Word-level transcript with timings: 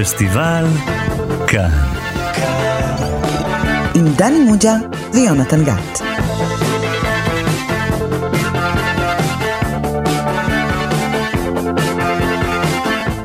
פסטיבל 0.00 0.64
כאן. 1.46 1.70
עם 3.94 4.04
דני 4.16 4.38
מוג'ה 4.38 4.74
ויונתן 5.12 5.64
גת. 5.64 6.00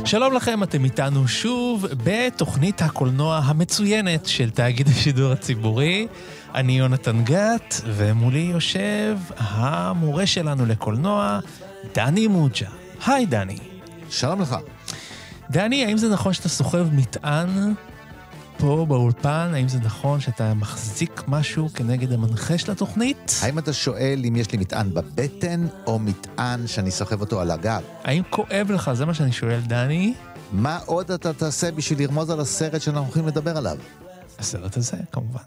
שלום 0.06 0.34
לכם, 0.34 0.64
אתם 0.64 0.86
איתנו 0.86 1.28
שוב 1.28 1.86
בתוכנית 2.04 2.82
הקולנוע 2.82 3.42
המצוינת 3.44 4.26
של 4.26 4.50
תאגיד 4.50 4.88
השידור 4.88 5.32
הציבורי. 5.32 6.08
אני 6.56 6.80
יונתן 6.80 7.24
גת, 7.24 7.82
ומולי 7.86 8.50
יושב 8.54 9.18
המורה 9.38 10.26
שלנו 10.26 10.66
לקולנוע, 10.66 11.40
דני 11.96 12.28
מוג'ה. 12.28 12.68
היי, 13.06 13.26
דני. 13.26 13.58
שלום 14.10 14.42
לך. 14.42 14.56
דני, 15.52 15.86
האם 15.86 15.98
זה 15.98 16.10
נכון 16.10 16.34
שאתה 16.34 16.50
סוחב 16.50 16.94
מטען 16.94 17.74
פה 18.58 18.86
באולפן? 18.90 19.52
האם 19.54 19.68
זה 19.68 19.80
נכון 19.80 20.20
שאתה 20.20 20.54
מחזיק 20.54 21.24
משהו 21.28 21.70
כנגד 21.74 22.12
המנחה 22.12 22.58
של 22.58 22.72
התוכנית? 22.72 23.36
האם 23.42 23.60
אתה 23.60 23.74
שואל 23.74 24.22
אם 24.28 24.36
יש 24.36 24.52
לי 24.52 24.58
מטען 24.58 24.94
בבטן, 24.94 25.68
או 25.88 26.00
מטען 26.00 26.68
שאני 26.68 26.92
סוחב 26.92 27.22
אותו 27.22 27.42
על 27.42 27.52
הגב? 27.52 27.82
האם 28.04 28.24
כואב 28.30 28.72
לך? 28.72 28.94
זה 28.94 29.06
מה 29.06 29.14
שאני 29.14 29.32
שואל, 29.32 29.60
דני. 29.68 30.14
מה 30.52 30.80
עוד 30.86 31.12
אתה 31.12 31.34
תעשה 31.34 31.72
בשביל 31.72 32.00
לרמוז 32.02 32.30
על 32.30 32.40
הסרט 32.40 32.82
שאנחנו 32.82 33.06
הולכים 33.06 33.28
לדבר 33.28 33.58
עליו? 33.58 33.78
הסרט 34.40 34.78
הזה, 34.78 34.98
כמובן. 35.12 35.40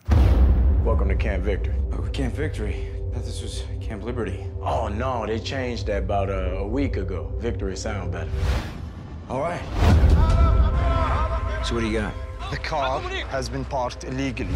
Welcome 0.84 1.08
to 1.08 1.22
Camp 1.22 1.44
Victory. 1.44 1.74
Oh, 1.92 2.16
Camp 2.16 2.34
Victory? 2.36 2.96
This 3.24 3.42
was 3.42 3.64
Camp 3.88 4.04
Liberty. 4.04 4.40
Oh, 4.60 4.88
no, 4.88 5.26
they 5.26 5.40
changed 5.40 5.86
that 5.86 6.02
about 6.06 6.28
a, 6.28 6.42
a 6.64 6.68
week 6.78 6.96
ago. 6.96 7.20
Victory 7.40 7.76
sound 7.76 8.12
better. 8.12 8.30
All 9.28 9.40
right. 9.40 9.60
So 11.64 11.74
what 11.74 11.80
do 11.80 11.88
you 11.88 11.98
got? 11.98 12.14
The 12.52 12.58
car 12.58 13.00
has 13.00 13.48
been 13.48 13.64
parked 13.64 14.04
illegally. 14.04 14.54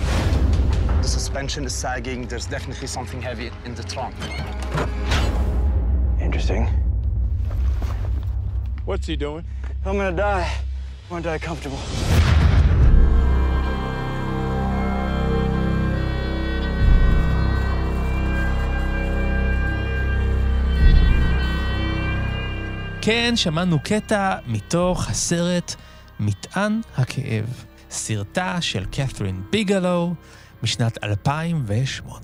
The 1.03 1.09
suspension 1.09 1.65
is 1.65 1.75
sagging. 1.75 2.29
There's 2.29 2.47
definitely 2.47 2.87
something 2.87 3.21
heavy 3.21 3.51
in 3.65 3.75
the 3.75 3.83
trunk. 3.83 4.15
Interesting. 6.21 6.69
What's 8.85 9.09
he 9.09 9.17
doing? 9.17 9.45
I'm 9.85 9.97
gonna 9.97 10.17
die. 10.17 10.49
I 10.49 11.13
wanna 11.13 11.25
die 11.25 11.39
comfortable. 11.39 11.81
כן, 23.03 23.37
שמענו 23.37 23.79
קטע 23.85 24.37
מתוך 24.47 25.09
הסרט 25.09 25.75
מטען 26.21 26.81
הכאב, 26.97 27.65
סרטה 27.91 28.61
של 28.61 28.85
קת'רין 28.85 29.43
ביגלו 29.51 30.15
משנת 30.63 31.05
2008. 31.05 32.19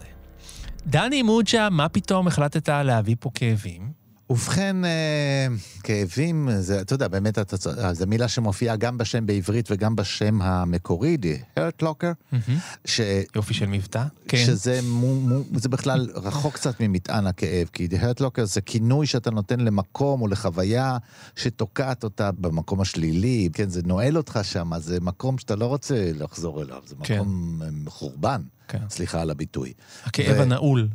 דני 0.86 1.22
מוג'ה, 1.22 1.70
מה 1.70 1.88
פתאום 1.88 2.27
החלטת 2.27 2.69
להביא 2.69 3.16
פה 3.20 3.30
כאבים? 3.34 3.95
ובכן, 4.30 4.84
אה, 4.84 5.46
כאבים, 5.82 6.48
זה, 6.58 6.80
אתה 6.80 6.94
יודע, 6.94 7.08
באמת, 7.08 7.38
אה, 7.38 7.94
זו 7.94 8.06
מילה 8.06 8.28
שמופיעה 8.28 8.77
גם 8.77 8.98
בשם 8.98 9.27
בעברית 9.27 9.70
וגם 9.70 9.96
בשם 9.96 10.42
המקורי, 10.42 11.16
The 11.22 11.58
Hurt 11.58 11.84
Locker, 11.84 12.36
ש... 12.84 13.00
יופי 13.36 13.54
של 13.54 13.66
מבטא. 13.66 14.04
כן. 14.28 14.47
שזה 14.47 14.80
מו, 14.82 15.20
מו, 15.20 15.42
זה 15.54 15.69
בכלל 15.69 16.08
רחוק 16.14 16.54
קצת 16.54 16.80
ממטען 16.80 17.27
הכאב, 17.27 17.69
כי 17.72 17.88
The 17.91 18.02
Hurt 18.02 18.20
Locker 18.20 18.44
זה 18.44 18.60
כינוי 18.60 19.06
שאתה 19.06 19.30
נותן 19.30 19.60
למקום 19.60 20.22
או 20.22 20.28
לחוויה 20.28 20.98
שתוקעת 21.36 22.04
אותה 22.04 22.32
במקום 22.32 22.80
השלילי, 22.80 23.48
כן, 23.52 23.69
זה 23.69 23.80
נועל 23.84 24.16
אותך 24.16 24.41
שם, 24.42 24.70
זה 24.78 25.00
מקום 25.00 25.38
שאתה 25.38 25.56
לא 25.56 25.66
רוצה 25.66 26.10
לחזור 26.14 26.62
אליו, 26.62 26.82
זה 26.86 26.94
כן. 27.02 27.20
מקום 27.20 27.62
אה, 27.62 27.69
חורבן, 27.91 28.42
כן. 28.69 28.78
סליחה 28.91 29.20
על 29.20 29.30
הביטוי. 29.30 29.72
הכאב 30.04 30.36
ו- 30.38 30.42
הנעול. 30.42 30.88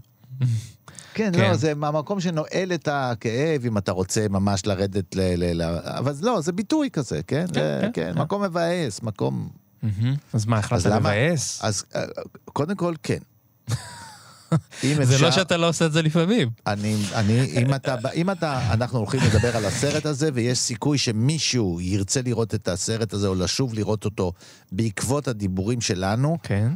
כן, 1.14 1.32
כן. 1.36 1.42
לא, 1.50 1.56
זה 1.56 1.76
מהמקום 1.76 2.20
שנועל 2.20 2.74
את 2.74 2.88
הכאב, 2.92 3.66
אם 3.66 3.78
אתה 3.78 3.92
רוצה 3.92 4.26
ממש 4.30 4.66
לרדת 4.66 5.16
ל... 5.16 5.20
ל, 5.36 5.62
ל 5.62 5.80
אבל 5.84 6.14
לא, 6.22 6.42
זה 6.42 6.52
ביטוי 6.52 6.90
כזה, 6.94 7.22
כן? 7.28 7.46
זה- 7.48 7.54
כן, 7.54 7.90
כן, 7.94 8.14
כן. 8.14 8.20
מקום 8.22 8.44
מבאס, 8.44 9.02
מקום... 9.04 9.50
אז 10.34 10.46
מה, 10.46 10.58
החלטת? 10.58 10.86
לבאס? 10.86 11.60
אז 11.64 11.84
אה, 11.96 12.02
קודם 12.46 12.76
כל, 12.76 12.94
כן. 13.04 13.18
אם 14.84 14.96
זה 15.04 15.16
אפשר- 15.16 15.26
לא 15.26 15.32
שאתה 15.32 15.58
לא 15.58 15.70
עושה 15.70 15.86
את 15.86 15.92
זה 15.94 16.02
לפעמים. 16.02 16.50
אני, 16.68 16.96
אני, 17.16 17.42
אם 17.62 17.74
אתה, 17.76 17.96
אם 18.14 18.30
אתה, 18.32 18.74
אנחנו 18.74 18.98
הולכים 19.00 19.20
לדבר 19.26 19.58
על 19.58 19.66
הסרט 19.66 20.06
הזה, 20.06 20.30
ויש 20.34 20.60
סיכוי 20.60 20.98
שמישהו 20.98 21.82
ירצה 21.82 22.22
לראות 22.22 22.56
את 22.56 22.68
הסרט 22.68 23.14
הזה, 23.14 23.28
או 23.28 23.36
לשוב 23.36 23.74
לראות 23.74 24.06
אותו 24.06 24.34
בעקבות 24.72 25.28
הדיבורים 25.28 25.82
שלנו, 25.82 26.38
כן. 26.44 26.72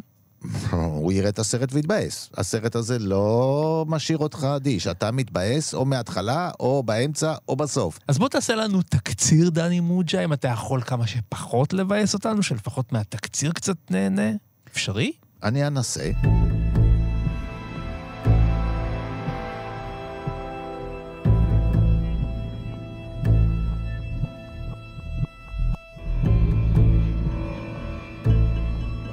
הוא 0.71 1.11
יראה 1.11 1.29
את 1.29 1.39
הסרט 1.39 1.69
ויתבאס. 1.73 2.29
הסרט 2.37 2.75
הזה 2.75 2.99
לא 2.99 3.85
משאיר 3.87 4.17
אותך 4.17 4.47
אדיש. 4.55 4.87
אתה 4.87 5.11
מתבאס 5.11 5.73
או 5.73 5.85
מההתחלה, 5.85 6.51
או 6.59 6.83
באמצע, 6.83 7.33
או 7.49 7.55
בסוף. 7.55 7.99
אז 8.07 8.17
בוא 8.17 8.29
תעשה 8.29 8.55
לנו 8.55 8.81
תקציר, 8.81 9.49
דני 9.49 9.79
מוג'ה, 9.79 10.23
אם 10.23 10.33
אתה 10.33 10.47
יכול 10.47 10.81
כמה 10.81 11.07
שפחות 11.07 11.73
לבאס 11.73 12.13
אותנו, 12.13 12.43
שלפחות 12.43 12.91
מהתקציר 12.91 13.51
קצת 13.51 13.77
נהנה. 13.89 14.31
אפשרי? 14.71 15.11
אני 15.43 15.67
אנסה. 15.67 16.11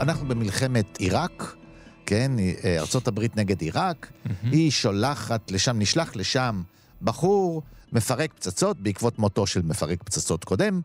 אנחנו 0.03 0.29
במלחמת 0.29 0.97
עיראק, 0.99 1.57
כן, 2.07 2.33
אה, 2.65 2.79
הברית 3.07 3.37
נגד 3.37 3.61
עיראק, 3.61 4.13
היא 4.43 4.71
שולחת 4.71 5.51
לשם, 5.51 5.79
נשלח 5.79 6.17
לשם 6.17 6.63
בחור 7.03 7.63
מפרק 7.93 8.33
פצצות 8.33 8.81
בעקבות 8.81 9.19
מותו 9.19 9.47
של 9.47 9.63
מפרק 9.63 10.03
פצצות 10.03 10.45
קודם, 10.45 10.81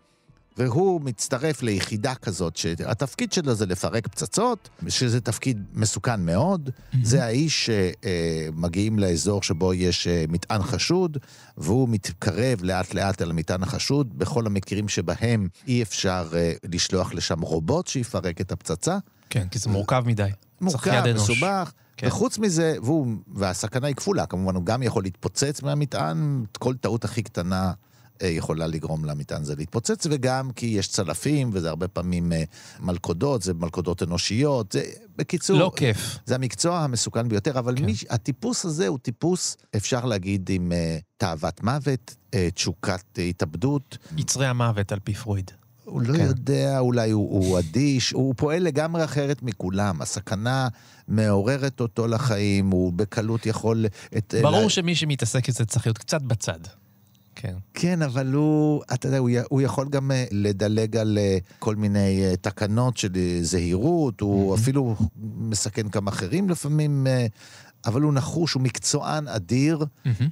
והוא 0.57 1.01
מצטרף 1.01 1.61
ליחידה 1.61 2.15
כזאת, 2.15 2.57
שהתפקיד 2.57 3.33
שלו 3.33 3.53
זה 3.55 3.65
לפרק 3.65 4.07
פצצות, 4.07 4.69
שזה 4.87 5.21
תפקיד 5.21 5.63
מסוכן 5.73 6.21
מאוד. 6.21 6.69
זה 7.03 7.23
האיש 7.23 7.69
שמגיעים 7.69 8.99
לאזור 8.99 9.43
שבו 9.43 9.73
יש 9.73 10.07
אה, 10.07 10.25
מטען 10.29 10.61
חשוד, 10.61 11.17
והוא 11.57 11.89
מתקרב 11.89 12.63
לאט-לאט 12.63 13.21
אל 13.21 13.29
המטען 13.29 13.63
החשוד, 13.63 14.19
בכל 14.19 14.45
המקרים 14.45 14.89
שבהם 14.89 15.47
אי 15.67 15.81
אפשר 15.81 16.29
אה, 16.35 16.53
לשלוח 16.71 17.13
לשם 17.13 17.41
רובוט 17.41 17.87
שיפרק 17.87 18.41
את 18.41 18.51
הפצצה. 18.51 18.97
כן, 19.29 19.47
כי 19.51 19.59
זה 19.59 19.69
מורכב 19.69 20.03
מדי. 20.05 20.29
מורכב. 20.61 21.03
מסובך. 21.15 21.71
כן. 21.97 22.07
וחוץ 22.07 22.37
מזה, 22.37 22.75
והוא, 22.83 23.07
והסכנה 23.33 23.87
היא 23.87 23.95
כפולה, 23.95 24.25
כמובן, 24.25 24.55
הוא 24.55 24.65
גם 24.65 24.83
יכול 24.83 25.03
להתפוצץ 25.03 25.61
מהמטען, 25.61 26.43
כל 26.59 26.75
טעות 26.75 27.05
הכי 27.05 27.23
קטנה 27.23 27.73
יכולה 28.23 28.67
לגרום 28.67 29.05
למטען 29.05 29.41
הזה 29.41 29.55
להתפוצץ, 29.55 30.07
וגם 30.11 30.51
כי 30.51 30.65
יש 30.65 30.87
צלפים, 30.87 31.49
וזה 31.53 31.69
הרבה 31.69 31.87
פעמים 31.87 32.33
אה, 32.33 32.43
מלכודות, 32.79 33.41
זה 33.41 33.53
מלכודות 33.53 34.03
אנושיות, 34.03 34.71
זה, 34.71 34.83
בקיצור... 35.17 35.59
לא 35.59 35.71
כיף. 35.75 36.17
זה 36.25 36.35
המקצוע 36.35 36.79
המסוכן 36.79 37.29
ביותר, 37.29 37.59
אבל 37.59 37.75
כן. 37.77 37.85
מי, 37.85 37.93
הטיפוס 38.09 38.65
הזה 38.65 38.87
הוא 38.87 38.99
טיפוס, 38.99 39.57
אפשר 39.75 40.05
להגיד, 40.05 40.49
עם 40.49 40.71
אה, 40.71 40.97
תאוות 41.17 41.63
מוות, 41.63 42.15
אה, 42.33 42.49
תשוקת 42.53 43.19
אה, 43.19 43.23
התאבדות. 43.23 43.97
יצרי 44.17 44.47
המוות 44.47 44.91
על 44.91 44.99
פי 44.99 45.13
פרויד. 45.13 45.51
הוא 45.83 46.01
לא 46.01 46.17
כן. 46.17 46.25
יודע, 46.25 46.79
אולי 46.79 47.11
הוא, 47.11 47.45
הוא 47.45 47.59
אדיש, 47.59 48.11
הוא 48.11 48.33
פועל 48.37 48.63
לגמרי 48.63 49.03
אחרת 49.03 49.43
מכולם. 49.43 50.01
הסכנה 50.01 50.67
מעוררת 51.07 51.79
אותו 51.79 52.07
לחיים, 52.07 52.69
הוא 52.69 52.93
בקלות 52.93 53.45
יכול... 53.45 53.85
את, 54.17 54.33
ברור 54.41 54.63
לה- 54.63 54.69
שמי 54.69 54.95
שמתעסק 54.95 55.49
בזה 55.49 55.65
צריך 55.65 55.85
להיות 55.87 55.97
קצת 55.97 56.21
בצד. 56.21 56.59
כן. 57.39 57.53
כן, 57.73 58.01
אבל 58.01 58.33
הוא, 58.33 58.83
אתה 58.93 59.07
יודע, 59.07 59.17
הוא, 59.17 59.29
הוא 59.49 59.61
יכול 59.61 59.89
גם 59.89 60.11
אה, 60.11 60.25
לדלג 60.31 60.97
על 60.97 61.17
אה, 61.17 61.37
כל 61.59 61.75
מיני 61.75 62.23
אה, 62.23 62.35
תקנות 62.35 62.97
של 62.97 63.09
זהירות, 63.41 64.21
הוא 64.21 64.55
אפילו 64.55 64.95
מסכן 65.37 65.87
גם 65.87 66.07
אחרים 66.07 66.49
לפעמים, 66.49 67.07
אבל 67.85 68.01
הוא 68.01 68.13
נחוש, 68.13 68.53
הוא 68.53 68.61
מקצוען 68.61 69.27
אדיר, 69.27 69.85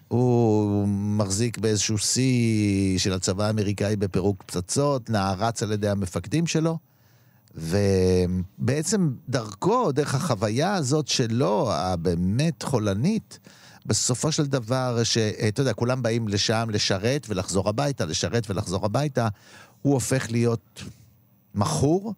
הוא 0.08 0.88
מחזיק 0.88 1.58
באיזשהו 1.58 1.98
שיא 1.98 3.00
של 3.00 3.14
הצבא 3.14 3.46
האמריקאי 3.46 3.96
בפירוק 3.96 4.44
פצצות, 4.44 5.10
נערץ 5.10 5.64
על 5.64 5.72
ידי 5.72 5.90
המפקדים 5.90 6.48
שלו. 6.48 6.78
ובעצם 7.56 9.12
דרכו, 9.30 9.92
דרך 9.92 10.16
החוויה 10.16 10.74
הזאת 10.74 11.08
שלו, 11.08 11.74
הבאמת 11.74 12.64
חולנית, 12.64 13.40
בסופו 13.86 14.32
של 14.32 14.46
דבר, 14.46 15.04
שאתה 15.04 15.62
יודע, 15.62 15.74
כולם 15.74 16.02
באים 16.02 16.28
לשם 16.28 16.70
לשרת 16.72 17.26
ולחזור 17.30 17.70
הביתה, 17.70 18.06
לשרת 18.06 18.50
ולחזור 18.50 18.86
הביתה, 18.86 19.28
הוא 19.82 19.94
הופך 19.94 20.32
להיות 20.32 20.84
מכור, 21.56 22.14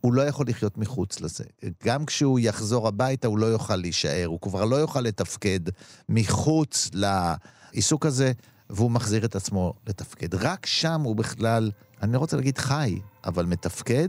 הוא 0.00 0.12
לא 0.12 0.22
יכול 0.22 0.46
לחיות 0.48 0.78
מחוץ 0.78 1.20
לזה. 1.20 1.44
גם 1.84 2.06
כשהוא 2.06 2.38
יחזור 2.38 2.88
הביתה, 2.88 3.28
הוא 3.28 3.38
לא 3.38 3.46
יוכל 3.46 3.76
להישאר, 3.76 4.26
הוא 4.26 4.40
כבר 4.40 4.64
לא 4.64 4.76
יוכל 4.76 5.00
לתפקד 5.00 5.60
מחוץ 6.08 6.90
לעיסוק 6.94 8.06
הזה. 8.06 8.32
והוא 8.70 8.90
מחזיר 8.90 9.24
את 9.24 9.36
עצמו 9.36 9.74
לתפקד. 9.86 10.34
רק 10.34 10.66
שם 10.66 11.00
הוא 11.00 11.16
בכלל, 11.16 11.70
אני 12.02 12.12
לא 12.12 12.18
רוצה 12.18 12.36
להגיד 12.36 12.58
חי, 12.58 12.98
אבל 13.24 13.46
מתפקד, 13.46 14.08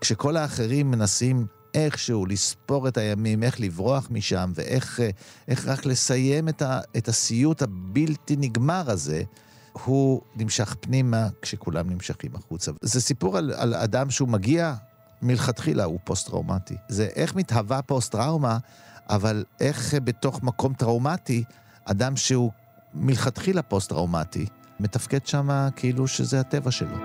כשכל 0.00 0.36
האחרים 0.36 0.90
מנסים 0.90 1.46
איכשהו 1.74 2.26
לספור 2.26 2.88
את 2.88 2.96
הימים, 2.96 3.42
איך 3.42 3.60
לברוח 3.60 4.08
משם, 4.10 4.52
ואיך 4.54 5.00
אה, 5.00 5.10
איך 5.48 5.68
רק 5.68 5.86
לסיים 5.86 6.48
את, 6.48 6.62
ה, 6.62 6.80
את 6.96 7.08
הסיוט 7.08 7.62
הבלתי 7.62 8.36
נגמר 8.36 8.90
הזה, 8.90 9.22
הוא 9.84 10.22
נמשך 10.36 10.76
פנימה 10.80 11.28
כשכולם 11.42 11.90
נמשכים 11.90 12.30
החוצה. 12.34 12.72
זה 12.82 13.00
סיפור 13.00 13.38
על, 13.38 13.52
על 13.56 13.74
אדם 13.74 14.10
שהוא 14.10 14.28
מגיע, 14.28 14.74
מלכתחילה 15.22 15.84
הוא 15.84 15.98
פוסט-טראומטי. 16.04 16.76
זה 16.88 17.08
איך 17.16 17.34
מתהווה 17.34 17.82
פוסט-טראומה, 17.82 18.58
אבל 19.08 19.44
איך 19.60 19.94
אה, 19.94 20.00
בתוך 20.00 20.42
מקום 20.42 20.74
טראומטי, 20.74 21.44
אדם 21.84 22.16
שהוא 22.16 22.50
מלכתחילה 22.94 23.62
פוסט-טראומטי, 23.62 24.46
מתפקד 24.80 25.26
שם 25.26 25.68
כאילו 25.76 26.08
שזה 26.08 26.40
הטבע 26.40 26.70
שלו. 26.70 26.96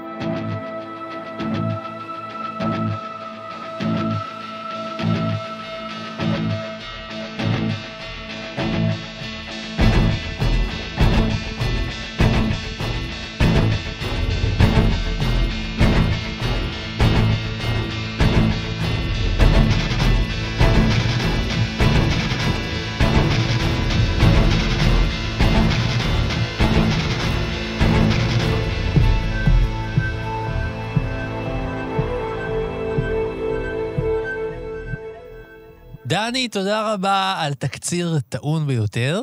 דני, 36.29 36.47
תודה 36.47 36.93
רבה 36.93 37.35
על 37.37 37.53
תקציר 37.53 38.19
טעון 38.29 38.67
ביותר. 38.67 39.21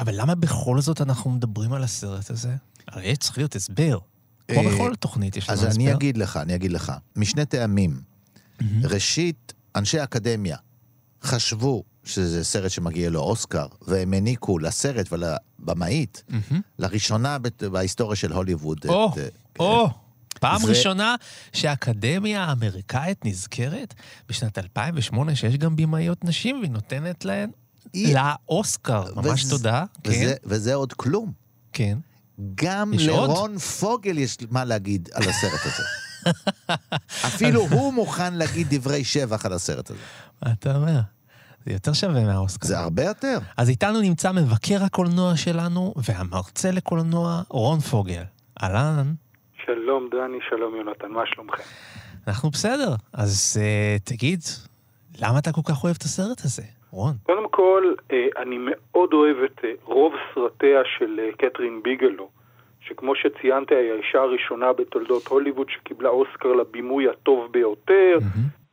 אבל 0.00 0.20
למה 0.20 0.34
בכל 0.34 0.80
זאת 0.80 1.00
אנחנו 1.00 1.30
מדברים 1.30 1.72
על 1.72 1.82
הסרט 1.84 2.30
הזה? 2.30 2.54
הרי 2.88 3.06
יש 3.06 3.18
צריך 3.18 3.38
להיות 3.38 3.56
הסבר. 3.56 3.98
כמו 4.48 4.60
אה, 4.60 4.74
בכל 4.74 4.94
תוכנית 4.94 5.36
יש 5.36 5.48
לנו 5.50 5.58
אז 5.58 5.64
הסבר. 5.64 5.74
אני 5.82 5.92
אגיד 5.92 6.16
לך, 6.16 6.36
אני 6.36 6.54
אגיד 6.54 6.72
לך. 6.72 6.92
משני 7.16 7.44
טעמים. 7.46 8.00
ראשית, 8.84 9.52
אנשי 9.76 9.98
האקדמיה 10.00 10.56
חשבו 11.22 11.82
שזה 12.04 12.44
סרט 12.44 12.70
שמגיע 12.70 13.10
לו 13.10 13.20
אוסקר, 13.20 13.66
והם 13.82 14.12
העניקו 14.12 14.58
לסרט 14.58 15.06
ולבמאית, 15.12 16.22
לראשונה 16.78 17.38
בת- 17.38 17.62
בהיסטוריה 17.64 18.16
של 18.16 18.32
הוליווד. 18.32 18.78
או, 18.88 19.12
אה, 19.18 19.28
או, 19.58 19.88
פעם 20.42 20.60
זה- 20.60 20.68
ראשונה 20.68 21.14
שהאקדמיה 21.52 22.44
האמריקאית 22.44 23.24
נזכרת 23.24 23.94
בשנת 24.28 24.58
2008 24.58 25.36
שיש 25.36 25.56
גם 25.56 25.76
במאיות 25.76 26.24
נשים 26.24 26.58
והיא 26.60 26.70
נותנת 26.70 27.24
להן 27.24 27.50
היא- 27.92 28.16
לאוסקר. 28.16 29.04
ממש 29.16 29.44
וזה- 29.44 29.50
תודה. 29.56 29.84
כן, 30.04 30.10
וזה, 30.10 30.34
וזה 30.44 30.74
עוד 30.74 30.92
כלום. 30.92 31.32
כן. 31.72 31.98
גם 32.54 32.92
יש 32.94 33.08
עוד? 33.08 33.30
לרון 33.30 33.58
פוגל 33.58 34.18
יש 34.18 34.36
מה 34.50 34.64
להגיד 34.64 35.08
על 35.14 35.22
הסרט 35.28 35.60
הזה. 35.64 35.82
אפילו 37.26 37.60
הוא 37.72 37.92
מוכן 37.94 38.34
להגיד 38.34 38.66
דברי 38.74 39.04
שבח 39.04 39.46
על 39.46 39.52
הסרט 39.52 39.90
הזה. 39.90 39.98
מה 40.42 40.52
אתה 40.52 40.76
אומר? 40.76 41.00
זה 41.66 41.72
יותר 41.72 41.92
שווה 41.92 42.24
מהאוסקר. 42.24 42.68
זה 42.68 42.78
הרבה 42.78 43.04
יותר. 43.04 43.38
אז 43.56 43.68
איתנו 43.68 44.00
נמצא 44.00 44.32
מבקר 44.32 44.84
הקולנוע 44.84 45.36
שלנו 45.36 45.94
והמרצה 45.96 46.70
לקולנוע 46.70 47.42
רון 47.48 47.80
פוגל. 47.80 48.22
אהלן, 48.62 49.14
שלום 49.66 50.08
דני, 50.10 50.38
שלום 50.48 50.76
יונתן, 50.76 51.08
מה 51.08 51.22
שלומכם? 51.26 51.62
אנחנו 52.28 52.50
בסדר. 52.50 52.94
אז 53.12 53.60
uh, 53.60 54.02
תגיד, 54.04 54.40
למה 55.20 55.38
אתה 55.38 55.52
כל 55.52 55.60
כך 55.64 55.84
אוהב 55.84 55.96
את 55.98 56.02
הסרט 56.02 56.40
הזה, 56.44 56.62
רון? 56.90 57.14
קודם 57.22 57.48
כל, 57.50 57.82
אה, 58.12 58.42
אני 58.42 58.58
מאוד 58.58 59.12
אוהב 59.12 59.36
את 59.44 59.64
אה, 59.64 59.70
רוב 59.84 60.12
סרטיה 60.34 60.80
של 60.98 61.20
אה, 61.20 61.30
קתרין 61.38 61.80
ביגלו, 61.82 62.28
שכמו 62.80 63.12
שציינתי, 63.14 63.74
היא 63.74 63.92
האישה 63.92 64.18
הראשונה 64.18 64.72
בתולדות 64.72 65.26
הוליווד 65.26 65.66
שקיבלה 65.70 66.08
אוסקר 66.08 66.52
לבימוי 66.52 67.08
הטוב 67.08 67.52
ביותר, 67.52 68.18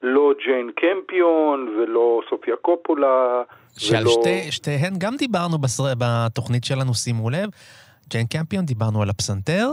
לא 0.04 0.34
ג'יין 0.46 0.72
קמפיון 0.76 1.68
ולא 1.68 2.22
סופיה 2.30 2.56
קופולה. 2.62 3.42
שעל 3.78 4.08
ולא... 4.08 4.12
שתי, 4.22 4.52
שתיהן 4.52 4.94
גם 4.98 5.16
דיברנו 5.16 5.58
בסר... 5.58 5.84
בתוכנית 5.98 6.64
שלנו, 6.64 6.94
שימו 6.94 7.30
לב. 7.30 7.50
ג'יין 8.10 8.28
קמפיון, 8.28 8.66
דיברנו 8.66 9.02
על 9.02 9.10
הפסנתר, 9.10 9.70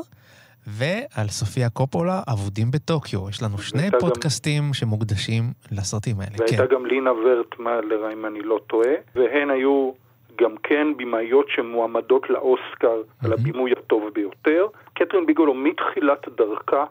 ועל 0.67 1.29
סופיה 1.29 1.71
קופולה, 1.71 2.21
אבודים 2.33 2.71
בטוקיו. 2.71 3.29
יש 3.29 3.43
לנו 3.43 3.59
שני 3.59 3.79
והייתה 3.81 3.97
גם- 3.97 4.01
פודקאסטים 4.01 4.63
שמוקדשים 4.75 5.43
לסרטים 5.73 6.17
האלה. 6.21 6.37
והייתה 6.39 6.67
כן. 6.67 6.75
גם 6.75 6.87
לינה 6.87 7.13
ורטמלר, 7.13 8.13
אם 8.13 8.27
אני 8.27 8.41
לא 8.43 8.61
טועה, 8.67 8.93
והן 9.15 9.51
היו 9.51 9.93
גם 10.41 10.55
כן 10.63 10.87
במאיות 10.97 11.47
שמועמדות 11.49 12.31
לאוסקר 12.31 13.03
על 13.25 13.33
הבימוי 13.33 13.73
הטוב 13.73 14.03
ביותר. 14.15 14.67
קתרין 14.95 15.27
ביגולו 15.27 15.55
מתחילת 15.55 16.29
דרכה 16.37 16.85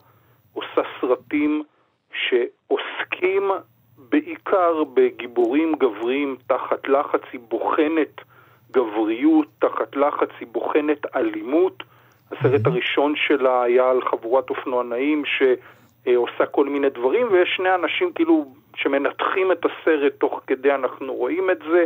עושה 0.53 0.81
סרטים 1.01 1.63
שעוסקים 2.13 3.51
בעיקר 3.97 4.83
בגיבורים 4.93 5.73
גבריים 5.79 6.37
תחת 6.47 6.87
לחץ, 6.87 7.21
היא 7.33 7.39
בוחנת 7.49 8.21
גבריות, 8.71 9.47
תחת 9.59 9.95
לחץ 9.95 10.29
היא 10.39 10.47
בוחנת 10.51 11.15
אלימות. 11.15 11.83
הסרט 12.31 12.65
הראשון 12.65 13.13
שלה 13.15 13.63
היה 13.63 13.89
על 13.89 14.01
חבורת 14.01 14.49
אופנוענאים 14.49 15.23
שעושה 15.25 16.45
כל 16.45 16.65
מיני 16.65 16.89
דברים, 16.89 17.27
ויש 17.31 17.49
שני 17.55 17.75
אנשים 17.75 18.11
כאילו 18.13 18.45
שמנתחים 18.75 19.51
את 19.51 19.65
הסרט 19.65 20.13
תוך 20.17 20.41
כדי 20.47 20.71
אנחנו 20.71 21.13
רואים 21.13 21.49
את 21.49 21.59
זה, 21.71 21.85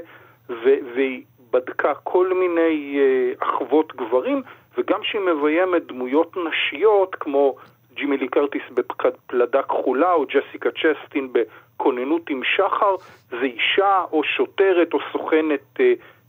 והיא 0.95 1.23
בדקה 1.51 1.93
כל 1.93 2.33
מיני 2.33 2.99
uh, 2.99 3.43
אחוות 3.43 3.95
גברים, 3.95 4.41
וגם 4.77 4.99
שהיא 5.03 5.21
מביימת 5.21 5.85
דמויות 5.87 6.37
נשיות 6.37 7.15
כמו 7.15 7.55
ג'ימי 7.93 8.17
לי 8.17 8.27
קרטיס 8.27 8.61
בפלדה 8.73 9.63
כחולה, 9.63 10.13
או 10.13 10.25
ג'סיקה 10.25 10.69
צ'סטין 10.71 11.33
בכוננות 11.33 12.29
עם 12.29 12.41
שחר, 12.43 12.95
זה 13.29 13.41
אישה 13.41 14.03
או 14.11 14.23
שוטרת 14.23 14.93
או 14.93 14.99
סוכנת 15.11 15.77
uh, 15.77 15.81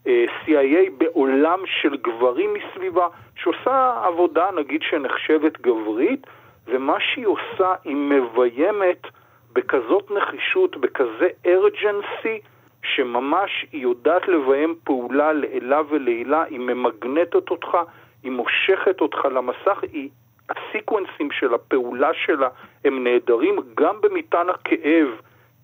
CIA 0.06 0.90
בעולם 0.98 1.58
של 1.66 1.96
גברים 1.96 2.54
מסביבה, 2.54 3.08
שעושה 3.36 4.00
עבודה 4.04 4.50
נגיד 4.56 4.82
שנחשבת 4.82 5.60
גברית, 5.60 6.26
ומה 6.66 6.96
שהיא 7.00 7.26
עושה 7.26 7.74
היא 7.84 7.96
מביימת 7.96 9.06
בכזאת 9.52 10.10
נחישות, 10.10 10.76
בכזה 10.76 11.28
ארג'נסי, 11.46 12.40
שממש 12.82 13.66
היא 13.72 13.82
יודעת 13.82 14.28
לביים 14.28 14.74
פעולה 14.84 15.32
לעילה 15.32 15.80
ולעילה, 15.88 16.42
היא 16.42 16.58
ממגנטת 16.58 17.50
אותך, 17.50 17.76
היא 18.22 18.32
מושכת 18.32 19.00
אותך 19.00 19.24
למסך, 19.24 19.82
היא, 19.92 20.08
הסיקוונסים 20.50 21.30
של 21.30 21.54
הפעולה 21.54 22.10
שלה 22.14 22.48
הם 22.84 23.04
נהדרים, 23.04 23.56
גם 23.74 24.00
במטען 24.00 24.50
הכאב, 24.50 25.08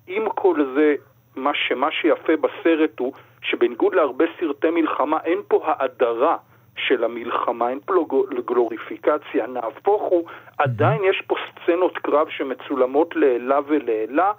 עם 0.06 0.28
כל 0.28 0.64
זה, 0.74 0.94
מה 1.36 1.50
שמה 1.54 1.90
שיפה 1.90 2.32
בסרט 2.36 2.98
הוא 2.98 3.12
שבניגוד 3.42 3.94
להרבה 3.94 4.24
סרטי 4.40 4.70
מלחמה, 4.70 5.18
אין 5.24 5.38
פה 5.48 5.62
האדרה 5.64 6.36
של 6.76 7.04
המלחמה, 7.04 7.68
אין 7.68 7.80
פה 7.84 8.06
גלוריפיקציה, 8.44 9.46
נהפוך 9.46 10.02
הוא, 10.02 10.24
עדיין 10.58 11.04
יש 11.04 11.22
פה 11.26 11.34
סצנות 11.50 11.98
קרב 11.98 12.28
שמצולמות 12.30 13.16
לעילה 13.16 13.60
ולעילה, 13.66 14.32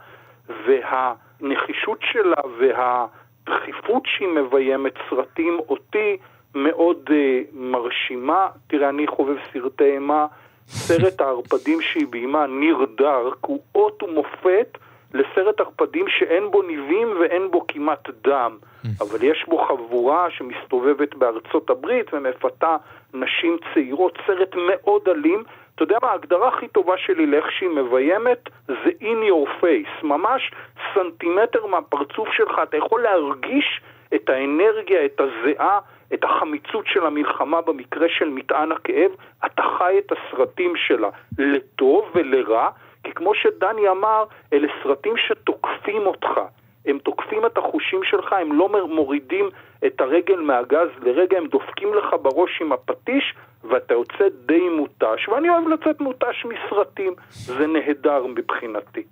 והנחישות 0.66 2.00
שלה 2.02 2.42
והדחיפות 2.60 4.04
שהיא 4.06 4.28
מביימת 4.28 4.94
סרטים 5.10 5.60
אותי 5.70 6.18
מאוד 6.56 7.10
uh, 7.10 7.14
מרשימה. 7.54 8.48
תראה, 8.68 8.90
אני 8.90 9.08
חובב 9.08 9.36
סרטי 9.54 9.84
אימה, 9.84 10.26
סרט 10.88 11.22
הערפדים 11.22 11.82
שהיא 11.82 12.08
ביימה, 12.10 12.48
ניר 12.48 12.86
דארק, 12.98 13.38
הוא 13.42 13.60
אות 13.76 14.04
ומופת 14.04 14.78
לסרט 15.14 15.60
ערפדים 15.60 16.06
שאין 16.08 16.52
בו 16.52 16.62
ניבים 16.62 17.08
ואין 17.20 17.52
בו 17.52 17.68
כמעט 17.68 18.10
דם, 18.24 18.58
אבל 19.02 19.24
יש 19.24 19.46
בו 19.48 19.58
חבורה 19.68 20.28
שמסתובבת 20.32 21.16
בארצות 21.16 21.70
הברית 21.70 22.14
ומפתה 22.14 22.78
נשים 23.14 23.58
צעירות, 23.74 24.18
סרט 24.28 24.56
מאוד 24.56 25.10
אלים. 25.10 25.44
אתה 25.76 25.84
יודע 25.84 25.98
מה, 26.02 26.08
ההגדרה 26.08 26.48
הכי 26.48 26.68
טובה 26.68 26.98
שלי 26.98 27.26
לאיך 27.26 27.52
שהיא 27.52 27.70
מביימת 27.70 28.50
זה 28.68 28.90
in 29.02 29.30
your 29.30 29.64
face, 29.64 30.06
ממש 30.06 30.52
סנטימטר 30.94 31.66
מהפרצוף 31.66 32.30
שלך, 32.32 32.62
אתה 32.64 32.78
יכול 32.78 33.02
להרגיש 33.02 33.82
את 34.16 34.30
האנרגיה, 34.30 35.06
את 35.06 35.22
הזיעה, 35.22 35.80
את 36.14 36.24
החמיצות 36.24 36.86
של 36.88 37.06
המלחמה 37.06 37.62
במקרה 37.62 38.08
של 38.10 38.30
מטען 38.30 38.72
הכאב, 38.72 39.12
אתה 39.46 39.64
חי 39.78 40.00
את 40.06 40.12
הסרטים 40.12 40.74
שלה 40.76 41.10
לטוב 41.38 42.12
ולרע, 42.16 42.70
כי 43.08 43.14
כמו 43.14 43.32
שדני 43.36 43.90
אמר, 43.90 44.24
אלה 44.54 44.68
סרטים 44.84 45.14
שתוקפים 45.18 46.02
אותך. 46.06 46.40
הם 46.86 46.98
תוקפים 47.00 47.46
את 47.46 47.58
החושים 47.58 48.00
שלך, 48.04 48.34
הם 48.34 48.54
לא 48.54 48.88
מורידים 48.88 49.50
את 49.86 50.02
הרגל 50.02 50.40
מהגז 50.40 50.90
לרגע, 51.02 51.38
הם 51.38 51.48
דופקים 51.48 51.94
לך 51.94 52.16
בראש 52.22 52.62
עם 52.62 52.72
הפטיש, 52.72 53.34
ואתה 53.64 53.94
יוצא 53.94 54.24
די 54.46 54.70
מותש. 54.70 55.28
ואני 55.28 55.50
אוהב 55.50 55.68
לצאת 55.68 56.02
מותש 56.02 56.46
מסרטים, 56.46 57.14
זה 57.30 57.68
נהדר 57.68 58.26
מבחינתי. 58.26 59.04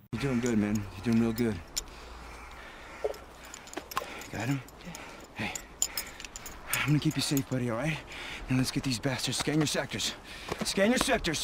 I'm 6.86 6.92
gonna 6.92 7.00
keep 7.00 7.16
you 7.16 7.25
safe, 7.34 7.50
buddy, 7.50 7.68
alright? 7.72 8.00
Now 8.48 8.58
let's 8.60 8.70
get 8.75 8.84
these 8.84 9.00
bastards. 9.00 9.38
Scan 9.44 9.58
your 9.64 9.72
sectors. 9.80 10.06
Scan 10.72 10.90
your 10.94 11.04
sectors. 11.12 11.42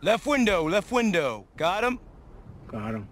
Left 0.00 0.26
window, 0.26 0.68
left 0.68 0.92
window. 0.92 1.44
Got 1.56 1.82
him? 1.82 1.98
Got 2.68 2.94
him. 2.94 3.08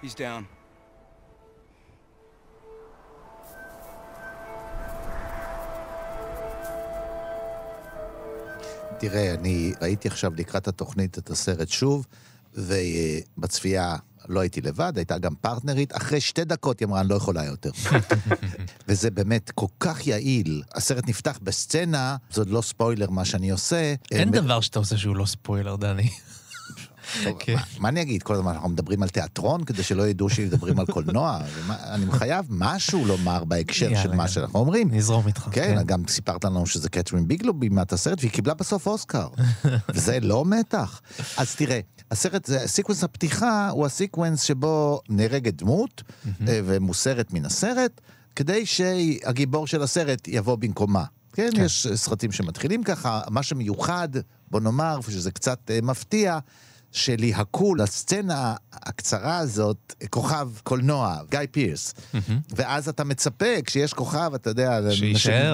He's 0.00 0.14
down. 0.14 0.46
תראה, 8.98 9.34
אני 9.34 9.72
ראיתי 9.82 10.08
עכשיו 10.08 10.32
לקראת 10.36 10.68
התוכנית 10.68 11.18
את 11.18 11.30
הסרט 11.30 11.68
שוב, 11.68 12.06
ובצפייה 12.54 13.96
לא 14.28 14.40
הייתי 14.40 14.60
לבד, 14.60 14.92
הייתה 14.96 15.18
גם 15.18 15.34
פרטנרית. 15.34 15.96
אחרי 15.96 16.20
שתי 16.20 16.44
דקות 16.44 16.80
היא 16.80 16.86
אמרה, 16.88 17.00
אני 17.00 17.08
לא 17.08 17.14
יכולה 17.14 17.44
יותר. 17.44 17.70
וזה 18.88 19.10
באמת 19.10 19.50
כל 19.54 19.66
כך 19.80 20.06
יעיל. 20.06 20.62
הסרט 20.74 21.08
נפתח 21.08 21.38
בסצנה, 21.42 22.16
זה 22.30 22.40
עוד 22.40 22.50
לא 22.50 22.62
ספוילר 22.62 23.10
מה 23.10 23.24
שאני 23.24 23.50
עושה. 23.50 23.94
אין 24.10 24.34
אה, 24.34 24.40
דבר 24.40 24.60
שאתה 24.60 24.78
עושה 24.78 24.96
שהוא 24.96 25.16
לא 25.16 25.26
ספוילר, 25.26 25.76
דני. 25.76 26.10
טוב, 27.24 27.36
כן. 27.38 27.54
מה- 27.54 27.62
מה 27.78 27.88
אני 27.88 28.02
אגיד? 28.02 28.22
כל 28.22 28.34
הזמן 28.34 28.52
אנחנו 28.52 28.68
מדברים 28.68 29.02
על 29.02 29.08
תיאטרון, 29.08 29.64
כדי 29.64 29.82
שלא 29.82 30.06
ידעו 30.08 30.28
שמדברים 30.28 30.78
על 30.80 30.86
קולנוע. 30.86 31.38
אני 31.70 32.12
חייב 32.12 32.46
משהו 32.50 33.04
לומר 33.06 33.44
בהקשר 33.44 33.90
של 34.02 34.14
מה. 34.14 34.28
שאנחנו 34.28 34.58
אומרים. 34.58 34.88
נזרום 34.94 35.26
איתך. 35.26 35.48
כן, 35.52 35.82
גם 35.86 36.02
סיפרת 36.08 36.44
לנו 36.44 36.66
שזה 36.66 36.88
קתרין 36.88 37.28
ביגלו 37.28 37.54
ביימה 37.54 37.81
את 37.81 37.92
הסרט, 37.92 38.18
והיא 38.20 38.30
קיבלה 38.30 38.54
בסוף 38.54 38.86
אוסקר. 38.86 39.28
וזה 39.94 40.18
לא 40.22 40.44
מתח. 40.44 41.00
אז 41.36 41.54
תראה, 41.54 41.80
הסרט, 42.10 42.50
סיקוונס 42.66 43.04
הפתיחה 43.04 43.68
הוא 43.68 43.86
הסיקוונס 43.86 44.42
שבו 44.42 45.00
נהרגת 45.08 45.54
דמות 45.54 46.02
אה, 46.48 46.60
ומוסרת 46.64 47.32
מן 47.32 47.44
הסרט, 47.44 48.00
כדי 48.36 48.66
שהגיבור 48.66 49.66
של 49.66 49.82
הסרט 49.82 50.28
יבוא 50.28 50.56
במקומה. 50.56 51.04
כן, 51.32 51.48
כן. 51.56 51.64
יש 51.64 51.86
סרטים 51.94 52.32
שמתחילים 52.32 52.82
ככה, 52.82 53.20
מה 53.30 53.42
שמיוחד, 53.42 54.08
בוא 54.50 54.60
נאמר, 54.60 54.98
ושזה 55.08 55.30
קצת 55.30 55.70
אה, 55.70 55.78
מפתיע, 55.82 56.38
שליהקו 56.92 57.74
לסצנה 57.74 58.54
הקצרה 58.72 59.38
הזאת 59.38 59.94
כוכב 60.10 60.48
קולנוע, 60.62 61.16
גיא 61.30 61.40
פירס. 61.50 61.94
ואז 62.50 62.88
אתה 62.88 63.04
מצפה, 63.04 63.62
כשיש 63.64 63.92
כוכב, 63.92 64.30
אתה 64.34 64.50
יודע. 64.50 64.80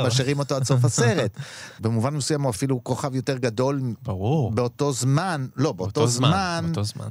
משאירים 0.07 0.39
אותו 0.39 0.57
עד 0.57 0.65
סוף 0.65 0.85
הסרט. 0.85 1.37
במובן 1.81 2.15
מסוים 2.15 2.43
הוא 2.43 2.51
אפילו 2.51 2.85
כוכב 2.85 3.15
יותר 3.15 3.37
גדול 3.39 3.83
ברור. 4.03 4.53
באותו 4.53 4.93
זמן, 4.93 5.47
לא, 5.57 5.73
באותו 5.73 6.01
באותו 6.01 6.07
זמן, 6.07 6.31
זמן, 6.31 6.65
באותו 6.67 6.85
זמן. 6.85 7.09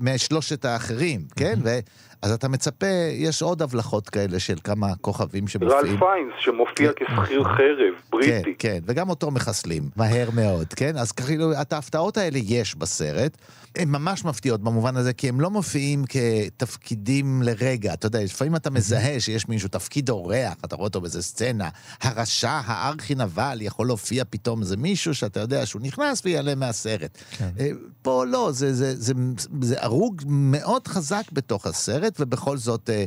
משלושת 0.00 0.64
האחרים, 0.64 1.26
כן? 1.36 1.60
ו- 1.64 1.78
אז 2.22 2.32
אתה 2.32 2.48
מצפה, 2.48 2.86
יש 3.12 3.42
עוד 3.42 3.62
הבלחות 3.62 4.08
כאלה 4.08 4.40
של 4.40 4.56
כמה 4.64 4.86
כוכבים 5.00 5.48
שמופיעים. 5.48 5.94
רל 5.94 5.98
פיינס, 5.98 6.32
שמופיע 6.38 6.90
כשכיר 6.96 7.44
חרב, 7.44 7.94
כן, 7.94 8.10
בריטי. 8.10 8.54
כן, 8.58 8.78
וגם 8.86 9.10
אותו 9.10 9.30
מחסלים, 9.30 9.82
מהר 9.96 10.28
מאוד, 10.34 10.66
כן? 10.66 10.96
אז 10.96 11.12
כאילו, 11.12 11.52
את 11.62 11.72
ההפתעות 11.72 12.16
האלה 12.16 12.38
יש 12.42 12.74
בסרט. 12.74 13.36
הן 13.76 13.88
ממש 13.88 14.24
מפתיעות 14.24 14.60
במובן 14.60 14.96
הזה, 14.96 15.12
כי 15.12 15.28
הם 15.28 15.40
לא 15.40 15.50
מופיעים 15.50 16.04
כתפקידים 16.08 17.42
לרגע. 17.42 17.94
אתה 17.94 18.06
יודע, 18.06 18.24
לפעמים 18.24 18.56
אתה 18.56 18.70
מזהה 18.70 19.20
שיש 19.20 19.48
מישהו, 19.48 19.68
תפקיד 19.68 20.10
אורח, 20.10 20.54
אתה 20.64 20.76
רואה 20.76 20.86
אותו 20.86 21.00
באיזה 21.00 21.22
סצנה, 21.22 21.68
הרשע, 22.00 22.60
הארכי 22.64 23.14
נבל, 23.14 23.58
יכול 23.60 23.86
להופיע 23.86 24.24
פתאום 24.30 24.62
איזה 24.62 24.76
מישהו 24.76 25.14
שאתה 25.14 25.40
יודע 25.40 25.66
שהוא 25.66 25.82
נכנס 25.82 26.22
ויעלה 26.24 26.54
מהסרט. 26.54 27.18
כן. 27.30 27.50
אה, 27.60 27.70
פה 28.02 28.24
לא, 28.24 28.52
זה, 28.52 28.74
זה, 28.74 29.00
זה, 29.00 29.12
זה 29.60 29.82
הרוג 29.82 30.22
מאוד 30.26 30.88
חזק 30.88 31.24
בתוך 31.32 31.66
הסרט, 31.66 32.16
ובכל 32.20 32.58
זאת, 32.58 32.90
אה, 32.90 33.04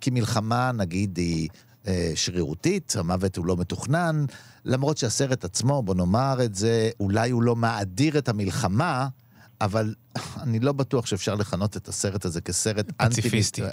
כי 0.00 0.10
מלחמה, 0.10 0.72
נגיד, 0.72 1.16
היא... 1.16 1.48
אה, 1.88 2.12
שרירותית, 2.14 2.94
המוות 2.98 3.36
הוא 3.36 3.46
לא 3.46 3.56
מתוכנן, 3.56 4.24
למרות 4.64 4.98
שהסרט 4.98 5.44
עצמו, 5.44 5.82
בוא 5.82 5.94
נאמר 5.94 6.44
את 6.44 6.54
זה, 6.54 6.90
אולי 7.00 7.30
הוא 7.30 7.42
לא 7.42 7.56
מאדיר 7.56 8.18
את 8.18 8.28
המלחמה, 8.28 9.08
אבל 9.60 9.94
אני 10.42 10.60
לא 10.60 10.72
בטוח 10.72 11.06
שאפשר 11.06 11.34
לכנות 11.34 11.76
את 11.76 11.88
הסרט 11.88 12.24
הזה 12.24 12.40
כסרט 12.40 12.86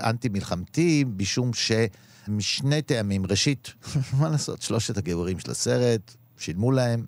אנטי-מלחמתי, 0.03 1.05
משום 1.17 1.51
שמשני 1.53 2.81
טעמים. 2.81 3.25
ראשית, 3.25 3.73
מה 4.19 4.29
לעשות, 4.29 4.61
שלושת 4.61 4.97
הגיבורים 4.97 5.39
של 5.39 5.51
הסרט, 5.51 6.15
שילמו 6.37 6.71
להם, 6.71 7.05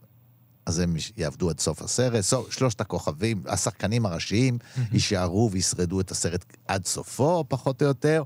אז 0.66 0.80
הם 0.80 0.96
יעבדו 1.18 1.50
עד 1.50 1.60
סוף 1.60 1.82
הסרט. 1.82 2.26
שלושת 2.50 2.82
הכוכבים, 2.82 3.44
השחקנים 3.48 4.06
הראשיים, 4.06 4.58
יישארו 4.92 5.50
וישרדו 5.52 6.00
את 6.00 6.12
הסרט 6.12 6.46
עד 6.68 6.86
סופו, 6.86 7.46
פחות 7.48 7.82
או 7.82 7.88
יותר. 7.88 8.24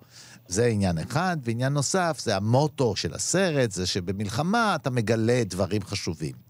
זה 0.48 0.66
עניין 0.66 0.98
אחד. 0.98 1.38
ועניין 1.44 1.74
נוסף, 1.74 2.20
זה 2.24 2.36
המוטו 2.36 2.96
של 2.96 3.14
הסרט, 3.14 3.72
זה 3.72 3.86
שבמלחמה 3.86 4.76
אתה 4.76 4.90
מגלה 4.90 5.44
דברים 5.46 5.84
חשובים. 5.84 6.49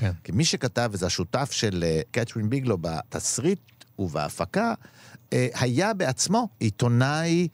כן. 0.00 0.12
כי 0.24 0.32
מי 0.32 0.44
שכתב, 0.44 0.90
וזה 0.92 1.06
השותף 1.06 1.48
של 1.52 1.84
אה, 1.86 2.00
קטרין 2.10 2.50
ביגלו 2.50 2.78
בתסריט 2.80 3.58
ובהפקה, 3.98 4.74
אה, 5.32 5.48
היה 5.54 5.94
בעצמו 5.94 6.48
עיתונאי, 6.58 7.48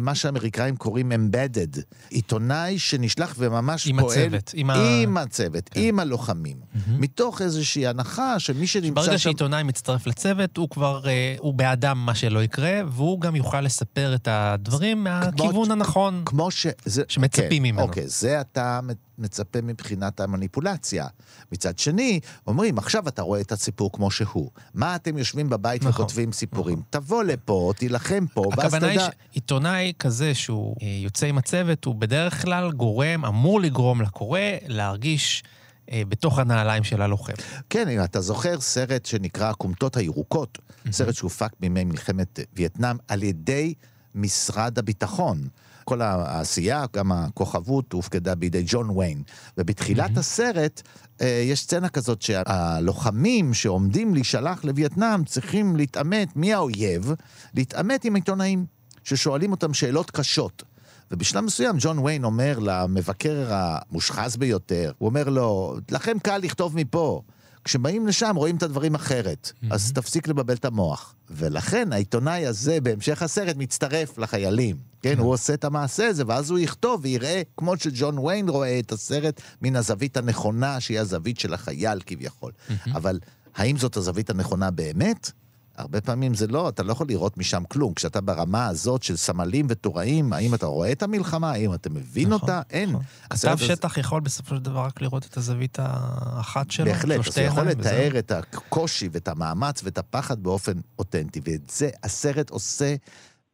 מה 0.00 0.14
שהאמריקאים 0.14 0.76
קוראים 0.76 1.12
embedded. 1.12 1.80
עיתונאי 2.10 2.78
שנשלח 2.78 3.34
וממש 3.38 3.86
עם 3.86 4.00
פועל... 4.00 4.18
הצוות, 4.18 4.50
עם 4.54 4.70
ה- 4.70 4.74
עם 5.02 5.16
הצוות, 5.16 5.70
עם 5.74 5.98
הלוחמים. 5.98 6.56
מתוך 6.88 7.42
איזושהי 7.42 7.86
הנחה 7.86 8.38
שמי 8.38 8.66
שנמצא 8.66 8.94
ברגע 8.94 9.12
שם... 9.12 9.18
שעיתונאי 9.18 9.62
מצטרף 9.62 10.06
לצוות, 10.06 10.56
הוא 10.56 10.68
כבר, 10.68 11.08
אה, 11.08 11.34
הוא 11.38 11.54
באדם 11.54 11.98
מה 11.98 12.14
שלא 12.14 12.42
יקרה, 12.42 12.80
והוא 12.88 13.20
גם 13.20 13.36
יוכל 13.36 13.60
לספר 13.60 14.14
את 14.14 14.28
הדברים 14.30 15.04
מהכיוון 15.04 15.70
הנכון. 15.70 16.22
כמו 16.26 16.50
ש... 16.50 16.66
זה, 16.84 17.02
שמצפים 17.08 17.48
כן, 17.50 17.62
ממנו. 17.62 17.82
אוקיי, 17.82 18.08
זה 18.08 18.40
אתה 18.40 18.80
מצפה 19.18 19.60
מבחינת 19.62 20.20
המניפולציה. 20.20 21.06
מצד 21.52 21.78
שני, 21.78 22.20
אומרים, 22.46 22.78
עכשיו 22.78 23.08
אתה 23.08 23.22
רואה 23.22 23.40
את 23.40 23.52
הסיפור 23.52 23.92
כמו 23.92 24.10
שהוא. 24.10 24.50
מה 24.74 24.96
אתם 24.96 25.18
יושבים 25.18 25.48
בבית 25.48 25.82
נכון, 25.84 25.92
וכותבים 25.92 26.32
סיפורים? 26.32 26.82
תבוא 26.90 27.24
לפה, 27.24 27.72
תילחם 27.76 28.24
פה, 28.34 28.42
ואז 28.56 28.74
הכוונה 28.74 29.08
היא 29.32 29.42
תדע... 29.64 29.72
שעיתונאי 29.72 29.92
כזה 29.98 30.34
שהוא 30.34 30.76
אה, 30.82 30.86
יוצא 30.86 31.26
עם 31.26 31.38
הצוות, 31.38 31.84
הוא 31.84 31.94
בדרך 31.94 32.42
כלל 32.42 32.72
גורם, 32.72 33.24
אמור 33.24 33.60
לגרום 33.60 34.00
לקורא 34.00 34.40
להרגיש 34.66 35.42
אה, 35.90 36.02
בתוך 36.08 36.38
הנעליים 36.38 36.84
של 36.84 37.02
הלוחם. 37.02 37.32
כן, 37.70 37.88
אם 37.88 38.04
אתה 38.04 38.20
זוכר 38.20 38.60
סרט 38.60 39.06
שנקרא 39.06 39.50
הכומתות 39.50 39.96
הירוקות, 39.96 40.58
סרט 40.90 41.14
שהופק 41.14 41.50
בימי 41.60 41.84
מלחמת 41.84 42.40
וייטנאם 42.56 42.96
על 43.08 43.22
ידי 43.22 43.74
משרד 44.14 44.78
הביטחון. 44.78 45.48
כל 45.84 46.02
העשייה, 46.02 46.84
גם 46.96 47.12
הכוכבות, 47.12 47.92
הופקדה 47.92 48.34
בידי 48.34 48.62
ג'ון 48.66 48.90
ויין. 48.90 49.22
ובתחילת 49.58 50.16
הסרט 50.16 50.82
אה, 51.20 51.42
יש 51.44 51.60
סצנה 51.60 51.88
כזאת 51.88 52.22
שהלוחמים 52.22 53.54
שעומדים 53.54 54.14
להישלח 54.14 54.64
לווייטנאם 54.64 55.24
צריכים 55.24 55.76
להתעמת, 55.76 56.36
מי 56.36 56.54
האויב? 56.54 57.12
להתעמת 57.54 58.04
עם 58.04 58.14
עיתונאים, 58.14 58.66
ששואלים 59.04 59.50
אותם 59.50 59.74
שאלות 59.74 60.10
קשות. 60.10 60.62
ובשלב 61.10 61.44
מסוים 61.44 61.76
ג'ון 61.78 61.98
ויין 61.98 62.24
אומר 62.24 62.58
למבקר 62.58 63.46
המושחז 63.50 64.36
ביותר, 64.36 64.92
הוא 64.98 65.08
אומר 65.08 65.28
לו, 65.28 65.76
לכם 65.90 66.18
קל 66.22 66.38
לכתוב 66.38 66.76
מפה. 66.76 67.22
כשבאים 67.64 68.06
לשם 68.06 68.36
רואים 68.36 68.56
את 68.56 68.62
הדברים 68.62 68.94
אחרת, 68.94 69.52
אז 69.70 69.92
תפסיק 69.92 70.28
לבלבל 70.28 70.54
את 70.54 70.64
המוח. 70.64 71.14
ולכן 71.30 71.92
העיתונאי 71.92 72.46
הזה 72.46 72.80
בהמשך 72.80 73.22
הסרט 73.22 73.56
מצטרף 73.56 74.18
לחיילים. 74.18 74.76
כן, 75.02 75.18
הוא 75.18 75.32
עושה 75.32 75.54
את 75.54 75.64
המעשה 75.64 76.08
הזה, 76.08 76.22
ואז 76.26 76.50
הוא 76.50 76.58
יכתוב 76.58 77.00
ויראה, 77.04 77.42
כמו 77.56 77.76
שג'ון 77.76 78.18
ויין 78.18 78.48
רואה 78.48 78.78
את 78.78 78.92
הסרט, 78.92 79.40
מן 79.62 79.76
הזווית 79.76 80.16
הנכונה, 80.16 80.80
שהיא 80.80 81.00
הזווית 81.00 81.40
של 81.40 81.54
החייל 81.54 82.00
כביכול. 82.06 82.52
אבל 82.92 83.18
האם 83.56 83.76
זאת 83.76 83.96
הזווית 83.96 84.30
הנכונה 84.30 84.70
באמת? 84.70 85.30
הרבה 85.76 86.00
פעמים 86.00 86.34
זה 86.34 86.46
לא, 86.46 86.68
אתה 86.68 86.82
לא 86.82 86.92
יכול 86.92 87.06
לראות 87.08 87.38
משם 87.38 87.62
כלום. 87.68 87.94
כשאתה 87.94 88.20
ברמה 88.20 88.66
הזאת 88.66 89.02
של 89.02 89.16
סמלים 89.16 89.66
וטוראים, 89.68 90.32
האם 90.32 90.54
אתה 90.54 90.66
רואה 90.66 90.92
את 90.92 91.02
המלחמה? 91.02 91.50
האם 91.50 91.74
אתה 91.74 91.90
מבין 91.90 92.28
נכון, 92.28 92.40
אותה? 92.40 92.62
אין. 92.70 92.90
נכון. 92.90 93.02
כתב 93.30 93.56
שטח 93.56 93.98
יכול 93.98 94.20
בסופו 94.20 94.56
של 94.56 94.62
דבר 94.62 94.80
רק 94.80 95.02
לראות 95.02 95.26
את 95.26 95.36
הזווית 95.36 95.78
האחת 95.80 96.70
שלו, 96.70 96.84
בהחלט, 96.86 97.28
אז 97.28 97.38
הוא 97.38 97.46
יכול. 97.46 97.68
לתאר 97.68 98.18
את 98.18 98.30
הקושי 98.32 99.08
ואת 99.12 99.28
המאמץ 99.28 99.80
ואת 99.84 99.98
הפחד 99.98 100.42
באופן 100.42 100.72
אותנטי, 100.98 101.40
ואת 101.44 101.70
זה 101.70 101.90
הסרט 102.02 102.50
עושה 102.50 102.94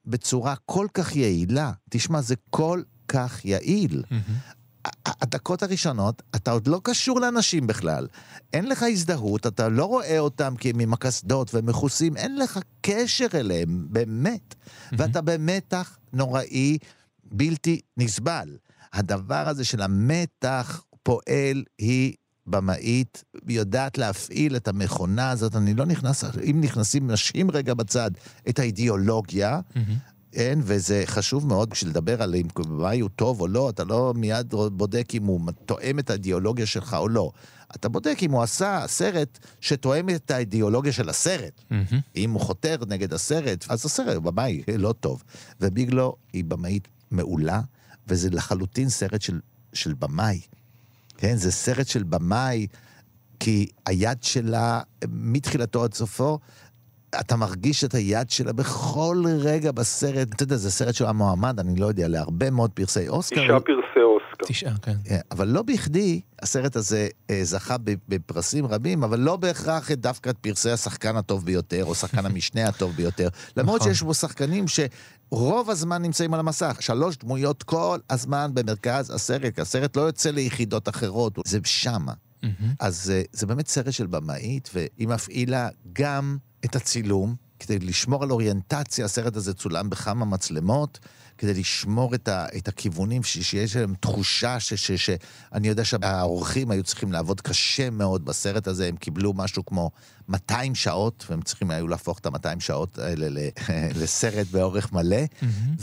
בצורה 0.07 0.55
כל 0.67 0.87
כך 0.95 1.17
יעילה. 1.17 1.73
תשמע, 1.91 2.21
זה 2.21 2.35
כל 2.51 2.83
כך 3.09 3.45
יעיל. 3.45 4.03
מהמם. 4.11 4.23
הדקות 5.07 5.63
הראשונות, 5.63 6.23
אתה 6.37 6.51
עוד 6.51 6.67
לא 6.67 6.81
קשור 6.85 7.21
לאנשים 7.21 7.67
בכלל. 7.67 8.07
אין 8.53 8.69
לך 8.69 8.83
הזדהות, 8.83 9.47
אתה 9.47 9.69
לא 9.69 9.85
רואה 9.85 10.19
אותם 10.19 10.55
כי 10.59 10.71
הם 10.71 10.81
עם 10.81 10.93
הקסדות 10.93 11.55
ומכוסים, 11.55 12.17
אין 12.17 12.39
לך 12.39 12.59
קשר 12.81 13.27
אליהם, 13.35 13.87
באמת. 13.91 14.55
ואתה 14.93 15.21
במתח 15.21 15.99
נוראי, 16.13 16.79
בלתי 17.25 17.81
נסבל. 17.97 18.57
הדבר 18.93 19.49
הזה 19.49 19.65
של 19.65 19.83
המתח 19.83 20.83
פועל, 21.03 21.65
היא 21.79 22.15
במאית, 22.47 23.25
היא 23.49 23.59
יודעת 23.59 23.99
להפעיל 23.99 24.57
את 24.57 24.69
המכונה 24.69 25.31
הזאת. 25.31 25.57
אני 25.57 25.75
לא 25.75 25.87
נכנס, 25.87 26.25
אם 26.51 26.61
נכנסים, 26.61 27.11
נשים 27.11 27.51
רגע 27.51 27.75
בצד 27.75 28.11
את 28.49 28.59
האידיאולוגיה, 28.59 29.61
מהמם. 29.77 29.97
כן, 30.33 30.59
וזה 30.63 31.03
חשוב 31.07 31.47
מאוד 31.47 31.71
בשביל 31.71 31.91
לדבר 31.91 32.23
על 32.23 32.35
אם 32.35 32.47
במאי 32.55 33.01
הוא 33.01 33.11
טוב 33.17 33.41
או 33.41 33.49
לא, 33.49 33.71
אתה 33.71 33.85
לא 33.85 34.13
מיד 34.17 34.55
בודק 34.73 35.09
אם 35.15 35.25
הוא 35.25 35.41
תואם 35.67 35.99
את 35.99 36.11
האידיאולוגיה 36.11 36.67
שלך 36.67 36.95
או 36.95 37.09
לא. 37.09 37.33
אתה 37.75 37.89
בודק 37.89 38.19
אם 38.23 38.33
הוא 38.33 38.43
עשה 38.43 38.85
סרט 38.87 39.39
שתואם 39.61 40.11
את 40.11 40.31
האידיאולוגיה 40.31 40.93
של 40.93 41.09
הסרט. 41.09 41.61
מהמם. 41.71 42.01
אם 42.17 42.31
הוא 42.31 42.41
חותר 42.41 42.77
נגד 42.89 43.13
הסרט, 43.13 43.65
אז 43.69 43.85
הסרט, 43.87 44.23
במאי, 44.23 44.63
לא 44.79 44.93
טוב. 44.93 45.23
וביגלו 45.61 46.17
היא 46.33 46.45
במאית 46.45 46.89
מעולה, 47.11 47.61
וזה 48.09 48.31
לחלוטין 48.31 48.89
סרט 48.89 49.23
של, 49.23 49.41
של 49.73 49.95
במאי. 49.95 50.41
כן, 51.17 51.37
זה 51.37 51.53
סרט 51.53 51.87
של 51.87 52.03
במאי, 52.03 52.67
כי 53.41 53.67
היד 53.87 54.23
שלה, 54.23 54.81
מתחילתו 55.09 55.85
עד 55.85 55.95
סופו, 55.95 56.39
אתה 57.21 57.37
מרגיש 57.37 57.85
את 57.85 57.95
היד 57.95 58.31
שלה 58.31 58.53
בכל 58.53 59.23
רגע 59.39 59.73
בסרט. 59.73 60.29
אתה 60.35 60.43
יודע, 60.43 60.57
זה 60.57 60.71
סרט 60.71 60.95
שהוא 60.95 61.07
היה 61.07 61.13
מועמד, 61.13 61.61
אני 61.61 61.81
לא 61.81 61.87
יודע, 61.87 62.09
להרבה 62.09 62.51
מאוד 62.51 62.71
פרסי 62.71 63.09
אוסקר. 63.09 63.45
תשעה 63.45 63.61
פרסי 63.61 64.01
אוסקר. 64.03 64.47
תשעה, 64.47 64.75
כן. 64.83 64.97
כן, 65.05 65.19
אבל 65.31 65.49
לא 65.49 65.63
בכדי 65.63 66.21
הסרט 66.43 66.77
הזה 66.77 67.09
אה, 67.31 67.41
זכה 67.43 67.77
בפרסים 68.09 68.67
רבים, 68.67 69.05
אבל 69.05 69.21
לא 69.21 69.37
בהכרח 69.37 69.91
דווקא 69.93 70.31
את 70.31 70.39
פרסי 70.39 70.71
השחקן 70.71 71.17
הטוב 71.17 71.45
ביותר, 71.45 71.85
או 71.85 71.95
שחקן 71.95 72.27
המשנה 72.27 72.69
הטוב 72.69 72.93
ביותר. 72.93 73.29
למרות 73.57 73.81
נכון. 73.81 73.93
שיש 73.93 74.03
בו 74.03 74.15
שחקנים 74.15 74.65
שרוב 74.69 75.71
הזמן 75.71 76.03
נמצאים 76.03 76.35
על 76.35 76.41
המסך. 76.41 76.77
שלוש 76.81 77.17
דמויות 77.17 77.63
כל 77.63 77.99
הזמן 78.11 78.51
במרכז 78.55 79.11
הסרט. 79.11 79.59
הסרט 79.59 79.97
לא 79.97 80.03
יוצא 80.03 80.31
ליחידות 80.31 80.89
אחרות, 80.89 81.39
זה 81.45 81.59
שמה. 81.65 82.13
מהמם. 82.43 82.75
אז 82.81 83.13
אה, 83.15 83.23
זה 83.33 83.47
באמת 83.47 83.69
סרט 83.69 83.93
של 83.93 84.07
במאית, 84.07 84.71
והיא 84.75 85.09
מפעילה 85.09 85.69
גם 85.93 86.37
את 86.65 86.77
הצילום, 86.77 87.35
כדי 87.59 87.79
לשמור 87.79 88.23
על 88.23 88.31
אוריינטציה, 88.31 89.05
הסרט 89.05 89.37
הזה 89.37 89.55
צולם 89.55 89.91
בכמה 89.91 90.25
מצלמות, 90.25 90.99
כדי 91.39 91.55
לשמור 91.55 92.15
את, 92.15 92.29
ה, 92.29 92.47
את 92.57 92.69
הכיוונים, 92.69 93.23
ש- 93.23 93.39
שיש 93.39 93.77
להם 93.77 93.95
תחושה 94.01 94.61
ש, 94.61 94.75
ש, 94.75 94.93
ש... 94.93 95.11
אני 95.53 95.69
יודע 95.69 95.85
שהעורכים 95.85 96.71
היו 96.71 96.83
צריכים 96.83 97.13
לעבוד 97.13 97.41
קשה 97.41 97.91
מאוד 97.91 98.25
בסרט 98.25 98.67
הזה, 98.69 98.87
הם 98.89 98.97
קיבלו 98.97 99.33
משהו 99.33 99.65
כמו 99.65 99.91
200 100.29 100.75
שעות, 100.75 101.25
והם 101.31 101.43
צריכים 101.43 101.71
היו 101.71 101.89
להפוך 101.89 102.19
את 102.19 102.27
ה-200 102.27 102.61
שעות 102.61 102.99
האלה 102.99 103.29
ל- 103.29 103.49
לסרט 104.03 104.47
באורך 104.51 104.93
מלא. 104.93 105.17
מהמם. 105.43 105.75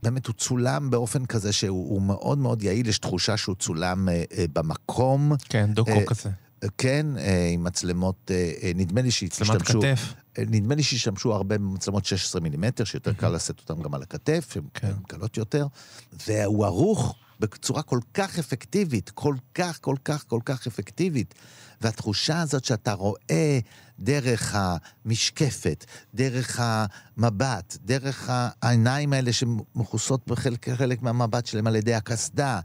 ובאמת 0.00 0.26
הוא 0.26 0.34
צולם 0.34 0.90
באופן 0.90 1.26
כזה 1.26 1.52
שהוא 1.52 1.88
הוא 1.90 2.02
מאוד 2.02 2.38
מאוד 2.38 2.62
יעיל, 2.62 2.88
יש 2.88 2.98
תחושה 2.98 3.36
שהוא 3.36 3.56
צולם 3.58 4.08
אה, 4.08 4.22
אה, 4.38 4.44
במקום. 4.52 5.32
כן, 5.48 5.70
דוקו 5.74 5.90
אה, 5.90 6.06
כזה. 6.06 6.30
כן, 6.78 7.06
אה, 7.18 7.48
עם 7.52 7.64
מצלמות, 7.64 8.30
אה, 8.30 8.52
אה, 8.62 8.72
נדמה 8.74 9.00
לי 9.00 9.08
מצלמת 9.08 9.30
שהשתמשו, 9.30 9.80
כתף. 9.80 10.14
אה, 10.38 10.44
נדמה 10.46 10.74
לי 10.74 10.82
שהשתמשו 10.82 11.34
הרבה 11.34 11.58
במצלמות 11.58 12.04
16 12.04 12.40
מילימטר, 12.40 12.84
שיותר 12.84 13.12
קל 13.12 13.28
לשאת 13.28 13.60
אותן 13.60 13.82
גם 13.82 13.94
על 13.94 14.02
הכתף, 14.02 14.56
הן 14.56 14.62
כן. 14.74 14.92
קלות 15.08 15.36
יותר, 15.36 15.66
והוא 16.26 16.64
ערוך 16.64 17.14
בצורה 17.40 17.82
כל 17.82 18.00
כך 18.14 18.38
אפקטיבית, 18.38 19.10
כל 19.10 19.34
כך, 19.54 19.78
כל 19.80 19.96
כך, 20.04 20.24
כל 20.28 20.40
כך 20.44 20.66
אפקטיבית. 20.66 21.34
והתחושה 21.80 22.40
הזאת 22.40 22.64
שאתה 22.64 22.92
רואה 22.92 23.58
דרך 24.00 24.54
המשקפת, 24.54 25.84
דרך 26.14 26.60
המבט, 26.62 27.76
דרך 27.84 28.30
העיניים 28.62 29.12
האלה 29.12 29.32
שמכוסות 29.32 30.26
בחלק 30.26 30.68
חלק 30.68 31.02
מהמבט 31.02 31.46
שלהם 31.46 31.66
על 31.66 31.76
ידי 31.76 31.94
הקסדה, 31.94 32.60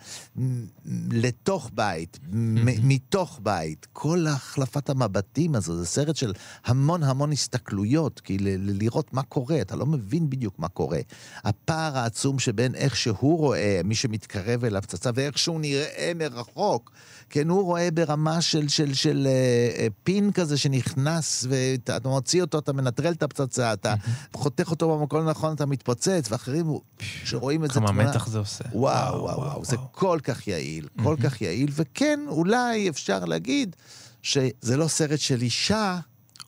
לתוך 1.11 1.71
בית, 1.73 2.19
מתוך 2.91 3.39
בית, 3.43 3.87
כל 3.93 4.25
החלפת 4.27 4.89
המבטים 4.89 5.55
הזו, 5.55 5.75
זה 5.75 5.85
סרט 5.85 6.15
של 6.15 6.33
המון 6.65 7.03
המון 7.03 7.31
הסתכלויות, 7.31 8.19
כי 8.19 8.37
לראות 8.39 9.13
מה 9.13 9.23
קורה, 9.23 9.61
אתה 9.61 9.75
לא 9.75 9.85
מבין 9.85 10.29
בדיוק 10.29 10.59
מה 10.59 10.67
קורה. 10.67 10.99
הפער 11.43 11.97
העצום 11.97 12.39
שבין 12.39 12.75
איך 12.75 12.95
שהוא 12.95 13.37
רואה, 13.37 13.81
מי 13.83 13.95
שמתקרב 13.95 14.65
אליו 14.65 14.81
פצצה, 14.81 15.09
ואיך 15.15 15.37
שהוא 15.37 15.59
נראה 15.59 16.11
מרחוק, 16.15 16.91
כן, 17.29 17.49
הוא 17.49 17.63
רואה 17.63 17.91
ברמה 17.91 18.41
של, 18.41 18.67
של, 18.67 18.93
של 18.93 19.27
אה, 19.27 19.31
אה, 19.79 19.87
פין 20.03 20.31
כזה 20.31 20.57
שנכנס, 20.57 21.24
ואתה 21.49 21.97
אתה 21.97 22.09
מוציא 22.09 22.41
אותו, 22.41 22.59
אתה 22.59 22.73
מנטרל 22.73 23.13
את 23.13 23.23
הפצצה, 23.23 23.73
אתה 23.73 23.95
חותך 24.33 24.71
אותו 24.71 24.97
במקום 24.99 25.27
הנכון, 25.27 25.55
אתה 25.55 25.65
מתפוצץ, 25.65 26.27
ואחרים 26.31 26.65
שרואים 26.99 27.65
את 27.65 27.71
זה 27.71 27.79
כמה. 27.79 27.91
מתח 27.91 28.27
זה 28.27 28.39
עושה. 28.39 28.63
וואו, 28.73 29.21
וואו, 29.21 29.37
וואו, 29.37 29.65
זה 29.65 29.77
כל 29.91 30.19
כך 30.23 30.47
יעיל, 30.47 30.87
כל 31.03 31.15
כך 31.23 31.41
יעיל, 31.41 31.71
וכן, 31.73 32.19
אולי 32.27 32.89
אפשר 32.89 33.25
להגיד 33.25 33.75
שזה 34.23 34.77
לא 34.77 34.87
סרט 34.87 35.19
של 35.19 35.41
אישה, 35.41 35.99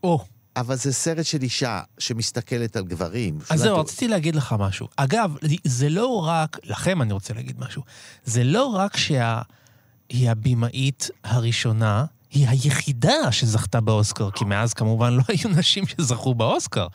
או, 0.03 0.25
אבל 0.55 0.75
זה 0.75 0.93
סרט 0.93 1.25
של 1.25 1.41
אישה 1.41 1.81
שמסתכלת 1.97 2.75
על 2.75 2.85
גברים. 2.85 3.39
אז 3.49 3.59
זהו, 3.59 3.79
רציתי 3.79 4.07
להגיד 4.07 4.35
לך 4.35 4.55
משהו. 4.59 4.87
אגב, 4.95 5.35
זה 5.63 5.89
לא 5.89 6.25
רק, 6.25 6.59
לכם 6.63 7.01
אני 7.01 7.13
רוצה 7.13 7.33
להגיד 7.33 7.59
משהו, 7.59 7.83
זה 8.25 8.43
לא 8.43 8.65
רק 8.65 8.97
שהיא 8.97 10.29
הבמאית 10.29 11.09
הראשונה, 11.23 12.05
היא 12.31 12.47
היחידה 12.47 13.31
שזכתה 13.31 13.81
באוסקר, 13.81 14.31
כי 14.31 14.45
מאז 14.45 14.73
כמובן 14.73 15.13
לא 15.13 15.23
היו 15.27 15.49
נשים 15.57 15.87
שזכו 15.87 16.35
באוסקר. 16.35 16.87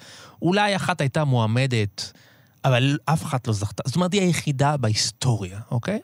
אולי 0.43 0.77
אחת 0.77 1.01
הייתה 1.01 1.25
מועמדת, 1.25 2.13
אבל 2.65 2.99
אף 3.05 3.25
אחת 3.25 3.47
לא 3.47 3.53
זכתה. 3.53 3.83
זאת 3.87 3.97
אומרת, 3.97 4.13
היא 4.13 4.21
היחידה 4.21 4.77
בהיסטוריה, 4.77 5.61
אוקיי? 5.71 6.01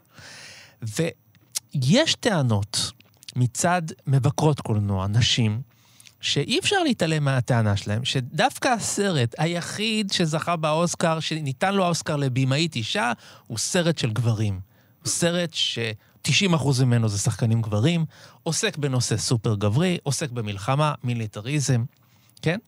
ויש 0.82 2.14
טענות 2.14 2.92
מצד 3.36 3.82
מבקרות 4.06 4.60
קולנוע, 4.60 5.06
נשים, 5.06 5.62
שאי 6.20 6.58
אפשר 6.58 6.82
להתעלם 6.82 7.24
מהטענה 7.24 7.76
שלהם, 7.76 8.04
שדווקא 8.04 8.68
הסרט 8.68 9.34
היחיד 9.38 10.12
שזכה 10.12 10.56
באוסקר, 10.56 11.20
שניתן 11.20 11.74
לו 11.74 11.84
האוסקר 11.84 12.16
לבמאית 12.16 12.76
אישה, 12.76 13.12
הוא 13.46 13.58
סרט 13.58 13.98
של 13.98 14.10
גברים. 14.10 14.60
הוא 15.02 15.08
סרט 15.08 15.50
ש-90% 16.32 16.84
ממנו 16.84 17.08
זה 17.08 17.18
שחקנים 17.18 17.62
גברים, 17.62 18.04
עוסק 18.42 18.76
בנושא 18.76 19.16
סופר 19.16 19.54
גברי, 19.54 19.98
עוסק 20.02 20.30
במלחמה, 20.30 20.94
מיליטריזם, 21.04 21.84
כן? 22.42 22.58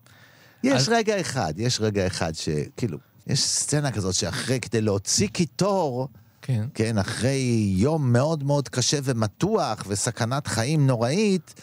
יש 0.65 0.73
אז- 0.83 0.89
רגע 0.89 1.21
אחד, 1.21 1.55
יש 1.57 1.81
רגע 1.81 2.07
אחד 2.07 2.33
שכאילו, 2.35 2.99
יש 3.27 3.41
סצנה 3.45 3.93
כזאת 3.93 4.15
שאחרי, 4.15 4.61
כדי 4.61 4.81
להוציא 4.81 5.29
קיטור, 5.29 6.09
כן. 6.43 6.67
כן, 6.75 6.99
אחרי 6.99 7.39
יום 7.77 8.13
מאוד 8.13 8.45
מאוד 8.45 8.69
קשה 8.69 8.99
ומתוח 9.05 9.85
וסכנת 9.89 10.47
חיים 10.47 10.87
נוראית, 10.87 11.55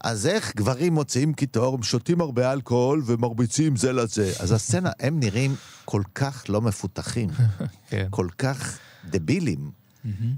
אז 0.00 0.26
איך 0.26 0.56
גברים 0.56 0.94
מוציאים 0.94 1.32
קיטור, 1.34 1.82
שותים 1.82 2.20
הרבה 2.20 2.52
אלכוהול 2.52 3.02
ומרביצים 3.06 3.76
זה 3.76 3.92
לזה. 3.92 4.32
אז 4.40 4.52
הסצנה, 4.52 4.90
הם 5.00 5.20
נראים 5.20 5.54
כל 5.84 6.02
כך 6.14 6.44
לא 6.48 6.60
מפותחים, 6.60 7.28
כן. 7.90 8.06
כל 8.10 8.28
כך 8.38 8.78
דבילים, 9.10 9.70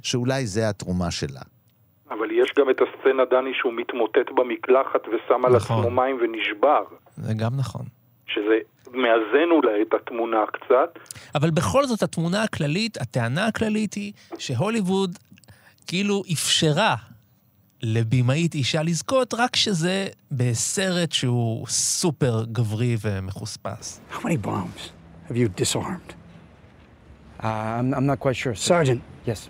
שאולי 0.03 0.47
זה 0.47 0.69
התרומה 0.69 1.11
שלה. 1.11 1.41
אבל 2.11 2.31
יש 2.31 2.53
גם 2.59 2.71
את 2.71 2.77
הסצנה, 2.81 3.23
דני, 3.31 3.51
שהוא 3.55 3.73
מתמוטט 3.73 4.31
במקלחת 4.37 5.01
ושם 5.09 5.45
על 5.45 5.57
נכון. 5.57 5.79
עצמו 5.81 5.91
מים 5.91 6.17
ונשבר, 6.23 6.83
זה 7.17 7.35
גם 7.35 7.57
נכון. 7.57 7.85
שזה 8.27 8.59
מאזן 8.93 9.51
אולי 9.51 9.83
את 9.83 9.95
התמונה 9.95 10.39
קצת. 10.53 10.99
אבל 11.35 11.51
בכל 11.51 11.85
זאת, 11.87 12.03
התמונה 12.03 12.43
הכללית, 12.43 12.97
הטענה 13.01 13.47
הכללית 13.47 13.95
היא 13.95 14.13
שהוליווד 14.39 15.19
כאילו 15.87 16.23
אפשרה 16.33 16.95
לבמאית 17.83 18.55
אישה 18.55 18.83
לזכות, 18.83 19.35
רק 19.35 19.57
שזה 19.57 20.07
בסרט 20.33 21.13
שהוא 21.13 21.67
סופר 21.67 22.45
גברי 22.53 22.97
ומחוספס. 23.01 24.01
How 24.13 24.17
many 24.17 24.47
bombs 24.47 24.91
have 25.29 25.37
you 25.37 25.49
disarmed? 25.63 26.15
Uh, 27.41 27.45
I'm, 27.45 27.95
I'm 27.95 28.07
not 28.07 28.19
quite 28.21 28.37
sure. 28.37 28.55
Sergeant, 28.55 29.01
Yes. 29.27 29.49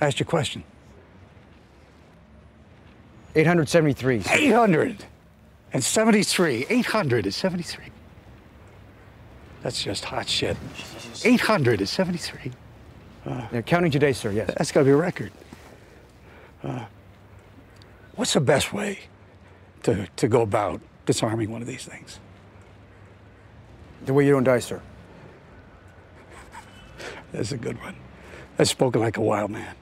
Asked 0.00 0.18
your 0.18 0.26
question. 0.26 0.64
873. 3.34 4.22
800 4.30 5.04
and 5.72 5.82
73. 5.82 6.66
800 6.68 7.26
and 7.26 7.34
73. 7.34 7.84
That's 9.62 9.82
just 9.82 10.04
hot 10.04 10.28
shit. 10.28 10.56
800 11.24 11.80
is 11.80 11.90
73. 11.90 12.52
Yeah, 13.26 13.62
counting 13.62 13.90
today, 13.90 14.12
sir, 14.12 14.30
yes. 14.30 14.52
That's 14.58 14.70
got 14.70 14.80
to 14.80 14.84
be 14.84 14.90
a 14.90 14.96
record. 14.96 15.32
Uh, 16.62 16.84
what's 18.14 18.34
the 18.34 18.40
best 18.40 18.72
way 18.72 19.00
to, 19.84 20.06
to 20.16 20.28
go 20.28 20.42
about 20.42 20.80
disarming 21.06 21.50
one 21.50 21.62
of 21.62 21.66
these 21.66 21.84
things? 21.84 22.20
The 24.04 24.12
way 24.12 24.26
you 24.26 24.32
don't 24.32 24.44
die, 24.44 24.58
sir. 24.58 24.82
That's 27.32 27.52
a 27.52 27.56
good 27.56 27.80
one. 27.80 27.96
That's 28.56 28.70
spoken 28.70 29.00
like 29.00 29.16
a 29.16 29.22
wild 29.22 29.50
man. 29.50 29.74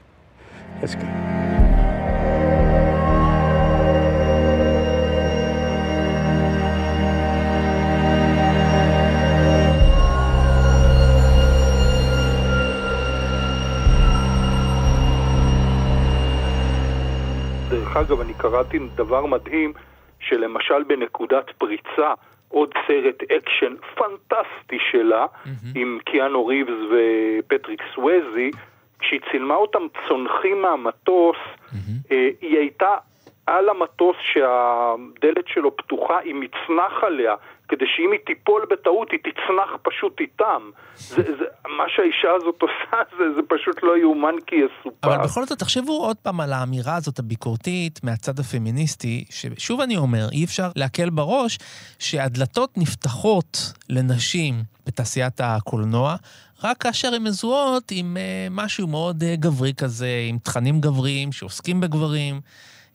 That's 0.81 0.95
good. 0.95 1.33
דרך 17.69 17.97
אגב, 17.97 18.19
אני 18.19 18.33
קראתי 18.33 18.79
דבר 18.95 19.25
מדהים, 19.25 19.73
שלמשל 20.19 20.83
בנקודת 20.87 21.45
פריצה, 21.57 22.13
עוד 22.49 22.69
סרט 22.87 23.23
אקשן 23.23 23.73
פנטסטי 23.95 24.77
שלה, 24.91 25.25
עם 25.75 25.99
קיאנו 26.05 26.45
ריבס 26.45 26.79
ופטריק 26.91 27.81
סווזי, 27.95 28.51
כשהיא 29.03 29.19
צילמה 29.31 29.55
אותם 29.55 29.83
צונחים 30.07 30.61
מהמטוס, 30.61 31.37
אה, 32.11 32.29
היא 32.41 32.57
הייתה 32.57 32.95
על 33.47 33.69
המטוס 33.69 34.15
שהדלת 34.33 35.47
שלו 35.47 35.77
פתוחה 35.77 36.19
עם 36.23 36.39
מצנח 36.39 37.03
עליה, 37.03 37.35
כדי 37.67 37.85
שאם 37.95 38.11
היא 38.11 38.19
תיפול 38.25 38.65
בטעות 38.71 39.11
היא 39.11 39.19
תצנח 39.19 39.69
פשוט 39.81 40.19
איתם. 40.19 40.69
זה, 40.95 41.21
זה, 41.37 41.45
מה 41.77 41.83
שהאישה 41.87 42.31
הזאת 42.35 42.61
עושה 42.65 42.97
זה, 43.17 43.23
זה 43.35 43.41
פשוט 43.49 43.83
לא 43.83 43.97
יאומן 43.97 44.35
כי 44.47 44.55
יסופר. 44.55 45.07
אבל 45.07 45.17
בכל 45.23 45.43
זאת, 45.43 45.59
תחשבו 45.59 46.05
עוד 46.05 46.17
פעם 46.17 46.41
על 46.41 46.53
האמירה 46.53 46.95
הזאת 46.95 47.19
הביקורתית 47.19 47.99
מהצד 48.03 48.39
הפמיניסטי, 48.39 49.25
ששוב 49.29 49.81
אני 49.81 49.97
אומר, 49.97 50.25
אי 50.31 50.45
אפשר 50.45 50.67
להקל 50.75 51.09
בראש 51.09 51.59
שהדלתות 51.99 52.69
נפתחות 52.77 53.57
לנשים 53.89 54.53
בתעשיית 54.85 55.41
הקולנוע, 55.43 56.15
רק 56.63 56.77
כאשר 56.77 57.13
הן 57.13 57.23
מזוהות 57.23 57.91
עם 57.91 58.17
uh, 58.17 58.53
משהו 58.53 58.87
מאוד 58.87 59.23
uh, 59.23 59.25
גברי 59.39 59.73
כזה, 59.73 60.25
עם 60.29 60.37
תכנים 60.37 60.81
גבריים 60.81 61.31
שעוסקים 61.31 61.81
בגברים. 61.81 62.41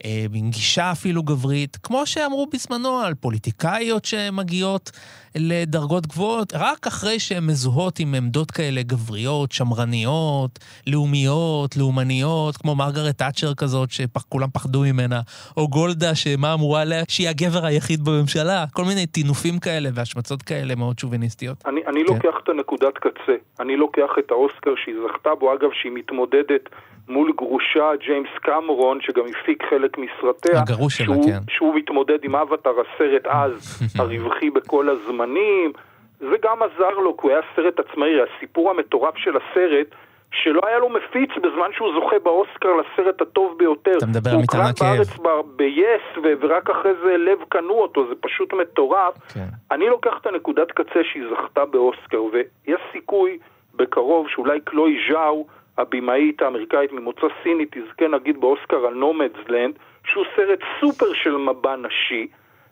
אה, 0.04 0.24
עם 0.34 0.50
גישה 0.50 0.92
אפילו 0.92 1.22
גברית, 1.22 1.76
כמו 1.82 2.06
שאמרו 2.06 2.46
בזמנו 2.52 2.98
על 2.98 3.14
פוליטיקאיות 3.14 4.04
שמגיעות 4.04 4.90
לדרגות 5.36 6.06
גבוהות, 6.06 6.52
רק 6.54 6.86
אחרי 6.86 7.18
שהן 7.18 7.46
מזוהות 7.46 7.98
עם 8.00 8.14
עמדות 8.14 8.50
כאלה 8.50 8.82
גבריות, 8.82 9.52
שמרניות, 9.52 10.58
לאומיות, 10.86 11.76
לאומניות, 11.76 12.56
כמו 12.56 12.74
מרגרט 12.74 13.18
תאצ'ר 13.18 13.54
כזאת, 13.54 13.90
שכולם 13.90 14.48
פחדו 14.54 14.80
ממנה, 14.80 15.20
או 15.56 15.68
גולדה, 15.68 16.14
שמה 16.14 16.54
אמרו 16.54 16.84
לה, 16.84 17.02
שהיא 17.08 17.28
הגבר 17.28 17.64
היחיד 17.64 18.04
בממשלה, 18.04 18.64
כל 18.72 18.84
מיני 18.84 19.06
טינופים 19.06 19.58
כאלה 19.58 19.88
והשמצות 19.94 20.42
כאלה 20.42 20.74
מאוד 20.74 20.98
שוביניסטיות. 20.98 21.56
אני, 21.66 21.80
אני 21.86 22.00
כן. 22.06 22.14
לוקח 22.14 22.38
את 22.44 22.48
הנקודת 22.48 22.98
קצה, 22.98 23.34
אני 23.60 23.76
לוקח 23.76 24.10
את 24.18 24.30
האוסקר 24.30 24.74
שהיא 24.84 24.94
זכתה 25.08 25.34
בו, 25.34 25.54
אגב 25.54 25.68
שהיא 25.72 25.92
מתמודדת 25.92 26.68
מול 27.08 27.32
גרושה 27.36 27.90
ג'יימס 28.06 28.28
קמרון, 28.42 28.98
שגם 29.00 29.22
הפיק 29.40 29.64
חלק 29.70 29.98
מסרטיה, 29.98 30.60
הגרוש 30.60 30.98
שלה, 30.98 31.14
כן. 31.26 31.38
שהוא 31.50 31.74
מתמודד 31.74 32.18
עם 32.24 32.36
אבטר 32.36 32.70
הסרט 32.80 33.26
אז, 33.26 33.78
הרווחי 34.00 34.50
בכל 34.50 34.88
הזמנים, 34.88 35.72
זה 36.20 36.36
גם 36.42 36.62
עזר 36.62 36.98
לו, 36.98 37.16
כי 37.16 37.26
הוא 37.26 37.30
היה 37.30 37.40
סרט 37.56 37.80
עצמאי, 37.80 38.14
הסיפור 38.22 38.70
המטורף 38.70 39.16
של 39.16 39.32
הסרט, 39.36 39.86
שלא 40.30 40.60
היה 40.66 40.78
לו 40.78 40.88
מפיץ 40.88 41.30
בזמן 41.36 41.70
שהוא 41.72 41.88
זוכה 41.94 42.16
באוסקר 42.18 42.68
לסרט 42.74 43.20
הטוב 43.20 43.58
ביותר. 43.58 43.96
אתה 43.98 44.06
מדבר 44.06 44.30
על 44.30 44.36
הוא 44.36 44.42
מטען 44.42 44.60
הוקרן 44.60 44.70
הכאב. 44.70 44.96
בארץ 44.96 45.18
ב- 45.18 45.62
ב-yes, 45.62 46.18
ו- 46.22 46.32
ורק 46.40 46.70
אחרי 46.70 46.92
זה 47.04 47.16
לב 47.16 47.38
קנו 47.48 47.74
אותו, 47.74 48.08
זה 48.08 48.14
פשוט 48.20 48.52
מטורף. 48.52 49.14
כן. 49.34 49.40
אני 49.70 49.86
לוקח 49.88 50.12
את 50.20 50.26
הנקודת 50.26 50.72
קצה 50.72 51.00
שהיא 51.12 51.22
זכתה 51.30 51.64
באוסקר, 51.64 52.22
ויש 52.32 52.80
סיכוי 52.92 53.38
בקרוב 53.74 54.26
שאולי 54.28 54.60
קלוי 54.60 54.98
ז'או, 55.10 55.46
הבמאית 55.78 56.42
האמריקאית 56.42 56.92
ממוצא 56.92 57.26
סיני, 57.42 57.64
תזכה 57.70 58.08
נגיד 58.08 58.40
באוסקר 58.40 58.76
על 58.86 58.94
נומדסלנד, 58.94 59.74
שהוא 60.06 60.24
סרט 60.36 60.58
סופר 60.80 61.06
של 61.22 61.36
מבע 61.36 61.76
נשי. 61.76 62.26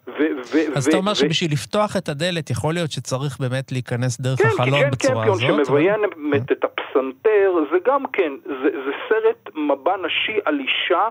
ו- 0.08 0.12
ו- 0.52 0.76
אז 0.76 0.86
ו- 0.86 0.90
אתה 0.90 0.96
אומר 0.96 1.14
שבשביל 1.14 1.52
לפתוח 1.52 1.96
את 1.96 2.08
הדלת, 2.08 2.50
יכול 2.50 2.74
להיות 2.74 2.90
שצריך 2.90 3.40
באמת 3.40 3.72
להיכנס 3.72 4.20
דרך 4.20 4.38
כן, 4.38 4.48
החלון 4.48 4.80
כן, 4.80 4.90
בצורה 4.90 5.24
כן, 5.24 5.30
הזאת? 5.30 5.42
כן, 5.42 5.54
אבל- 5.54 5.64
שמביים 5.64 6.04
את 6.34 6.64
הפסנתר, 6.64 7.52
זה 7.72 7.76
גם 7.86 8.02
כן, 8.12 8.32
זה, 8.44 8.68
זה 8.84 8.92
סרט 9.08 9.50
מבע 9.54 9.96
נשי 10.06 10.38
על 10.44 10.60
אישה, 10.60 11.08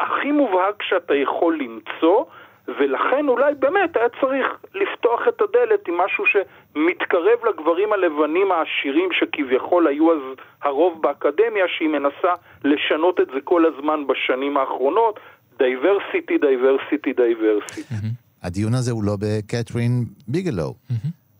הכי 0.00 0.32
מובהק 0.32 0.82
שאתה 0.82 1.14
יכול 1.14 1.58
למצוא, 1.60 2.24
ולכן 2.68 3.28
אולי 3.28 3.54
באמת 3.54 3.96
היה 3.96 4.08
צריך 4.20 4.46
לפתוח 4.74 5.20
את 5.28 5.40
הדלת 5.40 5.88
עם 5.88 5.94
משהו 6.04 6.24
שמתקרב 6.26 7.38
לגברים 7.48 7.92
הלבנים 7.92 8.52
העשירים 8.52 9.08
שכביכול 9.12 9.86
היו 9.86 10.12
אז 10.12 10.22
הרוב 10.62 11.02
באקדמיה, 11.02 11.64
שהיא 11.76 11.88
מנסה 11.88 12.32
לשנות 12.64 13.20
את 13.20 13.26
זה 13.34 13.40
כל 13.44 13.62
הזמן 13.66 14.06
בשנים 14.06 14.56
האחרונות. 14.56 15.20
diversity, 15.58 16.38
diversity, 16.38 17.12
diversity. 17.12 17.94
הדיון 18.42 18.74
הזה 18.74 18.92
הוא 18.92 19.04
לא 19.04 19.16
בקתרין 19.20 20.04
ביגלו. 20.28 20.74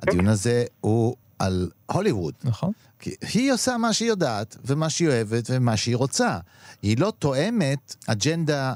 הדיון 0.02 0.26
הזה 0.26 0.64
הוא 0.80 1.16
על 1.38 1.68
הוליווד. 1.92 2.34
נכון. 2.44 2.72
כי 2.98 3.10
היא 3.34 3.52
עושה 3.52 3.76
מה 3.78 3.92
שהיא 3.92 4.08
יודעת, 4.08 4.56
ומה 4.66 4.90
שהיא 4.90 5.08
אוהבת, 5.08 5.44
ומה 5.50 5.76
שהיא 5.76 5.96
רוצה. 5.96 6.38
היא 6.82 6.96
לא 7.00 7.12
תואמת 7.18 7.94
אג'נדה 8.08 8.72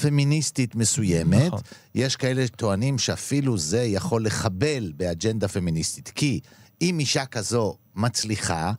פמיניסטית 0.00 0.74
מסוימת. 0.74 1.46
נכון. 1.46 1.60
יש 1.94 2.16
כאלה 2.16 2.46
שטוענים 2.46 2.98
שאפילו 2.98 3.58
זה 3.58 3.82
יכול 3.82 4.26
לחבל 4.26 4.92
באג'נדה 4.96 5.48
פמיניסטית. 5.48 6.12
כי 6.14 6.40
אם 6.82 6.98
אישה 6.98 7.26
כזו 7.26 7.76
מצליחה, 7.96 8.72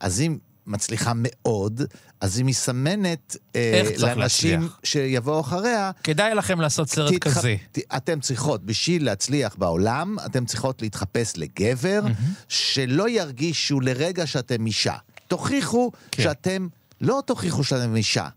אז 0.00 0.20
אם 0.20 0.38
מצליחה 0.66 1.12
מאוד, 1.16 1.82
אז 2.20 2.38
היא 2.38 2.44
מסמנת 2.44 3.36
אה, 3.56 3.82
לאנשים 3.98 4.18
להצליח? 4.60 4.80
שיבואו 4.84 5.40
אחריה, 5.40 5.90
כדאי 6.04 6.34
לכם 6.34 6.60
לעשות 6.60 6.88
סרט 6.88 7.14
תתח- 7.14 7.38
כזה. 7.38 7.56
ת- 7.72 7.94
אתם 7.96 8.20
צריכות, 8.20 8.64
בשביל 8.64 9.04
להצליח 9.04 9.54
בעולם, 9.58 10.16
אתם 10.26 10.44
צריכות 10.44 10.82
להתחפש 10.82 11.32
לגבר, 11.36 12.02
שלא 12.48 13.08
ירגישו 13.08 13.80
לרגע 13.80 14.26
שאתם 14.26 14.66
אישה. 14.66 14.94
תוכיחו 15.28 15.90
כן. 16.10 16.22
שאתם, 16.22 16.68
לא 17.00 17.22
תוכיחו 17.26 17.64
שאתם 17.64 17.96
אישה. 17.96 18.28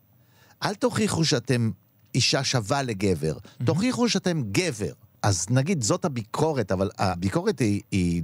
אל 0.64 0.74
תוכיחו 0.74 1.26
שאתם 1.26 1.72
אישה 2.16 2.44
שווה 2.44 2.84
לגבר. 2.84 3.34
תוכיחו 3.66 4.10
שאתם 4.10 4.42
גבר. 4.52 4.92
אז 5.24 5.46
נגיד, 5.50 5.84
זאת 5.84 6.06
הביקורת, 6.06 6.72
אבל 6.72 6.90
הביקורת 6.98 7.60
היא... 7.60 7.82
היא 7.92 8.22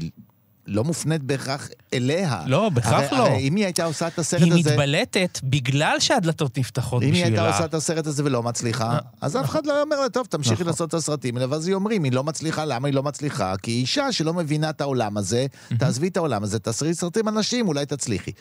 לא 0.67 0.83
מופנית 0.83 1.23
בהכרח 1.23 1.69
אליה. 1.93 2.43
לא, 2.45 2.69
בהכרח 2.69 3.13
לא. 3.13 3.17
הרי 3.17 3.37
אם 3.37 3.55
היא 3.55 3.65
הייתה 3.65 3.83
עושה 3.83 4.07
את 4.07 4.19
הסרט 4.19 4.41
היא 4.41 4.53
הזה... 4.53 4.71
מתבלטת 4.71 5.39
בגלל 5.43 5.95
שהדלתות 5.99 6.57
נפתחות 6.57 7.03
אם 7.03 7.13
היא 7.13 7.23
הייתה 7.23 7.29
בשבילה. 7.29 7.53
עושה 7.53 7.65
את 7.65 7.73
הסרט 7.73 8.07
הזה 8.07 8.25
ולא 8.25 8.43
מצליחה, 8.43 8.99
אז 9.21 9.37
אף 9.37 9.45
אחד 9.45 9.65
לא 9.65 9.81
אומר 9.81 10.01
לה, 10.01 10.09
טוב, 10.09 10.25
תמשיכי 10.25 10.53
נכון. 10.53 10.67
לעשות 10.67 10.89
את 10.89 10.93
הסרטים 10.93 11.37
האלה, 11.37 11.47
ואז 11.49 11.67
היא 11.67 11.75
אומרים, 11.75 12.03
היא 12.03 12.11
לא 12.11 12.23
מצליחה, 12.23 12.65
למה 12.65 12.87
היא 12.87 12.95
לא 12.95 13.03
מצליחה? 13.03 13.57
כי 13.57 13.71
היא 13.71 13.81
אישה 13.81 14.11
שלא 14.11 14.33
מבינה 14.33 14.69
את 14.69 14.81
העולם 14.81 15.17
הזה, 15.17 15.45
תעזבי 15.77 16.07
את 16.07 16.17
העולם 16.17 16.43
הזה, 16.43 16.59
תעשי 16.59 16.93
סרטים 16.93 17.27
על 17.27 17.33
נשים, 17.33 17.67
אולי 17.67 17.85
תצליחי. 17.85 18.31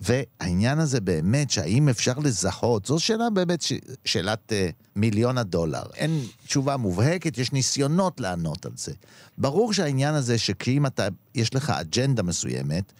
והעניין 0.00 0.78
הזה 0.78 1.00
באמת, 1.00 1.50
שהאם 1.50 1.88
אפשר 1.88 2.18
לזהות, 2.18 2.86
זו 2.86 2.98
שאלה 2.98 3.30
באמת, 3.30 3.62
ש... 3.62 3.72
שאלת 4.04 4.52
uh, 4.52 4.72
מיליון 4.96 5.38
הדולר. 5.38 5.82
אין 5.94 6.20
תשובה 6.46 6.76
מובהקת, 6.76 7.38
יש 7.38 7.52
ניסיונות 7.52 8.20
לענות 8.20 8.66
על 8.66 8.72
זה. 8.76 8.92
ברור 9.38 9.72
שהעניין 9.72 10.14
הזה, 10.14 10.38
שכאם 10.38 10.86
אתה, 10.86 11.08
יש 11.34 11.54
לך 11.54 11.70
אג'נדה 11.70 12.22
מסוימת, 12.22 12.92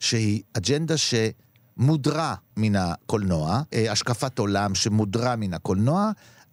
שהיא 0.00 0.42
אג'נדה 0.52 0.94
שמודרה 0.96 2.34
מן 2.56 2.76
הקולנוע, 2.76 3.62
אה, 3.72 3.92
השקפת 3.92 4.38
עולם 4.38 4.74
שמודרה 4.74 5.36
מן 5.36 5.54
הקולנוע, 5.54 6.10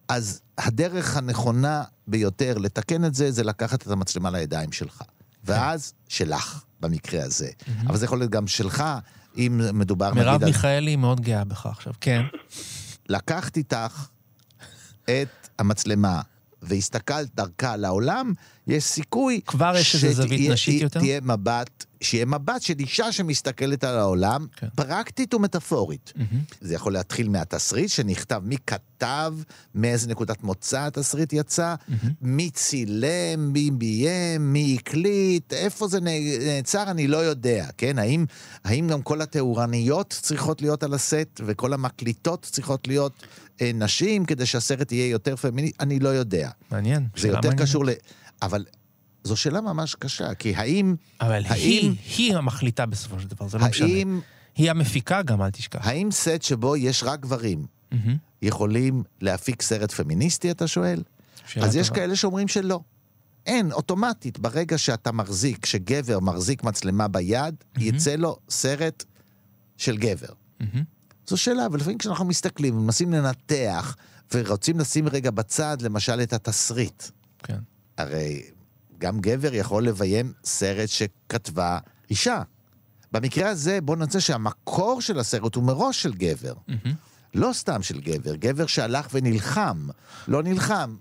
אז 0.08 0.42
הדרך 0.58 1.18
הנכונה 1.18 1.84
ביותר 2.08 2.58
לתקן 2.58 3.06
את 3.06 3.16
זה, 3.16 3.32
זה 3.32 3.44
לקחת 3.44 3.82
את 3.82 3.88
המצלמה 3.88 4.32
לידיים 4.32 4.72
שלך. 4.72 5.02
ואז 5.44 5.94
שלך, 6.08 6.64
במקרה 6.80 7.24
הזה. 7.24 7.50
אבל 7.88 7.98
זה 7.98 8.06
יכול 8.06 8.18
להיות 8.18 8.32
גם 8.32 8.48
שלך, 8.48 8.84
אם 9.38 9.62
מדובר 9.74 10.14
מרב 10.14 10.28
נגיד 10.28 10.44
על... 10.44 10.50
מיכאלי 10.50 10.96
מאוד 10.96 11.22
גאה 11.22 11.44
בך 11.44 11.66
עכשיו, 11.66 11.94
כן. 12.02 12.22
לקחת 13.10 13.58
איתך 13.58 14.08
את 15.04 15.50
המצלמה 15.60 16.22
והסתכלת 16.62 17.36
דרכה 17.36 17.76
לעולם, 17.78 18.34
יש 18.68 18.84
סיכוי 18.84 19.42
כבר 19.48 19.74
יש 19.78 19.96
איזה 19.96 20.14
זווית 20.14 20.32
שתהיה- 20.40 20.54
נשית 20.54 20.82
יותר? 20.82 21.00
תהיה 21.00 21.22
מבט 21.22 21.86
שיהיה 22.02 22.26
מבט 22.26 22.62
של 22.62 22.74
אישה 22.80 23.12
שמסתכלת 23.12 23.84
על 23.84 23.98
העולם, 23.98 24.46
כן. 24.56 24.68
פרקטית 24.76 25.34
ומטאפורית. 25.34 26.14
זה 26.62 26.74
יכול 26.76 26.94
להתחיל 26.94 27.30
מהתסריט 27.30 27.90
שנכתב, 27.90 28.42
מי 28.46 28.56
כתב, 28.68 29.34
מאיזה 29.76 30.08
נקודת 30.08 30.44
מוצא 30.44 30.86
התסריט 30.88 31.34
יצא, 31.34 31.76
מי 32.22 32.50
צילם, 32.50 33.54
מי 33.54 33.72
ביים, 33.72 34.54
מי 34.54 34.78
הקליט, 34.80 35.54
איפה 35.54 35.88
זה 35.88 36.00
נעצר, 36.46 36.92
אני 36.92 37.08
לא 37.08 37.18
יודע, 37.18 37.68
כן? 37.78 38.00
האם, 38.00 38.26
האם 38.64 38.88
גם 38.88 39.02
כל 39.02 39.22
התאורניות 39.22 40.18
צריכות 40.22 40.62
להיות 40.62 40.84
על 40.84 40.94
הסט, 40.94 41.42
וכל 41.46 41.74
המקליטות 41.74 42.48
צריכות 42.52 42.88
להיות 42.88 43.14
נשים, 43.74 44.26
כדי 44.26 44.46
שהסרט 44.46 44.92
יהיה 44.92 45.08
יותר 45.10 45.36
פמיני? 45.36 45.72
אני 45.80 46.00
לא 46.00 46.10
יודע. 46.10 46.50
מעניין. 46.72 47.08
זה 47.18 47.28
יותר 47.28 47.40
מעניינת. 47.40 47.62
קשור 47.62 47.86
ל... 47.86 47.90
אבל 48.42 48.66
זו 49.24 49.36
שאלה 49.36 49.62
ממש 49.62 49.96
קשה, 49.96 50.34
כי 50.34 50.56
האם... 50.56 50.96
אבל 51.22 51.32
האם- 51.46 51.54
היא, 51.54 51.96
היא 52.18 52.36
המחליטה 52.36 52.86
בסופו 52.86 53.20
של 53.20 53.28
דבר, 53.28 53.48
זה 53.48 53.58
לא 53.58 53.68
משנה. 53.68 53.88
האם, 53.88 54.20
היא 54.56 54.72
המפיקה 54.72 55.22
גם, 55.22 55.42
אל 55.42 55.50
תשכח. 55.50 55.88
האם 55.88 56.12
סט 56.12 56.42
שבו 56.42 56.76
יש 56.78 57.04
רק 57.04 57.20
גברים 57.20 57.66
מהמם. 57.92 58.18
יכולים 58.42 59.04
להפיק 59.22 59.62
סרט 59.62 59.92
פמיניסטי, 59.92 60.52
אתה 60.52 60.68
שואל? 60.68 61.04
אז 61.62 61.76
יש 61.76 61.88
טובה. 61.88 62.00
כאלה 62.00 62.16
שאומרים 62.16 62.48
שלא. 62.48 62.80
אין, 63.46 63.72
אוטומטית, 63.72 64.40
ברגע 64.40 64.78
שאתה 64.78 65.12
מחזיק, 65.12 65.66
שגבר 65.66 66.20
מחזיק 66.20 66.64
מצלמה 66.64 67.08
ביד, 67.08 67.56
יצא 67.78 68.16
לו 68.16 68.38
סרט 68.50 69.04
של 69.78 69.98
גבר. 69.98 70.28
מהמם. 70.60 70.84
זו 71.32 71.38
שאלה, 71.38 71.68
ולפעמים 71.72 71.98
כשאנחנו 71.98 72.26
מסתכלים 72.26 72.78
ומנסים 72.78 73.14
לנתח, 73.14 73.96
ורוצים 74.34 74.80
לשים 74.80 75.08
רגע 75.08 75.32
בצד, 75.32 75.78
למשל, 75.82 76.22
את 76.22 76.34
התסריט. 76.34 77.04
כן. 77.44 77.58
הרי 77.98 78.44
גם 78.98 79.20
גבר 79.20 79.54
יכול 79.54 79.88
לביים 79.88 80.34
סרט 80.44 80.90
שכתבה 80.90 81.80
אישה. 82.10 82.42
במקרה 83.12 83.50
הזה, 83.50 83.82
בוא 83.82 83.96
נוצא 83.96 84.20
שהמקור 84.20 85.02
של 85.02 85.20
הסרט 85.20 85.56
הוא 85.56 85.64
מראש 85.64 86.04
של 86.04 86.14
גבר. 86.14 86.54
מהמם. 86.68 86.96
לא 87.34 87.50
סתם 87.54 87.84
של 87.84 88.00
גבר, 88.00 88.36
גבר 88.36 88.66
שהלך 88.66 89.08
ונלחם. 89.14 89.88
לא 90.28 90.44
נלחם, 90.44 90.96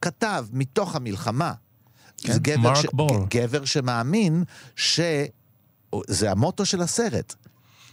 כתב 0.00 0.46
מתוך 0.52 0.96
המלחמה. 0.96 1.52
כן, 2.16 2.32
זה 2.32 2.38
גבר, 2.38 2.60
מרק 2.60 2.92
בור. 2.92 3.26
גבר 3.30 3.64
שמאמין 3.64 4.44
ש... 4.76 5.00
זה 6.08 6.30
המוטו 6.30 6.66
של 6.66 6.80
הסרט. 6.80 7.34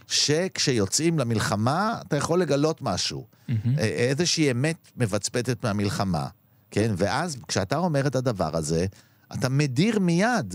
שכשיוצאים 0.08 1.18
למלחמה, 1.18 1.98
אתה 2.08 2.16
יכול 2.16 2.40
לגלות 2.40 2.82
משהו. 2.82 3.26
א- 3.48 3.52
איזושהי 3.80 4.50
אמת 4.50 4.76
מבצבצת 4.96 5.64
מהמלחמה, 5.64 6.26
כן? 6.70 6.94
ואז 6.96 7.36
כשאתה 7.48 7.76
אומר 7.76 8.06
את 8.06 8.16
הדבר 8.16 8.56
הזה, 8.56 8.86
אתה 9.34 9.48
מדיר 9.48 9.98
מיד 9.98 10.54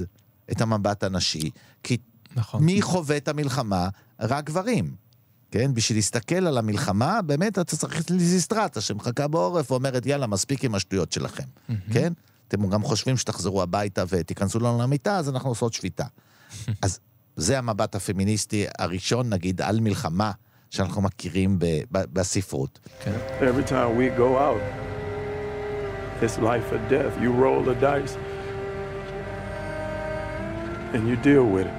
את 0.51 0.61
המבט 0.61 1.03
הנשי, 1.03 1.49
כי 1.83 1.97
נכון. 2.35 2.63
מי 2.63 2.81
חווה 2.81 3.17
את 3.17 3.27
המלחמה? 3.27 3.89
רק 4.19 4.43
גברים. 4.45 4.95
כן? 5.51 5.73
בשביל 5.73 5.97
להסתכל 5.97 6.35
על 6.47 6.57
המלחמה, 6.57 7.21
באמת 7.21 7.59
אתה 7.59 7.77
צריך 7.77 8.09
ליזיסטרטה 8.09 8.81
שמחכה 8.81 9.27
בעורף 9.27 9.71
ואומרת, 9.71 10.05
יאללה, 10.05 10.27
מספיק 10.27 10.63
עם 10.65 10.75
השטויות 10.75 11.11
שלכם, 11.11 11.43
כן? 11.93 12.13
אתם 12.47 12.69
גם 12.69 12.83
חושבים 12.83 13.17
שתחזרו 13.17 13.61
הביתה 13.61 14.03
ותיכנסו 14.09 14.59
לנו 14.59 14.81
למיטה, 14.81 15.17
אז 15.17 15.29
אנחנו 15.29 15.49
עושות 15.49 15.73
שביתה. 15.73 16.05
אז 16.81 16.99
זה 17.35 17.57
המבט 17.57 17.95
הפמיניסטי 17.95 18.65
הראשון, 18.79 19.29
נגיד, 19.29 19.61
על 19.61 19.79
מלחמה 19.79 20.31
שאנחנו 20.69 21.01
מכירים 21.01 21.59
ב- 21.59 21.65
ב- 21.91 22.05
בספרות. 22.13 22.79
Every 23.41 23.69
time 23.69 23.97
we 23.97 24.17
go 24.19 24.37
out, 24.37 24.61
it's 26.21 26.37
life 26.39 26.71
or 26.71 26.79
death. 26.89 27.13
You 27.21 27.31
roll 27.43 27.61
the 27.63 27.75
dice 27.81 28.15
and 30.93 31.03
you 31.09 31.15
deal 31.29 31.45
with 31.55 31.67
it. 31.71 31.77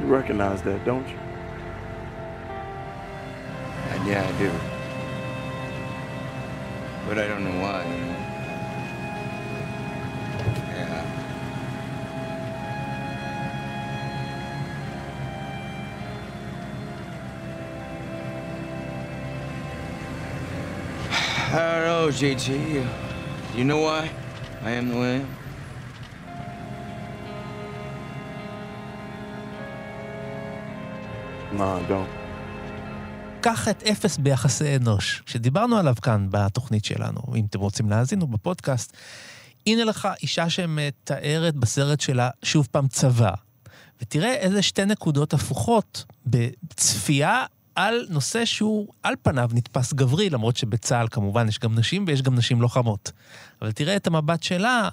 You 0.00 0.06
recognize 0.20 0.60
that, 0.68 0.80
don't 0.90 1.08
you? 1.12 1.20
And 3.92 4.00
yeah, 4.10 4.28
I 4.30 4.32
do. 4.44 4.50
But 7.06 7.16
I 7.22 7.26
don't 7.30 7.44
know 7.48 7.58
why, 7.66 7.80
know, 22.06 22.12
JT. 22.12 22.48
You 23.56 23.64
know 23.64 23.80
why 23.86 24.10
I 24.62 24.70
am 24.70 24.88
the 24.90 24.98
way 25.02 25.16
I 25.16 25.20
am? 25.20 25.26
Nah, 31.58 31.88
don't. 31.88 32.08
קח 33.40 33.68
את 33.68 33.82
אפס 33.82 34.16
ביחסי 34.16 34.76
אנוש, 34.76 35.22
שדיברנו 35.26 35.76
עליו 35.76 35.94
כאן 36.02 36.26
בתוכנית 36.30 36.84
שלנו, 36.84 37.20
אם 37.36 37.44
אתם 37.50 37.58
רוצים 37.58 37.90
להאזין 37.90 38.22
או 38.22 38.26
בפודקאסט. 38.26 38.96
הנה 39.66 39.84
לך 39.84 40.08
אישה 40.22 40.50
שמתארת 40.50 41.54
בסרט 41.54 42.00
שלה 42.00 42.30
שוב 42.42 42.68
פעם 42.70 42.88
צבא, 42.88 43.30
ותראה 44.02 44.34
איזה 44.34 44.62
שתי 44.62 44.84
נקודות 44.84 45.34
הפוכות 45.34 46.04
בצפייה 46.26 47.44
על 47.76 48.06
נושא 48.10 48.44
שהוא 48.44 48.88
על 49.02 49.14
פניו 49.22 49.48
נתפס 49.54 49.92
גברי, 49.92 50.30
למרות 50.30 50.56
שבצה"ל 50.56 51.06
כמובן 51.10 51.48
יש 51.48 51.58
גם 51.58 51.70
נשים 51.78 52.04
ויש 52.06 52.22
גם 52.22 52.34
נשים 52.34 52.60
לוחמות. 52.60 53.12
אבל 53.62 53.72
תראה 53.72 53.96
את 53.96 54.06
המבט 54.06 54.42
שלה 54.42 54.88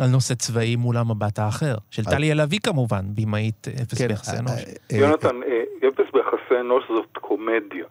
על 0.00 0.08
נושא 0.08 0.34
צבאי 0.34 0.76
מול 0.76 0.96
המבט 0.96 1.38
האחר, 1.38 1.74
של 1.90 2.04
טלי 2.04 2.32
אלעבי 2.32 2.58
כמובן, 2.58 3.04
במאית 3.14 3.68
אפס 3.82 3.98
כן, 3.98 4.08
ביחסי 4.08 4.30
אה, 4.30 4.38
אנוש. 4.38 4.52
אה, 4.92 4.96
יונתן, 4.96 5.42
אה, 5.42 5.88
אפס 5.88 6.12
ביחסי 6.12 6.60
אנוש 6.60 6.84
זאת 6.88 7.16
קומדיה. 7.20 7.84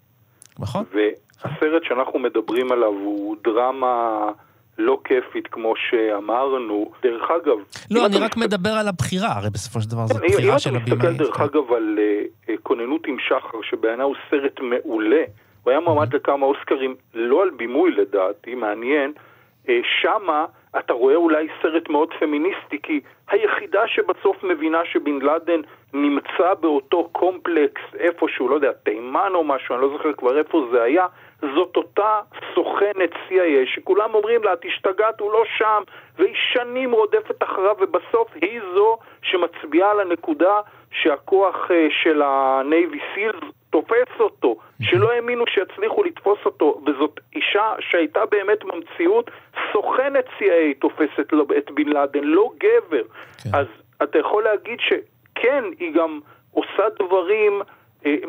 נכון? 0.59 0.83
והסרט 0.93 1.83
שאנחנו 1.83 2.19
מדברים 2.19 2.71
עליו 2.71 2.93
הוא 2.93 3.35
דרמה 3.43 4.31
לא 4.77 4.97
כיפית, 5.03 5.47
כמו 5.47 5.73
שאמרנו. 5.89 6.91
דרך 7.03 7.31
אגב... 7.31 7.57
אם 7.57 7.61
לא, 7.91 8.05
אני 8.05 8.15
אתה 8.17 8.25
רק 8.25 8.37
מסתכל- 8.37 8.39
מדבר 8.39 8.69
על 8.69 8.87
הבחירה, 8.87 9.27
הרי 9.37 9.49
בסופו 9.49 9.81
של 9.81 9.89
דבר 9.89 10.07
זו 10.07 10.19
אם 10.19 10.23
אם 10.23 10.29
בחירה 10.33 10.51
אתה 10.51 10.59
של 10.59 10.71
מסתכל. 10.71 11.13
דרך 11.13 11.37
כן. 11.37 11.43
אגב, 11.43 11.71
על 11.73 11.99
אה, 12.49 12.55
כוננות 12.63 13.07
עם 13.07 13.17
שחר, 13.19 13.57
שבעיניי 13.69 14.05
הוא 14.05 14.15
סרט 14.29 14.59
מעולה, 14.59 15.23
הוא 15.63 15.71
היה 15.71 15.79
מועמד 15.79 16.15
לכמה 16.15 16.45
אוסקרים, 16.45 16.95
לא 17.13 17.41
על 17.43 17.49
בימוי 17.49 17.91
לדעתי, 17.91 18.55
מעניין, 18.55 19.11
אה, 19.69 19.79
שמה 20.01 20.45
אתה 20.79 20.93
רואה 20.93 21.15
אולי 21.15 21.47
סרט 21.61 21.89
מאוד 21.89 22.09
פמיניסטי, 22.19 22.77
כי 22.83 22.99
היחידה 23.29 23.81
שבסוף 23.87 24.43
מבינה 24.43 24.77
שבן 24.93 25.19
לאדן 25.21 25.61
נמצא 25.93 26.53
באותו 26.61 27.09
קומפלקס 27.11 27.81
איפשהו, 27.99 28.49
לא 28.49 28.55
יודע, 28.55 28.71
תימן 28.83 29.31
או 29.35 29.43
משהו, 29.43 29.75
אני 29.75 29.81
לא 29.81 29.89
זוכר 29.97 30.13
כבר 30.13 30.37
איפה 30.37 30.67
זה 30.71 30.83
היה, 30.83 31.05
זאת 31.55 31.77
אותה 31.77 32.19
סוכנת 32.55 33.13
CIA 33.13 33.65
שכולם 33.75 34.13
אומרים 34.13 34.43
לה, 34.43 34.53
את 34.53 34.65
השתגעת, 34.65 35.19
הוא 35.19 35.31
לא 35.31 35.43
שם, 35.57 35.83
והיא 36.17 36.35
שנים 36.53 36.91
רודפת 36.91 37.43
אחריו, 37.43 37.75
ובסוף 37.79 38.27
היא 38.41 38.61
זו 38.75 38.97
שמצביעה 39.21 39.91
על 39.91 39.99
הנקודה 39.99 40.59
שהכוח 40.91 41.71
אה, 41.71 41.87
של 42.03 42.21
ה-Navy 42.21 43.17
Seals 43.17 43.45
תופס 43.69 44.19
אותו, 44.19 44.55
שלא 44.81 45.11
האמינו 45.11 45.43
שיצליחו 45.47 46.03
לתפוס 46.03 46.39
אותו, 46.45 46.81
וזאת 46.85 47.19
אישה 47.35 47.73
שהייתה 47.79 48.25
באמת 48.25 48.63
במציאות, 48.63 49.31
סוכנת 49.73 50.25
CIA 50.39 50.79
תופסת 50.79 51.31
לו 51.31 51.45
את 51.57 51.71
בן 51.71 51.87
לאדן, 51.87 52.23
לא 52.23 52.51
גבר. 52.57 53.03
כן. 53.43 53.49
אז 53.53 53.67
אתה 54.03 54.19
יכול 54.19 54.43
להגיד 54.43 54.79
שכן, 54.79 55.63
היא 55.79 55.93
גם 55.93 56.19
עושה 56.51 56.83
דברים 56.99 57.61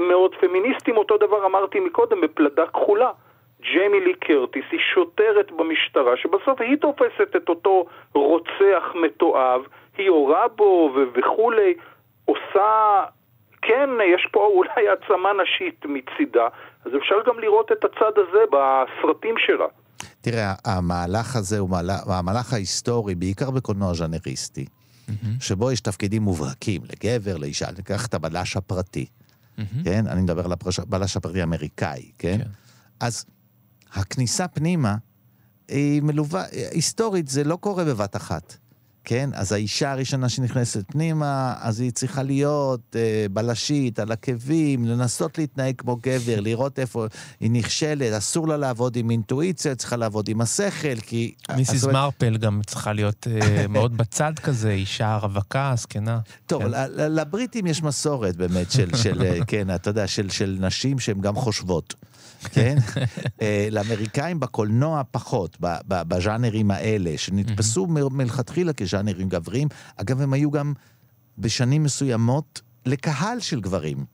מאוד 0.08 0.34
פמיניסטיים, 0.40 0.96
אותו 0.96 1.16
דבר 1.16 1.46
אמרתי 1.46 1.80
מקודם 1.80 2.20
בפלדה 2.20 2.66
כחולה. 2.66 3.10
ג'יימי 3.60 4.00
לי 4.00 4.14
קרטיס 4.14 4.64
היא 4.72 4.80
שוטרת 4.94 5.52
במשטרה, 5.52 6.16
שבסוף 6.16 6.60
היא 6.60 6.76
תופסת 6.76 7.36
את 7.36 7.48
אותו 7.48 7.86
רוצח 8.14 8.82
מתועב, 9.04 9.60
היא 9.98 10.06
יורה 10.06 10.48
בו 10.48 10.96
וכולי, 11.14 11.74
עושה... 12.24 13.04
כן, 13.62 13.90
יש 14.14 14.28
פה 14.32 14.46
אולי 14.46 14.88
העצמה 14.88 15.30
נשית 15.42 15.84
מצידה, 15.84 16.48
אז 16.84 16.92
אפשר 16.96 17.14
גם 17.26 17.38
לראות 17.38 17.72
את 17.72 17.84
הצד 17.84 18.12
הזה 18.16 18.44
בסרטים 18.52 19.34
שלה. 19.38 19.66
תראה, 20.20 20.52
המהלך 20.64 21.36
הזה 21.36 21.58
הוא 21.58 21.70
מהלך, 21.70 22.08
המהלך 22.18 22.52
ההיסטורי, 22.52 23.14
בעיקר 23.14 23.50
בקולנוע 23.50 23.94
ז'אנריסטי, 23.94 24.66
שבו 25.40 25.72
יש 25.72 25.80
תפקידים 25.80 26.22
מובהקים 26.22 26.80
לגבר, 26.84 27.36
לאישה, 27.36 27.66
ניקח 27.76 28.06
את 28.06 28.14
הבלש 28.14 28.56
הפרטי, 28.56 29.06
כן? 29.84 30.06
אני 30.06 30.22
מדבר 30.22 30.44
על 30.44 30.52
הבלש 30.78 31.16
הפרטי 31.16 31.40
האמריקאי, 31.40 32.10
כן? 32.18 32.38
כן. 32.38 32.50
אז 33.00 33.24
הכניסה 33.92 34.48
פנימה 34.48 34.96
היא 35.68 36.02
מלווה, 36.02 36.44
היסטורית 36.72 37.28
זה 37.28 37.44
לא 37.44 37.56
קורה 37.56 37.84
בבת 37.84 38.16
אחת. 38.16 38.56
כן? 39.08 39.30
אז 39.34 39.52
האישה 39.52 39.92
הראשונה 39.92 40.28
שנכנסת 40.28 40.84
פנימה, 40.86 41.54
אז 41.60 41.80
היא 41.80 41.92
צריכה 41.92 42.22
להיות 42.22 42.96
אה, 42.96 43.26
בלשית, 43.30 43.98
על 43.98 44.12
עקבים, 44.12 44.84
לנסות 44.84 45.38
להתנהג 45.38 45.74
כמו 45.78 45.96
גבר, 46.02 46.40
לראות 46.40 46.78
איפה 46.78 47.06
היא 47.40 47.50
נכשלת, 47.50 48.12
אסור 48.12 48.48
לה 48.48 48.56
לעבוד 48.56 48.96
עם 48.96 49.10
אינטואיציה, 49.10 49.74
צריכה 49.74 49.96
לעבוד 49.96 50.28
עם 50.28 50.40
השכל, 50.40 50.96
כי... 51.00 51.34
מיסיס 51.56 51.76
אסור... 51.76 51.92
מרפל 51.92 52.36
גם 52.36 52.60
צריכה 52.66 52.92
להיות 52.92 53.26
אה, 53.30 53.66
מאוד 53.68 53.96
בצד 53.96 54.32
כזה, 54.42 54.70
אישה 54.70 55.16
רווקה, 55.16 55.72
זקנה. 55.76 56.18
טוב, 56.46 56.62
כן. 56.62 56.70
לבריטים 56.96 57.66
יש 57.66 57.82
מסורת 57.82 58.36
באמת 58.36 58.70
של, 58.70 58.96
של 58.96 59.22
כן, 59.46 59.74
אתה 59.74 59.90
יודע, 59.90 60.06
של, 60.06 60.30
של 60.30 60.56
נשים 60.60 60.98
שהן 60.98 61.20
גם 61.20 61.36
חושבות. 61.36 61.94
כן? 62.48 62.76
אה, 63.42 63.68
לאמריקאים 63.70 64.40
בקולנוע 64.40 65.02
פחות, 65.10 65.56
בז'אנרים 65.88 66.70
האלה, 66.70 67.12
שנתפסו 67.16 67.86
מלכתחילה 67.86 68.72
כז'אנרים 68.72 69.28
גבריים. 69.28 69.68
אגב, 69.96 70.20
הם 70.20 70.32
היו 70.32 70.50
גם 70.50 70.72
בשנים 71.38 71.82
מסוימות 71.82 72.60
לקהל 72.86 73.40
של 73.40 73.60
גברים. 73.60 74.04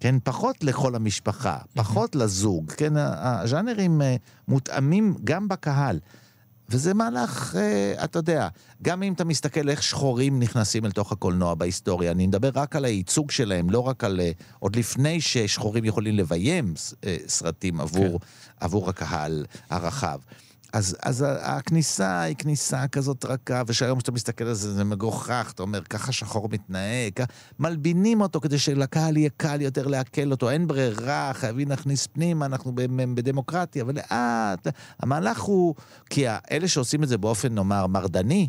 כן, 0.00 0.14
פחות 0.24 0.64
לכל 0.64 0.94
המשפחה, 0.94 1.58
פחות 1.74 2.16
לזוג, 2.16 2.72
כן, 2.72 2.92
הז'אנרים 2.96 4.02
אה, 4.02 4.16
מותאמים 4.48 5.16
גם 5.24 5.48
בקהל. 5.48 5.98
וזה 6.70 6.94
מהלך, 6.94 7.56
אה, 7.56 8.04
אתה 8.04 8.18
יודע, 8.18 8.48
גם 8.82 9.02
אם 9.02 9.12
אתה 9.12 9.24
מסתכל 9.24 9.68
איך 9.68 9.82
שחורים 9.82 10.40
נכנסים 10.40 10.86
אל 10.86 10.90
תוך 10.90 11.12
הקולנוע 11.12 11.54
בהיסטוריה, 11.54 12.10
אני 12.10 12.26
מדבר 12.26 12.50
רק 12.54 12.76
על 12.76 12.84
הייצוג 12.84 13.30
שלהם, 13.30 13.70
לא 13.70 13.80
רק 13.80 14.04
על... 14.04 14.20
אה, 14.20 14.30
עוד 14.58 14.76
לפני 14.76 15.20
ששחורים 15.20 15.84
יכולים 15.84 16.16
לביים 16.16 16.74
אה, 17.04 17.16
סרטים 17.26 17.80
עבור, 17.80 18.18
כן. 18.18 18.26
עבור 18.60 18.88
הקהל 18.88 19.46
הרחב. 19.70 20.18
אז, 20.72 20.96
אז 21.02 21.24
הכניסה 21.40 22.20
היא 22.20 22.36
כניסה 22.36 22.88
כזאת 22.88 23.24
רכה, 23.24 23.62
ושהיום 23.66 23.98
כשאתה 23.98 24.12
מסתכל 24.12 24.44
על 24.44 24.54
זה, 24.54 24.74
זה 24.74 24.84
מגוחך, 24.84 25.52
אתה 25.54 25.62
אומר, 25.62 25.80
ככה 25.82 26.12
שחור 26.12 26.48
מתנהג, 26.48 27.12
כ... 27.14 27.20
מלבינים 27.58 28.20
אותו 28.20 28.40
כדי 28.40 28.58
שלקהל 28.58 29.16
יהיה 29.16 29.30
קל 29.36 29.60
יותר 29.60 29.86
לעכל 29.86 30.30
אותו, 30.30 30.50
אין 30.50 30.66
ברירה, 30.66 31.30
חייבים 31.34 31.68
להכניס 31.68 32.06
פנימה, 32.06 32.46
אנחנו 32.46 32.72
בדמוקרטיה, 33.14 33.82
אבל 33.82 33.94
לאט, 33.94 34.66
המהלך 35.00 35.40
הוא, 35.40 35.74
כי 36.10 36.24
אלה 36.28 36.68
שעושים 36.68 37.02
את 37.02 37.08
זה 37.08 37.18
באופן, 37.18 37.54
נאמר, 37.54 37.86
מרדני, 37.86 38.48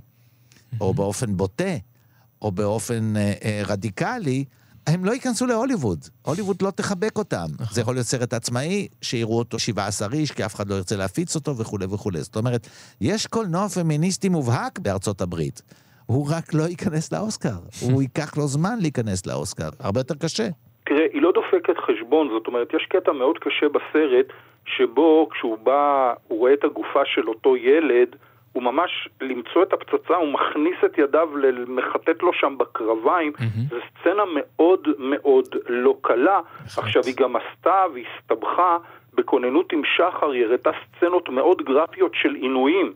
או 0.82 0.94
באופן 0.94 1.38
בוטה, 1.38 1.76
או 2.42 2.52
באופן 2.52 3.18
אה, 3.18 3.34
אה, 3.44 3.62
רדיקלי, 3.66 4.46
הם 4.88 5.06
לא 5.06 5.12
ייכנסו 5.12 5.46
להוליווד. 5.46 6.00
הוליווד 6.26 6.62
לא 6.62 6.72
תחבק 6.72 7.18
אותם. 7.18 7.46
נכון. 7.54 7.68
זה 7.72 7.82
יכול 7.82 7.94
להיות 7.94 8.06
סרט 8.06 8.34
עצמאי, 8.34 8.88
שיראו 9.02 9.40
אותו 9.40 9.60
17 9.60 10.08
איש, 10.14 10.32
כי 10.32 10.46
אף 10.46 10.56
אחד 10.56 10.70
לא 10.70 10.76
ירצה 10.76 10.96
להפיץ 10.96 11.36
אותו 11.36 11.58
וכולי 11.58 11.86
וכולי. 11.86 12.20
זאת 12.20 12.36
אומרת, 12.36 12.68
יש 13.02 13.28
קולנוע 13.28 13.68
פמיניסטי 13.70 14.30
מובהק 14.30 14.80
בארצות 14.80 15.22
הברית. 15.22 15.62
הוא 16.06 16.28
רק 16.32 16.54
לא 16.54 16.64
ייכנס 16.64 17.14
לאוסקר. 17.14 17.58
הוא 17.92 18.02
ייקח 18.02 18.38
לו 18.38 18.48
זמן 18.48 18.80
להיכנס 18.82 19.26
לאוסקר. 19.26 19.70
הרבה 19.80 20.00
יותר 20.00 20.16
קשה. 20.16 20.48
תראה, 20.86 21.06
היא 21.14 21.22
לא 21.22 21.32
דופקת 21.32 21.78
חשבון, 21.78 22.30
זאת 22.34 22.48
אומרת, 22.48 22.68
יש 22.74 22.86
קטע 22.90 23.12
מאוד 23.12 23.38
קשה 23.38 23.66
בסרט, 23.70 24.26
שבו 24.66 25.30
כשהוא 25.32 25.58
בא, 25.58 26.14
הוא 26.28 26.40
רואה 26.40 26.54
את 26.54 26.64
הגופה 26.64 27.00
של 27.06 27.28
אותו 27.28 27.58
ילד, 27.58 28.16
הוא 28.54 28.64
ממש 28.64 29.10
למצוא 29.22 29.64
את 29.64 29.74
הפצצה, 29.74 30.16
הוא 30.16 30.34
מכניס 30.34 30.76
את 30.86 30.98
ידיו, 30.98 31.38
למחטט 31.38 32.22
לו 32.22 32.34
שם 32.34 32.58
בקרביים. 32.58 33.34
Mm-hmm. 33.38 33.70
זו 33.70 33.76
סצנה 33.90 34.24
מאוד 34.36 34.88
מאוד 35.00 35.56
לא 35.68 35.96
קלה. 36.02 36.40
נכון. 36.66 36.84
עכשיו, 36.84 37.04
היא 37.06 37.16
גם 37.18 37.36
עשתה 37.36 37.86
והסתבכה 37.94 38.78
בכוננות 39.14 39.74
עם 39.74 39.82
שחר, 39.98 40.32
היא 40.32 40.46
הראתה 40.46 40.72
סצנות 40.98 41.30
מאוד 41.30 41.62
גרפיות 41.62 42.12
של 42.16 42.34
עינויים. 42.36 42.94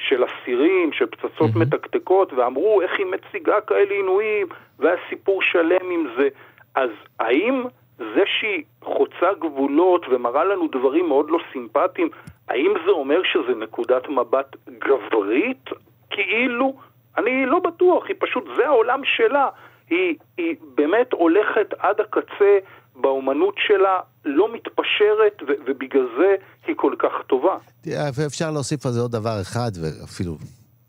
של 0.00 0.24
אסירים, 0.24 0.92
של 0.92 1.06
פצצות 1.06 1.50
mm-hmm. 1.50 1.58
מתקתקות, 1.58 2.32
ואמרו 2.32 2.82
איך 2.82 2.90
היא 2.98 3.06
מציגה 3.06 3.60
כאלה 3.60 3.94
עינויים, 3.94 4.46
והיה 4.78 4.96
סיפור 5.08 5.42
שלם 5.42 5.90
עם 5.90 6.06
זה. 6.18 6.28
אז 6.74 6.90
האם 7.20 7.64
זה 7.98 8.22
שהיא 8.38 8.62
חוצה 8.84 9.34
גבולות 9.38 10.06
ומראה 10.10 10.44
לנו 10.44 10.68
דברים 10.68 11.08
מאוד 11.08 11.30
לא 11.30 11.38
סימפטיים, 11.52 12.08
האם 12.48 12.72
זה 12.84 12.90
אומר 12.90 13.20
שזה 13.32 13.58
נקודת 13.58 14.02
מבט 14.08 14.56
גברית? 14.68 15.64
כאילו, 16.10 16.76
אני 17.18 17.46
לא 17.46 17.58
בטוח, 17.58 18.04
היא 18.08 18.16
פשוט, 18.18 18.44
זה 18.56 18.66
העולם 18.66 19.00
שלה. 19.04 19.48
היא, 19.90 20.14
היא 20.36 20.54
באמת 20.74 21.12
הולכת 21.12 21.74
עד 21.78 22.00
הקצה 22.00 22.58
באומנות 22.96 23.54
שלה, 23.66 24.00
לא 24.24 24.54
מתפשרת, 24.54 25.42
ו- 25.42 25.60
ובגלל 25.66 26.06
זה 26.18 26.34
היא 26.66 26.74
כל 26.76 26.94
כך 26.98 27.12
טובה. 27.26 27.56
תראה, 27.80 28.08
אפשר 28.26 28.50
להוסיף 28.50 28.86
על 28.86 28.92
זה 28.92 29.00
עוד 29.00 29.12
דבר 29.12 29.40
אחד, 29.42 29.70
ואפילו 29.82 30.36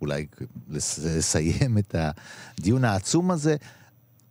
אולי 0.02 0.26
לסיים 0.70 1.78
את 1.80 1.96
הדיון 1.96 2.86
העצום 2.86 3.32
הזה. 3.32 3.56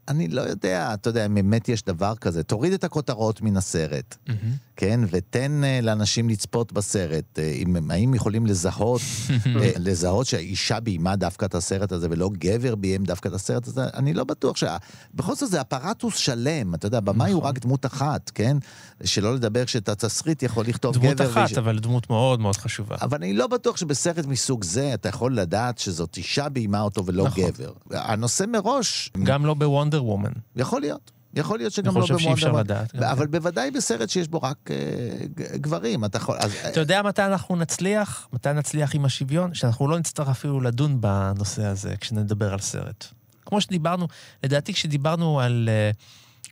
אני 0.08 0.28
לא 0.28 0.40
יודע, 0.40 0.94
אתה 0.94 1.10
יודע, 1.10 1.26
אם 1.26 1.34
באמת 1.34 1.68
יש 1.68 1.82
דבר 1.82 2.14
כזה. 2.14 2.42
תוריד 2.42 2.72
את 2.72 2.84
הכותרות 2.84 3.42
מן 3.42 3.56
הסרט, 3.56 4.16
mm-hmm. 4.26 4.32
כן? 4.76 5.00
ותן 5.10 5.60
uh, 5.64 5.84
לאנשים 5.84 6.28
לצפות 6.28 6.72
בסרט. 6.72 7.38
Uh, 7.38 7.40
אם, 7.62 7.90
האם 7.90 8.14
יכולים 8.14 8.46
לזהות, 8.46 9.00
uh, 9.00 9.48
לזהות 9.86 10.26
שהאישה 10.26 10.80
ביימה 10.80 11.16
דווקא 11.16 11.44
את 11.44 11.54
הסרט 11.54 11.92
הזה, 11.92 12.06
ולא 12.10 12.30
גבר 12.32 12.74
ביים 12.74 13.04
דווקא 13.04 13.28
את 13.28 13.32
הסרט 13.32 13.66
הזה? 13.66 13.84
אני 13.94 14.14
לא 14.14 14.24
בטוח 14.24 14.56
שה... 14.56 14.76
בכל 15.14 15.34
זאת 15.34 15.50
זה 15.50 15.60
אפרטוס 15.60 16.16
שלם, 16.16 16.74
אתה 16.74 16.86
יודע, 16.86 17.00
במאי 17.00 17.30
הוא 17.30 17.38
נכון. 17.38 17.50
רק 17.50 17.58
דמות 17.58 17.86
אחת, 17.86 18.30
כן? 18.34 18.56
שלא 19.04 19.34
לדבר 19.34 19.66
שאת 19.66 19.88
התסריט 19.88 20.42
יכול 20.42 20.66
לכתוב 20.66 20.94
דמות 20.94 21.06
גבר. 21.06 21.24
דמות 21.24 21.36
אחת, 21.36 21.48
ויש... 21.48 21.58
אבל 21.58 21.78
דמות 21.78 22.10
מאוד 22.10 22.40
מאוד 22.40 22.56
חשובה. 22.56 22.96
אבל 23.02 23.18
אני 23.18 23.32
לא 23.32 23.46
בטוח 23.46 23.76
שבסרט 23.76 24.26
מסוג 24.26 24.64
זה 24.64 24.94
אתה 24.94 25.08
יכול 25.08 25.36
לדעת 25.36 25.78
שזאת 25.78 26.16
אישה 26.16 26.48
ביימה 26.48 26.80
אותו 26.80 27.06
ולא 27.06 27.24
נכון. 27.26 27.44
גבר. 27.44 27.72
הנושא 27.90 28.44
מראש... 28.48 29.10
גם 29.22 29.46
לא 29.46 29.54
בוונדר 29.54 29.97
וונדר 30.02 30.26
וומן. 30.26 30.32
יכול 30.56 30.80
להיות. 30.80 31.10
יכול 31.34 31.58
להיות 31.58 31.72
שגם 31.72 31.86
לא 31.86 31.92
במועדון. 31.92 32.16
אני 32.16 32.18
חושב 32.18 32.28
שאי 32.28 32.48
אפשר 32.48 32.52
לדעת. 32.52 32.94
אבל 32.94 33.24
כן. 33.24 33.30
בוודאי 33.30 33.70
בסרט 33.70 34.08
שיש 34.08 34.28
בו 34.28 34.42
רק 34.42 34.70
uh, 34.70 35.56
גברים. 35.56 36.04
אתה 36.04 36.16
יכול... 36.16 36.36
אז... 36.40 36.52
אתה 36.68 36.80
יודע 36.80 37.02
מתי 37.02 37.22
אנחנו 37.22 37.56
נצליח? 37.56 38.28
מתי 38.32 38.52
נצליח 38.52 38.94
עם 38.94 39.04
השוויון? 39.04 39.54
שאנחנו 39.54 39.88
לא 39.88 39.98
נצטרך 39.98 40.28
אפילו 40.28 40.60
לדון 40.60 41.00
בנושא 41.00 41.64
הזה 41.64 41.96
כשנדבר 41.96 42.52
על 42.52 42.58
סרט. 42.58 43.06
כמו 43.46 43.60
שדיברנו, 43.60 44.08
לדעתי 44.44 44.72
כשדיברנו 44.72 45.40
על... 45.40 45.68
Uh, 45.94 45.96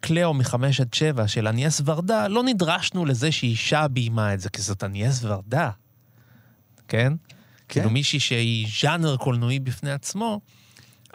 קליאו 0.01 0.35
מחמש 0.35 0.81
עד 0.81 0.95
שבע 0.95 1.29
של 1.29 1.49
אניאס 1.49 1.81
ורדה, 1.85 2.29
לא 2.29 2.43
נדרשנו 2.43 3.05
לזה 3.05 3.33
שאישה 3.33 3.89
ביימה 3.89 4.35
את 4.35 4.41
זה, 4.41 4.49
כי 4.49 4.63
זאת 4.63 4.85
אניאס 4.85 5.25
ורדה, 5.25 5.71
כן? 6.89 7.13
כן. 7.13 7.15
כאילו 7.69 7.91
מישהי 7.91 8.21
שהיא 8.21 8.69
ז'אנר 8.81 9.17
קולנועי 9.17 9.61
בפני 9.61 9.91
עצמו, 9.91 10.41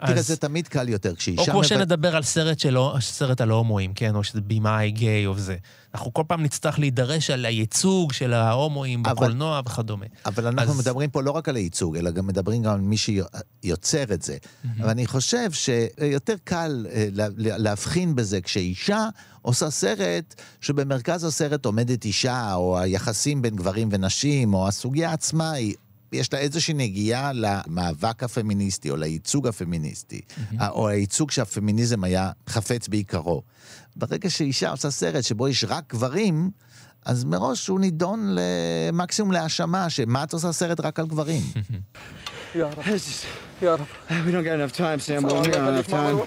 אז... 0.02 0.10
תראה, 0.10 0.22
זה 0.22 0.36
תמיד 0.36 0.68
קל 0.68 0.88
יותר 0.88 1.14
כשאישה... 1.14 1.42
או 1.42 1.46
כמו 1.46 1.58
מבט... 1.58 1.68
שנדבר 1.68 2.16
על 2.16 2.22
סרט, 2.22 2.58
של... 2.58 2.76
סרט 3.00 3.40
על 3.40 3.50
ההומואים, 3.50 3.94
כן? 3.94 4.14
או 4.14 4.24
שזה 4.24 4.40
בימאי 4.40 4.90
גיי 4.90 5.26
או 5.26 5.38
זה. 5.38 5.56
אנחנו 5.94 6.12
כל 6.12 6.22
פעם 6.26 6.42
נצטרך 6.42 6.78
להידרש 6.78 7.30
על 7.30 7.44
הייצוג 7.44 8.12
של 8.12 8.32
ההומואים 8.32 9.02
אבל... 9.06 9.12
בקולנוע 9.14 9.60
וכדומה. 9.66 10.06
אבל 10.26 10.46
אנחנו 10.46 10.72
אז... 10.72 10.78
מדברים 10.78 11.10
פה 11.10 11.22
לא 11.22 11.30
רק 11.30 11.48
על 11.48 11.56
הייצוג, 11.56 11.96
אלא 11.96 12.10
גם 12.10 12.26
מדברים 12.26 12.62
גם 12.62 12.72
על 12.72 12.80
מי 12.80 12.96
שיוצר 12.96 14.02
את 14.02 14.22
זה. 14.22 14.36
Mm-hmm. 14.36 14.68
ואני 14.78 15.06
חושב 15.06 15.52
שיותר 15.52 16.34
קל 16.44 16.86
אה, 16.92 17.06
להבחין 17.38 18.14
בזה 18.14 18.40
כשאישה 18.40 19.08
עושה 19.42 19.70
סרט 19.70 20.34
שבמרכז 20.60 21.24
הסרט 21.24 21.64
עומדת 21.64 22.04
אישה, 22.04 22.54
או 22.54 22.78
היחסים 22.78 23.42
בין 23.42 23.56
גברים 23.56 23.88
ונשים, 23.92 24.54
או 24.54 24.68
הסוגיה 24.68 25.12
עצמה 25.12 25.50
היא 25.52 25.74
יש 26.12 26.32
לה 26.32 26.38
איזושהי 26.38 26.74
נגיעה 26.74 27.30
למאבק 27.34 28.22
הפמיניסטי 28.22 28.90
או 28.90 28.96
לייצוג 28.96 29.46
הפמיניסטי, 29.46 30.20
mm-hmm. 30.20 30.68
או 30.68 30.88
הייצוג 30.88 31.30
שהפמיניזם 31.30 32.04
היה 32.04 32.30
חפץ 32.48 32.88
בעיקרו. 32.88 33.42
ברגע 33.96 34.30
שאישה 34.30 34.70
עושה 34.70 34.90
סרט 34.90 35.24
שבו 35.24 35.48
יש 35.48 35.64
רק 35.68 35.84
גברים, 35.88 36.50
אז 37.04 37.24
מראש 37.24 37.66
הוא 37.66 37.80
נידון 37.80 38.36
למקסימום 38.36 39.32
להאשמה, 39.32 39.90
שמה 39.90 40.24
את 40.24 40.32
עושה 40.32 40.52
סרט 40.52 40.80
רק 40.80 40.98
על 40.98 41.06
גברים? 41.06 41.42
Oh, 42.54 42.58
we 44.26 44.30
don't 44.30 44.44
got 44.44 44.54
enough. 44.54 44.78
We 44.78 44.86
don't 44.86 45.50
got 45.50 45.68
enough 45.68 45.86
time. 45.88 46.20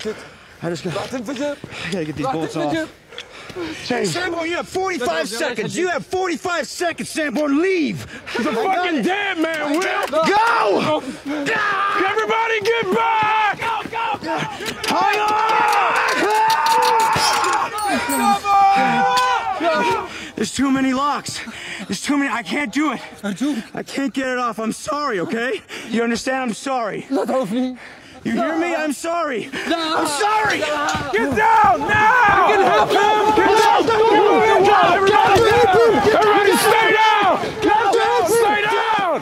I 0.64 0.70
just 0.70 0.84
got, 0.84 1.14
I 1.14 1.92
gotta 1.92 2.06
get 2.06 2.16
these 2.16 2.26
bolts 2.26 2.56
off. 2.56 3.05
James. 3.86 4.12
Sanborn, 4.12 4.50
you 4.50 4.56
have 4.58 4.68
45 4.68 5.30
seconds. 5.30 5.78
You 5.78 5.88
have 5.88 6.06
45 6.06 6.68
seconds, 6.68 7.10
Sanborn. 7.10 7.62
Leave. 7.62 8.06
He's 8.36 8.46
fucking 8.46 9.02
dead 9.04 9.38
man, 9.38 9.72
Will. 9.72 10.08
Go. 10.08 10.24
go. 10.26 11.02
Everybody 12.06 12.62
get 12.62 12.94
back. 12.94 13.60
Go, 13.60 13.82
go, 13.90 14.18
go. 14.24 14.38
Hang 14.94 15.20
on. 15.20 15.56
There's 20.36 20.54
too 20.54 20.70
many 20.70 20.94
locks. 20.94 21.40
There's 21.88 22.02
too 22.02 22.18
many. 22.18 22.30
I 22.30 22.44
can't 22.44 22.74
do 22.74 22.92
it. 22.92 23.00
I 23.74 23.84
can't 23.84 24.14
get 24.14 24.28
it 24.28 24.38
off. 24.38 24.60
I'm 24.60 24.74
sorry, 24.74 25.20
okay? 25.22 25.62
You 25.90 26.04
understand? 26.04 26.42
I'm 26.42 26.54
sorry. 26.54 27.06
Look, 27.10 27.30
me. 27.52 27.78
You 28.26 28.32
hear 28.32 28.58
me? 28.58 28.74
I'm 28.74 28.92
sorry. 28.92 29.52
No. 29.70 29.98
I'm 30.00 30.08
sorry. 30.08 30.60
No. 30.60 31.12
Get 31.14 31.30
down 31.38 31.78
now. 31.88 32.50
You 32.50 32.56
can 32.56 32.64
help 32.74 32.90
him. 32.90 33.22
Get 33.38 33.52
down. 33.62 33.82
Get 33.86 34.00
down. 34.66 34.94
Everybody, 34.94 35.12
down. 35.12 35.76
Everybody 36.18 36.56
stay 36.58 36.88
down. 37.02 37.34
Get 37.62 37.84
down. 37.94 38.22
Stay 38.28 38.62
down. 38.64 39.22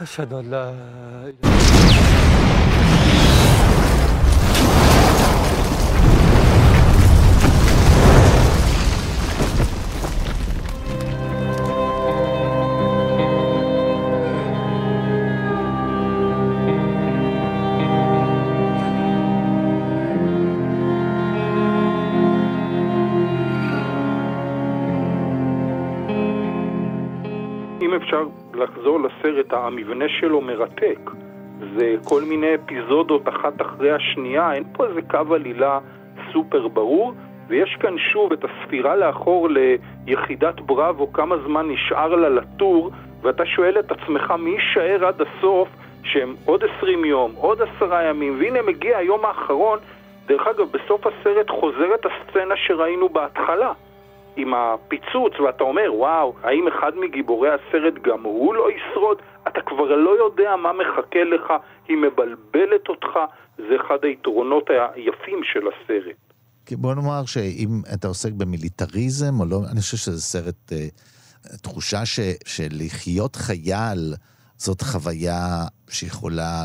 أشهد 0.00 0.32
أن 0.32 0.50
لا 0.50 0.70
إله 0.70 2.07
לחזור 28.58 29.00
לסרט, 29.00 29.52
המבנה 29.52 30.04
שלו 30.08 30.40
מרתק. 30.40 30.98
זה 31.76 31.94
כל 32.04 32.22
מיני 32.22 32.54
אפיזודות 32.54 33.28
אחת 33.28 33.62
אחרי 33.62 33.90
השנייה, 33.90 34.52
אין 34.52 34.64
פה 34.72 34.86
איזה 34.86 35.02
קו 35.02 35.34
עלילה 35.34 35.78
סופר 36.32 36.68
ברור, 36.68 37.12
ויש 37.48 37.76
כאן 37.80 37.98
שוב 37.98 38.32
את 38.32 38.44
הספירה 38.44 38.96
לאחור 38.96 39.48
ליחידת 40.06 40.60
בראבו, 40.60 41.12
כמה 41.12 41.36
זמן 41.46 41.68
נשאר 41.70 42.14
לה 42.14 42.28
לטור, 42.28 42.90
ואתה 43.22 43.46
שואל 43.46 43.78
את 43.78 43.92
עצמך 43.92 44.34
מי 44.38 44.50
יישאר 44.50 45.06
עד 45.06 45.20
הסוף, 45.20 45.68
שהם 46.02 46.34
עוד 46.44 46.64
עשרים 46.64 47.04
יום, 47.04 47.32
עוד 47.36 47.58
עשרה 47.62 48.04
ימים, 48.04 48.36
והנה 48.38 48.62
מגיע 48.62 48.98
היום 48.98 49.24
האחרון, 49.24 49.78
דרך 50.26 50.46
אגב, 50.46 50.66
בסוף 50.72 51.06
הסרט 51.06 51.50
חוזרת 51.50 52.06
הסצנה 52.06 52.56
שראינו 52.56 53.08
בהתחלה. 53.08 53.72
עם 54.38 54.54
הפיצוץ, 54.54 55.40
ואתה 55.40 55.64
אומר, 55.64 55.90
וואו, 55.94 56.34
האם 56.42 56.68
אחד 56.68 56.92
מגיבורי 56.96 57.48
הסרט 57.48 57.94
גם 58.02 58.22
הוא 58.22 58.54
לא 58.54 58.68
ישרוד? 58.70 59.18
אתה 59.48 59.60
כבר 59.66 59.96
לא 59.96 60.10
יודע 60.24 60.56
מה 60.56 60.72
מחכה 60.72 61.24
לך, 61.24 61.52
היא 61.88 61.96
מבלבלת 61.96 62.88
אותך, 62.88 63.10
זה 63.56 63.76
אחד 63.80 63.98
היתרונות 64.02 64.70
היפים 64.94 65.40
של 65.52 65.60
הסרט. 65.68 66.16
בוא 66.72 66.94
נאמר 66.94 67.24
שאם 67.26 67.68
אתה 67.94 68.08
עוסק 68.08 68.32
במיליטריזם 68.32 69.40
או 69.40 69.44
לא, 69.44 69.60
אני 69.72 69.80
חושב 69.80 69.96
שזה 69.96 70.22
סרט, 70.22 70.72
אה, 70.72 70.88
תחושה 71.62 72.06
ש, 72.06 72.20
שלחיות 72.46 73.36
חייל 73.36 74.14
זאת 74.58 74.82
חוויה 74.82 75.66
שיכולה 75.88 76.64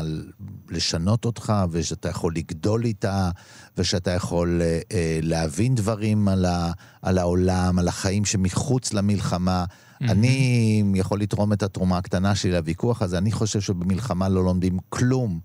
לשנות 0.70 1.24
אותך, 1.24 1.52
ושאתה 1.70 2.08
יכול 2.08 2.34
לגדול 2.36 2.84
איתה, 2.84 3.30
ושאתה 3.78 4.10
יכול 4.10 4.60
אה, 4.62 4.80
אה, 4.92 5.18
להבין 5.22 5.74
דברים 5.74 6.28
על, 6.28 6.44
ה, 6.44 6.72
על 7.02 7.18
העולם, 7.18 7.78
על 7.78 7.88
החיים 7.88 8.24
שמחוץ 8.24 8.92
למלחמה. 8.92 9.64
Mm-hmm. 9.64 10.10
אני 10.10 10.84
יכול 10.94 11.20
לתרום 11.20 11.52
את 11.52 11.62
התרומה 11.62 11.98
הקטנה 11.98 12.34
שלי 12.34 12.52
לוויכוח 12.52 13.02
הזה, 13.02 13.18
אני 13.18 13.32
חושב 13.32 13.60
שבמלחמה 13.60 14.28
לא 14.28 14.44
לומדים 14.44 14.78
כלום. 14.88 15.40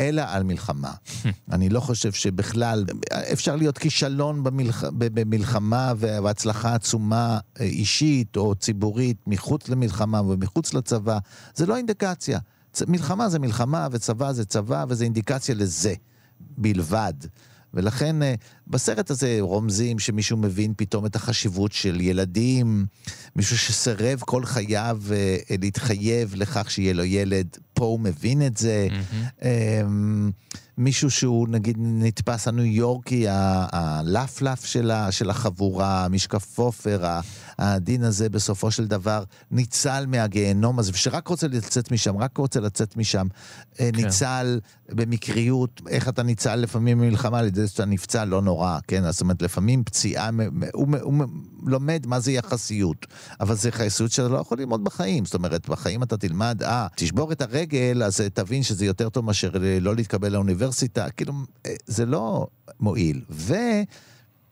אלא 0.00 0.22
על 0.26 0.42
מלחמה. 0.42 0.92
אני 1.52 1.68
לא 1.68 1.80
חושב 1.80 2.12
שבכלל, 2.12 2.84
אפשר 3.32 3.56
להיות 3.56 3.78
כישלון 3.78 4.44
במלח... 4.44 4.84
במלחמה 4.84 5.92
והצלחה 5.98 6.74
עצומה 6.74 7.38
אה, 7.60 7.64
אישית 7.64 8.36
או 8.36 8.54
ציבורית 8.54 9.16
מחוץ 9.26 9.68
למלחמה 9.68 10.22
ומחוץ 10.22 10.74
לצבא, 10.74 11.18
זה 11.54 11.66
לא 11.66 11.76
אינדיקציה. 11.76 12.38
מלחמה 12.86 13.28
זה 13.28 13.38
מלחמה 13.38 13.88
וצבא 13.92 14.32
זה 14.32 14.44
צבא 14.44 14.84
וזה 14.88 15.04
אינדיקציה 15.04 15.54
לזה 15.54 15.94
בלבד. 16.40 17.14
ולכן 17.74 18.22
אה, 18.22 18.34
בסרט 18.66 19.10
הזה 19.10 19.36
רומזים 19.40 19.98
שמישהו 19.98 20.36
מבין 20.36 20.72
פתאום 20.76 21.06
את 21.06 21.16
החשיבות 21.16 21.72
של 21.72 22.00
ילדים, 22.00 22.86
מישהו 23.36 23.58
שסירב 23.58 24.20
כל 24.20 24.44
חייו 24.44 25.00
אה, 25.10 25.36
להתחייב 25.60 26.34
לכך 26.34 26.70
שיהיה 26.70 26.92
לו 26.92 27.04
ילד, 27.04 27.56
פה 27.76 27.84
הוא 27.84 28.00
מבין 28.00 28.46
את 28.46 28.56
זה. 28.56 28.88
Mm-hmm. 28.90 29.44
מישהו 30.78 31.10
שהוא 31.10 31.48
נגיד 31.48 31.76
נתפס 31.80 32.48
הניו 32.48 32.64
יורקי, 32.64 33.24
הלפלף 33.28 34.64
של, 34.64 34.92
של 35.10 35.30
החבורה, 35.30 36.06
עופר, 36.56 37.04
הדין 37.58 38.04
הזה 38.04 38.28
בסופו 38.28 38.70
של 38.70 38.86
דבר 38.86 39.24
ניצל 39.50 40.04
מהגיהנום 40.08 40.78
הזה, 40.78 40.90
ושרק 40.94 41.28
רוצה 41.28 41.48
לצאת 41.48 41.92
משם, 41.92 42.16
רק 42.16 42.38
רוצה 42.38 42.60
לצאת 42.60 42.96
משם, 42.96 43.26
אה, 43.80 43.90
כן. 43.92 44.04
ניצל 44.04 44.60
במקריות, 44.88 45.80
איך 45.88 46.08
אתה 46.08 46.22
ניצל 46.22 46.56
לפעמים 46.56 46.98
במלחמה 46.98 47.38
על 47.38 47.46
ידי 47.46 47.68
שאתה 47.68 47.84
נפצע, 47.84 48.24
לא 48.24 48.42
נורא, 48.42 48.78
כן? 48.88 49.12
זאת 49.12 49.20
אומרת, 49.20 49.42
לפעמים 49.42 49.84
פציעה, 49.84 50.30
הוא, 50.72 50.86
הוא, 51.02 51.02
הוא 51.02 51.24
לומד 51.66 52.06
מה 52.06 52.20
זה 52.20 52.32
יחסיות, 52.32 53.06
אבל 53.40 53.54
זה 53.54 53.68
יחסיות 53.68 54.10
שאתה 54.10 54.28
לא 54.28 54.38
יכול 54.38 54.58
ללמוד 54.58 54.84
בחיים, 54.84 55.24
זאת 55.24 55.34
אומרת, 55.34 55.68
בחיים 55.68 56.02
אתה 56.02 56.16
תלמד, 56.16 56.62
אה, 56.62 56.86
תשבור 56.96 57.32
את 57.32 57.42
הרגל, 57.42 58.02
אז 58.02 58.20
תבין 58.34 58.62
שזה 58.62 58.86
יותר 58.86 59.08
טוב 59.08 59.24
מאשר 59.24 59.50
לא 59.80 59.94
להתקבל 59.94 60.32
לאוניברסיטה, 60.32 60.65
כאילו, 61.16 61.32
אה, 61.66 61.74
זה 61.86 62.06
לא 62.06 62.46
מועיל. 62.80 63.24
ו... 63.30 63.54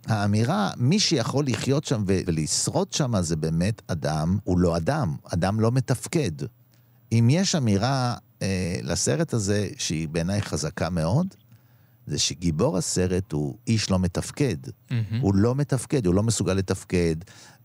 האמירה, 0.07 0.71
מי 0.77 0.99
שיכול 0.99 1.47
לחיות 1.47 1.85
שם 1.85 2.05
ולשרוד 2.07 2.93
שם 2.93 3.13
זה 3.21 3.37
באמת 3.37 3.83
אדם, 3.87 4.39
הוא 4.45 4.59
לא 4.59 4.77
אדם, 4.77 5.17
אדם 5.25 5.61
לא 5.61 5.73
מתפקד. 5.73 6.33
אם 7.13 7.29
יש 7.31 7.55
אמירה 7.55 8.17
אה, 8.43 8.79
לסרט 8.83 9.33
הזה 9.33 9.69
שהיא 9.79 10.09
בעיניי 10.09 10.43
חזקה 10.43 10.91
מאוד, 10.91 11.27
זה 12.07 12.19
שגיבור 12.19 12.79
הסרט 12.79 13.33
הוא 13.33 13.57
איש 13.67 13.91
לא 13.91 13.99
מתפקד. 13.99 14.57
Mm-hmm. 14.67 14.95
הוא 15.21 15.35
לא 15.35 15.55
מתפקד, 15.55 16.07
הוא 16.07 16.15
לא 16.15 16.23
מסוגל 16.23 16.55
לתפקד, 16.55 17.17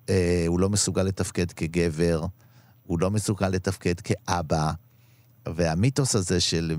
אה, 0.10 0.46
הוא 0.48 0.60
לא 0.60 0.70
מסוגל 0.70 1.04
לתפקד 1.04 1.52
כגבר, 1.52 2.26
הוא 2.84 3.00
לא 3.00 3.12
מסוגל 3.12 3.50
לתפקד 3.50 4.00
כאבא. 4.00 4.72
והמיתוס 5.56 6.16
הזה 6.16 6.40
של 6.40 6.76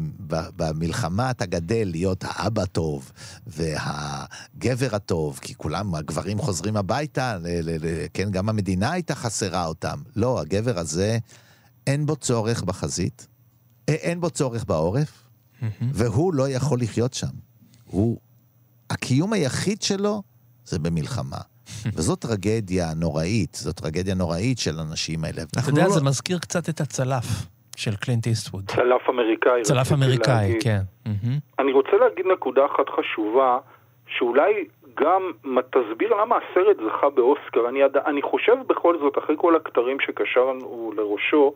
במלחמה 0.57 1.31
אתה 1.31 1.47
גדל 1.47 1.89
להיות 1.91 2.25
האבא 2.27 2.63
הטוב 2.63 3.13
והגבר 3.47 4.89
הטוב, 4.97 5.39
כי 5.43 5.55
כולם, 5.55 5.95
הגברים 5.95 6.39
חוזרים 6.39 6.77
הביתה, 6.77 7.39
כן, 8.15 8.31
גם 8.31 8.49
המדינה 8.49 8.93
הייתה 8.93 9.15
חסרה 9.15 9.67
אותם. 9.67 10.03
לא, 10.17 10.41
הגבר 10.41 10.79
הזה, 10.79 11.19
אין 11.87 12.07
בו 12.07 12.17
צורך 12.17 12.63
בחזית, 12.63 13.27
אין 13.89 14.21
בו 14.21 14.31
צורך 14.31 14.65
בעורף, 14.65 15.29
והוא 15.93 16.35
לא 16.35 16.49
יכול 16.49 16.81
לחיות 16.81 17.15
שם. 17.15 17.35
הוא, 17.85 18.19
הקיום 18.91 19.33
היחיד 19.33 19.83
שלו 19.83 20.23
זה 20.65 20.79
במלחמה. 20.79 21.41
וזו 21.95 22.17
טרגדיה 22.17 22.95
נוראית, 22.95 23.59
זו 23.63 23.73
טרגדיה 23.73 24.15
נוראית 24.15 24.59
של 24.59 24.79
האנשים 24.79 25.25
האלה. 25.25 25.43
אתה 25.43 25.61
יודע, 25.69 25.87
לא... 25.87 25.95
זה 25.95 26.01
מזכיר 26.01 26.39
קצת 26.39 26.69
את 26.69 26.81
הצלף. 26.81 27.47
של 27.81 27.97
קלינט 27.97 28.27
איסטווד. 28.27 28.65
צלף 28.67 29.09
אמריקאי. 29.09 29.63
צלף 29.63 29.93
אמריקאי, 29.93 30.35
להגיד. 30.35 30.63
כן. 30.63 30.81
אני 31.59 31.73
רוצה 31.73 31.97
להגיד 32.01 32.27
נקודה 32.27 32.67
אחת 32.67 32.89
חשובה, 32.89 33.59
שאולי 34.09 34.65
גם 34.95 35.23
תסביר 35.71 36.15
למה 36.15 36.37
הסרט 36.37 36.77
זכה 36.87 37.11
באוסקר. 37.11 37.69
אני, 37.69 37.79
יד... 37.79 37.97
אני 37.97 38.23
חושב 38.23 38.57
בכל 38.67 38.99
זאת, 38.99 39.19
אחרי 39.19 39.37
כל 39.39 39.57
הכתרים 39.57 40.01
שקשרנו 40.01 40.93
לראשו, 40.97 41.53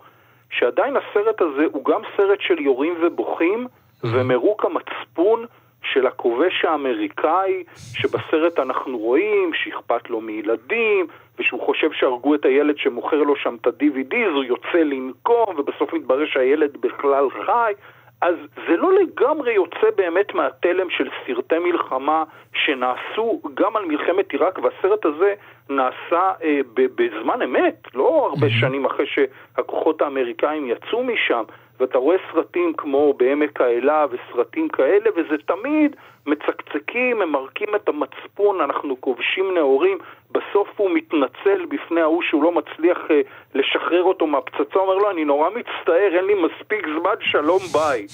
שעדיין 0.51 0.95
הסרט 0.97 1.41
הזה 1.41 1.65
הוא 1.73 1.85
גם 1.85 2.01
סרט 2.17 2.39
של 2.41 2.59
יורים 2.59 2.95
ובוכים, 3.03 3.67
ומרוק 4.05 4.65
המצפון 4.65 5.45
של 5.93 6.07
הכובש 6.07 6.65
האמריקאי, 6.65 7.65
שבסרט 7.95 8.59
אנחנו 8.59 8.99
רואים 8.99 9.51
שאכפת 9.55 10.11
לו 10.11 10.21
מילדים, 10.21 11.07
ושהוא 11.39 11.67
חושב 11.67 11.93
שהרגו 11.93 12.35
את 12.35 12.45
הילד 12.45 12.79
שמוכר 12.79 13.17
לו 13.17 13.37
שם 13.37 13.57
את 13.61 13.67
ה-DVD, 13.67 14.17
אז 14.17 14.33
הוא 14.35 14.45
יוצא 14.45 14.79
לנקום, 14.79 15.55
ובסוף 15.59 15.93
מתברר 15.93 16.27
שהילד 16.27 16.77
בכלל 16.81 17.31
חי. 17.31 17.73
אז 18.25 18.35
זה 18.69 18.77
לא 18.77 18.93
לגמרי 18.93 19.53
יוצא 19.53 19.91
באמת 19.97 20.35
מהתלם 20.35 20.91
של 20.91 21.09
סרטי 21.27 21.59
מלחמה 21.59 22.25
שנעשו 22.55 23.41
גם 23.55 23.77
על 23.77 23.85
מלחמת 23.85 24.33
עיראק, 24.33 24.59
והסרט 24.59 25.05
הזה 25.05 25.35
נעשה 25.69 26.33
אה, 26.43 26.61
בזמן 26.75 27.43
אמת, 27.43 27.75
לא 27.95 28.29
הרבה 28.31 28.51
שנים 28.51 28.85
אחרי 28.85 29.07
שהכוחות 29.07 30.03
האמריקאים 30.03 30.67
יצאו 30.67 31.05
משם. 31.05 31.43
ואתה 31.81 31.99
רואה 31.99 32.17
סרטים 32.33 32.73
כמו 32.73 33.15
בעמק 33.17 33.61
האלה 33.61 34.07
וסרטים 34.11 34.69
כאלה, 34.69 35.11
וזה 35.17 35.37
תמיד 35.47 35.97
מצקצקים, 36.27 37.19
ממרקים 37.19 37.69
את 37.75 37.89
המצפון, 37.89 38.61
אנחנו 38.61 39.01
כובשים 39.01 39.55
נאורים, 39.55 39.99
בסוף 40.35 40.69
הוא 40.77 40.91
מתנצל 40.95 41.61
בפני 41.71 42.01
ההוא 42.01 42.23
שהוא 42.29 42.43
לא 42.43 42.53
מצליח 42.53 42.99
אה, 43.11 43.21
לשחרר 43.55 44.03
אותו 44.03 44.27
מהפצצה, 44.27 44.79
אומר 44.79 44.95
לו, 44.95 45.11
אני 45.11 45.25
נורא 45.25 45.49
מצטער, 45.51 46.11
אין 46.17 46.25
לי 46.25 46.35
מספיק 46.35 46.87
זמן, 47.01 47.17
שלום 47.21 47.63
ביי. 47.73 48.07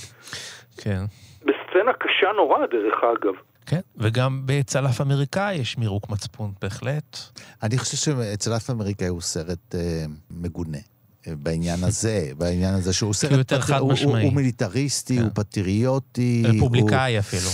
כן. 0.76 1.02
בסצנה 1.42 1.92
קשה 1.92 2.32
נורא, 2.36 2.66
דרך 2.66 3.04
אגב. 3.04 3.34
כן, 3.66 3.80
וגם 3.96 4.40
בצלף 4.46 5.00
אמריקאי 5.00 5.54
יש 5.54 5.78
מירוק 5.78 6.10
מצפון, 6.10 6.50
בהחלט. 6.62 7.18
אני 7.62 7.78
חושב 7.78 7.96
שצלף 7.96 8.70
אמריקאי 8.70 9.06
הוא 9.06 9.20
סרט 9.20 9.74
אה, 9.74 10.04
מגונה. 10.30 10.78
בעניין 11.26 11.84
הזה, 11.84 12.28
בעניין 12.38 12.74
הזה 12.74 12.92
שהוא 12.92 13.14
סרט... 13.14 13.32
יותר 13.32 13.60
חד 13.60 13.80
משמעי. 13.82 14.12
הוא, 14.12 14.22
הוא 14.22 14.32
מיליטריסטי, 14.32 15.16
כן. 15.16 15.22
הוא 15.22 15.30
פטריוטי. 15.34 16.42
רפובליקאי 16.46 17.12
הוא... 17.12 17.20
אפילו. 17.20 17.50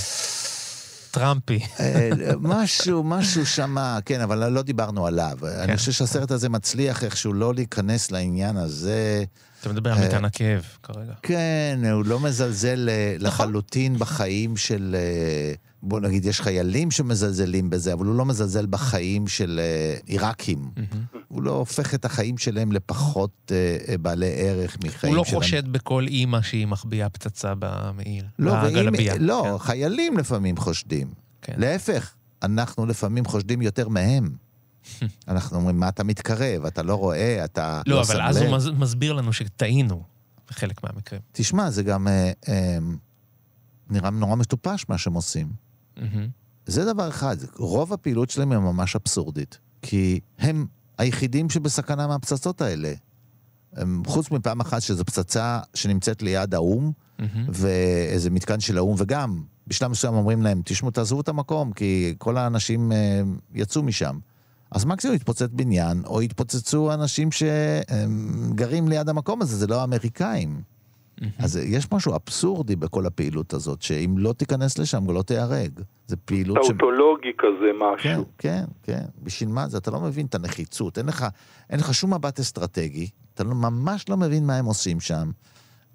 טראמפי. 1.19 1.61
אה, 1.81 2.11
משהו, 2.41 3.03
משהו 3.05 3.47
שמה, 3.47 3.99
כן, 4.05 4.21
אבל 4.21 4.49
לא 4.49 4.63
דיברנו 4.63 5.07
עליו. 5.07 5.39
כן. 5.41 5.47
אני 5.47 5.77
חושב 5.77 5.93
שהסרט 5.93 6.31
הזה 6.31 6.49
מצליח 6.49 7.05
איכשהו 7.05 7.33
לא 7.33 7.55
להיכנס 7.55 8.11
לעניין 8.11 8.57
הזה. 8.57 9.25
אתה 9.61 9.69
מדבר 9.69 9.93
על 9.93 10.07
מטען 10.07 10.25
הכאב 10.25 10.65
כרגע. 10.83 11.13
כן, 11.23 11.79
הוא 11.93 12.05
לא 12.05 12.21
מזלזל 12.21 12.89
אה, 12.89 13.17
נכון. 13.21 13.27
לחלוטין 13.27 13.99
בחיים 13.99 14.57
של... 14.57 14.97
אה, 15.83 15.89
בוא 15.89 16.01
נגיד, 16.01 16.25
יש 16.25 16.41
חיילים 16.41 16.91
שמזלזלים 16.91 17.71
בזה, 17.71 17.93
אבל 17.93 18.07
הוא 18.07 18.15
לא 18.15 18.25
מזלזל 18.25 18.67
בחיים 18.67 19.29
של 19.29 19.61
עיראקים. 20.07 20.71
Mm-hmm. 20.77 21.17
הוא 21.29 21.43
לא 21.43 21.51
הופך 21.53 21.95
את 21.95 22.05
החיים 22.05 22.39
שלהם 22.39 22.73
לפחות 22.73 23.53
בעלי 24.01 24.33
ערך 24.37 24.77
מחיים 24.79 24.93
שלהם. 25.01 25.15
הוא 25.15 25.17
לא 25.17 25.25
חושד 25.25 25.69
בכל 25.73 26.07
אימא 26.07 26.43
שהיא 26.43 26.67
מחביאה 26.67 27.09
פצצה 27.09 27.53
במעיל, 27.59 28.25
לא. 28.39 28.55
לא, 29.19 29.43
כן. 29.59 29.59
חיילים 29.59 30.19
לפעמים 30.19 30.57
חושדים. 30.57 31.07
כן. 31.43 31.55
להפך, 31.57 32.15
אנחנו 32.43 32.87
לפעמים 32.87 33.25
חושדים 33.25 33.63
יותר 33.63 33.89
מהם. 33.89 34.31
אנחנו 35.29 35.57
אומרים, 35.57 35.81
מה 35.81 35.89
אתה 35.89 36.05
מתקרב? 36.05 36.65
אתה 36.67 36.83
לא 36.83 36.95
רואה, 36.95 37.45
אתה 37.45 37.81
לא, 37.87 37.97
לא 37.97 38.03
אבל 38.03 38.23
אז. 38.23 38.37
הוא 38.37 38.57
מס- 38.57 38.67
מסביר 38.79 39.13
לנו 39.13 39.33
שטעינו 39.33 40.03
בחלק 40.51 40.85
מהמקרים. 40.85 41.21
תשמע, 41.33 41.71
זה 41.71 41.83
גם 41.83 42.09
אה, 42.09 42.31
אה, 42.49 42.79
נראה 43.91 44.11
נורא 44.11 44.37
מטופש 44.37 44.85
מה 44.89 44.99
שהם 44.99 45.15
עושים. 45.15 45.66
מהמם. 45.97 46.29
זה 46.67 46.93
דבר 46.93 47.09
אחד, 47.09 47.37
רוב 47.57 47.93
הפעילות 47.93 48.31
שלהם 48.31 48.53
היא 48.53 48.59
ממש 48.59 48.97
אבסורדית. 48.97 49.59
כי 49.83 50.21
הם 50.39 50.67
היחידים 50.99 51.51
שבסכנה 51.51 52.07
מהפצצות 52.07 52.61
האלה. 52.61 52.93
הם, 53.73 54.03
חוץ 54.07 54.31
מפעם 54.31 54.61
אחת 54.61 54.83
שזו 54.83 55.05
פצצה 55.05 55.61
שנמצאת 55.75 56.23
ליד 56.23 56.55
האו"ם, 56.55 56.93
מהמם. 57.19 57.47
ואיזה 57.49 58.31
מתקן 58.31 58.61
של 58.61 58.79
האו"ם, 58.79 58.95
וגם 58.99 59.43
בשלב 59.67 59.91
מסוים 59.91 60.15
אומרים 60.15 60.43
להם, 60.43 60.63
תשמעו, 60.65 60.91
תעזבו 60.91 61.21
את 61.21 61.29
המקום, 61.29 61.73
כי 61.73 62.15
כל 62.19 62.37
האנשים 62.37 62.93
אה, 62.93 63.21
יצאו 63.55 63.83
משם. 63.83 64.19
אז 64.71 64.85
מקסימום 64.85 65.17
יתפוצץ 65.17 65.49
בניין, 65.53 66.03
או 66.05 66.23
יתפוצצו 66.23 66.95
אנשים 66.95 67.29
שגרים 67.33 68.89
ליד 68.89 69.09
המקום 69.09 69.43
הזה, 69.43 69.57
זה 69.57 69.67
לא 69.67 69.81
האמריקאים. 69.81 70.61
אז 71.39 71.57
יש 71.57 71.93
משהו 71.93 72.15
אבסורדי 72.15 72.77
בכל 72.77 73.07
הפעילות 73.07 73.53
הזאת, 73.53 73.83
שאם 73.83 74.15
לא 74.19 74.33
תיכנס 74.33 74.79
לשם, 74.79 75.11
לא 75.11 75.23
תיהרג. 75.23 75.81
זה 76.07 76.17
פעילות 76.17 76.65
ש... 76.65 76.67
טאוטולוגי 76.67 77.33
כזה 77.39 77.71
כן, 77.73 77.79
משהו. 77.79 78.25
כן, 78.39 78.65
כן. 78.83 79.05
בשביל 79.23 79.49
מה 79.49 79.69
זה? 79.69 79.79
אתה 79.79 79.91
לא 79.91 80.01
מבין 80.01 80.27
את 80.27 80.35
הנחיצות. 80.35 80.99
אין 80.99 81.07
לך, 81.07 81.27
אין 81.71 81.81
לך 81.81 81.95
שום 81.95 82.15
מבט 82.15 82.39
אסטרטגי, 82.39 83.09
אתה 83.35 83.45
לא, 83.45 83.51
ממש 83.55 84.09
לא 84.09 84.17
מבין 84.17 84.47
מה 84.47 84.57
הם 84.57 84.65
עושים 84.65 85.01
שם. 85.01 85.31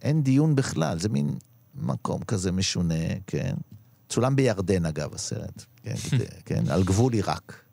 אין 0.01 0.21
דיון 0.21 0.55
בכלל, 0.55 0.97
זה 0.97 1.09
מין 1.09 1.27
מקום 1.75 2.23
כזה 2.27 2.51
משונה, 2.51 3.05
כן. 3.27 3.53
צולם 4.09 4.35
בירדן, 4.35 4.85
אגב, 4.85 5.13
הסרט. 5.13 5.65
כן, 5.83 5.95
כדי, 6.09 6.25
כן, 6.45 6.61
על 6.71 6.83
גבול 6.83 7.13
עיראק. 7.13 7.63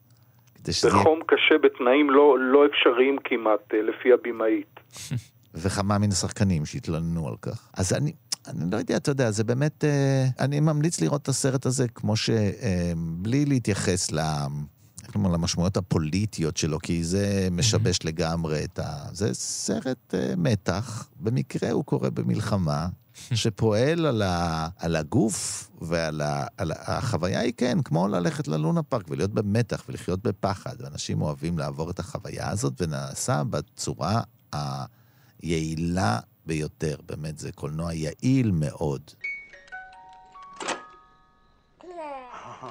יהיה... 0.69 0.95
בחום 0.95 1.21
קשה 1.27 1.59
בתנאים 1.63 2.11
לא, 2.11 2.39
לא 2.39 2.67
אפשריים 2.67 3.17
כמעט, 3.25 3.75
אה, 3.75 3.83
לפי 3.83 4.13
הבמאית. 4.13 4.81
וכמה 5.55 5.99
מן 5.99 6.13
השחקנים 6.13 6.67
שהתלוננו 6.67 7.29
על 7.29 7.37
כך. 7.43 7.69
אז 7.73 7.93
אני, 7.93 8.13
אני 8.47 8.71
לא 8.71 8.77
יודע, 8.77 8.97
אתה 8.97 9.11
יודע, 9.11 9.31
זה 9.31 9.45
באמת... 9.45 9.85
אה, 9.85 10.29
אני 10.39 10.61
ממליץ 10.61 11.01
לראות 11.01 11.23
את 11.23 11.29
הסרט 11.29 11.67
הזה 11.67 11.89
כמו 11.89 12.17
ש... 12.17 12.31
אה, 12.31 12.93
בלי 12.97 13.45
להתייחס 13.45 14.11
ל... 14.11 14.19
איך 15.05 15.17
לומר, 15.17 15.31
למשמעויות 15.31 15.77
הפוליטיות 15.77 16.57
שלו, 16.57 16.79
כי 16.79 17.05
זה 17.05 17.49
משבש 17.51 17.99
לגמרי 18.05 18.65
את 18.65 18.79
ה... 18.79 19.07
זה 19.13 19.35
סרט 19.35 20.15
אה, 20.15 20.35
מתח, 20.37 21.09
במקרה 21.21 21.71
הוא 21.71 21.85
קורה 21.85 22.11
במלחמה, 22.11 22.89
שפועל 23.35 24.07
על, 24.07 24.23
ה... 24.23 24.69
על 24.77 24.97
הגוף 24.97 25.71
ועל 25.81 26.21
ה... 26.21 26.47
על. 26.57 26.73
החוויה 26.77 27.41
היא 27.41 27.53
כן, 27.57 27.79
כמו 27.85 28.09
ללכת 28.09 28.49
ללונה 28.49 28.83
פארק 28.83 29.11
ולהיות 29.11 29.35
במתח 29.35 29.85
ולחיות 29.89 30.23
בפחד, 30.23 30.75
ואנשים 30.79 31.23
אוהבים 31.23 31.59
לעבור 31.59 31.91
את 31.91 31.99
החוויה 31.99 32.51
הזאת, 32.51 32.73
ונעשה 32.83 33.45
בצורה 33.45 34.23
ה... 34.55 34.85
יעילה 35.44 36.20
ביותר, 36.46 36.96
באמת, 37.06 37.38
זה 37.40 37.52
קולנוע 37.52 37.94
יעיל 37.94 38.52
מאוד. 38.52 39.12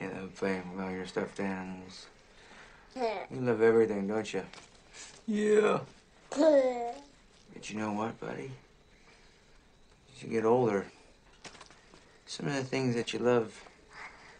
You 0.00 0.08
love 0.14 0.34
playing 0.36 0.62
with 0.70 0.80
all 0.84 0.92
your 0.92 1.06
stuffed 1.06 1.40
animals. 1.40 2.06
You 2.94 3.40
love 3.40 3.60
everything, 3.62 4.06
don't 4.06 4.32
you? 4.32 4.44
Yeah. 5.26 5.80
But 6.30 7.62
you 7.68 7.78
know 7.80 7.92
what, 7.92 8.18
buddy? 8.20 8.50
As 10.12 10.22
you 10.22 10.28
get 10.28 10.44
older, 10.44 10.86
some 12.26 12.46
of 12.46 12.54
the 12.54 12.62
things 12.62 12.94
that 12.94 13.12
you 13.12 13.18
love 13.18 13.48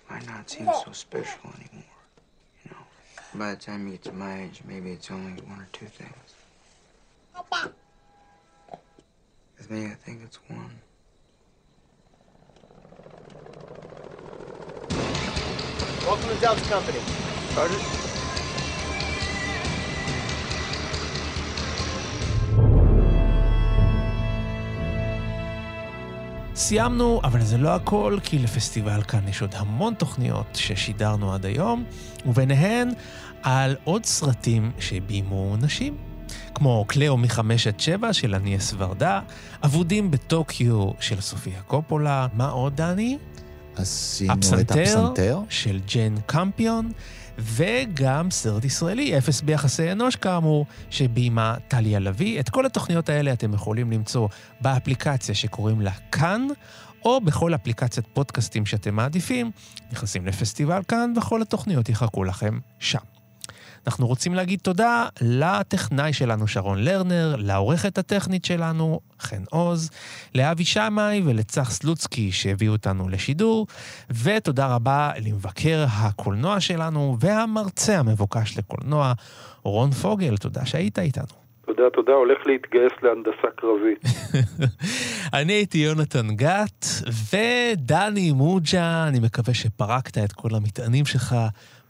might 0.09 0.27
not 0.27 0.49
seem 0.49 0.67
so 0.85 0.93
special 0.93 1.47
anymore. 1.59 1.97
You 2.65 2.71
know, 2.71 2.85
by 3.35 3.51
the 3.55 3.61
time 3.61 3.87
you 3.87 3.93
get 3.93 4.05
to 4.05 4.13
my 4.13 4.43
age, 4.45 4.63
maybe 4.65 4.93
it's 4.93 5.11
only 5.11 5.35
one 5.43 5.61
or 5.61 5.69
two 5.73 5.87
things. 5.87 6.35
With 9.58 9.72
me, 9.72 9.86
I 9.86 9.96
think 10.04 10.18
it's 10.26 10.40
one. 10.50 10.76
Welcome 16.06 16.30
to 16.30 16.38
Delta 16.42 16.64
Company. 16.70 17.02
Sergeant? 17.56 17.84
סיימנו, 26.56 27.22
אבל 27.24 27.42
זה 27.42 27.58
לא 27.58 27.70
הכל, 27.76 28.18
כי 28.24 28.40
לפסטיבל 28.40 29.04
כאן 29.04 29.28
יש 29.28 29.42
עוד 29.42 29.56
המון 29.56 29.94
תוכניות 29.94 30.48
ששידרנו 30.56 31.34
עד 31.34 31.46
היום, 31.46 31.86
וביניהן 32.26 32.90
על 33.44 33.76
עוד 33.84 34.06
סרטים 34.06 34.72
שביימו 34.80 35.58
נשים. 35.58 36.13
כמו 36.56 36.86
קליאו 36.88 37.18
מחמש 37.18 37.68
עד 37.68 37.80
שבע 37.80 38.14
של 38.14 38.36
אניאס 38.36 38.74
ורדה, 38.78 39.22
אבודים 39.66 40.12
בטוקיו 40.12 40.92
של 41.00 41.22
סופיה 41.22 41.62
קופולה, 41.62 42.28
מה 42.34 42.50
עוד, 42.50 42.76
דני? 42.76 43.18
עשינו 43.76 44.34
את 44.34 44.38
הפסנתר 44.38 44.82
הפסנתר. 44.82 45.40
של 45.50 45.80
ג'ן 45.94 46.16
קמפיון, 46.26 46.92
וגם 47.38 48.32
סרט 48.32 48.66
ישראלי, 48.66 49.18
אפס 49.18 49.42
ביחסי 49.42 49.92
אנוש 49.92 50.16
כאמור, 50.16 50.66
שביימה 50.90 51.56
טליה 51.68 52.00
לביא. 52.00 52.40
את 52.40 52.50
כל 52.50 52.66
התוכניות 52.66 53.10
האלה 53.10 53.34
אתם 53.34 53.54
יכולים 53.54 53.92
למצוא 53.92 54.28
באפליקציה 54.62 55.36
שקוראים 55.36 55.82
לה 55.82 55.92
כאן, 56.12 56.48
או 57.06 57.22
בכל 57.22 57.56
אפליקציית 57.56 58.08
פודקאסטים 58.14 58.66
שאתם 58.66 58.96
מעדיפים. 58.96 59.52
נכנסים 59.92 60.26
לפסטיבל 60.26 60.82
כאן, 60.88 61.14
וכל 61.18 61.42
התוכניות 61.42 61.90
יחכו 61.90 62.24
לכם 62.24 62.60
שם. 62.80 63.13
אנחנו 63.88 64.08
רוצים 64.08 64.34
להגיד 64.34 64.60
תודה 64.60 65.08
לטכנאי 65.22 66.14
שלנו 66.14 66.48
שרון 66.48 66.84
לרנר, 66.84 67.36
לעורכת 67.38 67.98
הטכנית 67.98 68.46
שלנו 68.46 69.00
חן 69.20 69.44
עוז, 69.52 69.90
לאבי 70.36 70.66
שמאי 70.66 71.22
ולצח 71.26 71.72
סלוצקי 71.72 72.32
שהביאו 72.32 72.72
אותנו 72.72 73.10
לשידור, 73.10 73.68
ותודה 74.24 74.76
רבה 74.76 75.12
למבקר 75.26 75.86
הקולנוע 75.90 76.60
שלנו 76.60 77.18
והמרצה 77.20 78.00
המבוקש 78.00 78.58
לקולנוע, 78.58 79.14
רון 79.64 79.92
פוגל, 79.92 80.38
תודה 80.38 80.66
שהיית 80.66 81.00
איתנו. 81.00 81.44
תודה, 81.66 81.84
תודה, 81.94 82.12
הולך 82.12 82.38
להתגייס 82.46 82.94
להנדסה 83.04 83.48
קרבית. 83.56 84.04
אני 85.40 85.54
הייתי 85.54 85.78
יונתן 85.78 86.36
גת, 86.36 86.86
ודני 87.34 88.32
מוג'ה, 88.32 89.06
אני 89.08 89.20
מקווה 89.20 89.54
שפרקת 89.54 90.18
את 90.18 90.32
כל 90.32 90.50
המטענים 90.56 91.06
שלך 91.06 91.36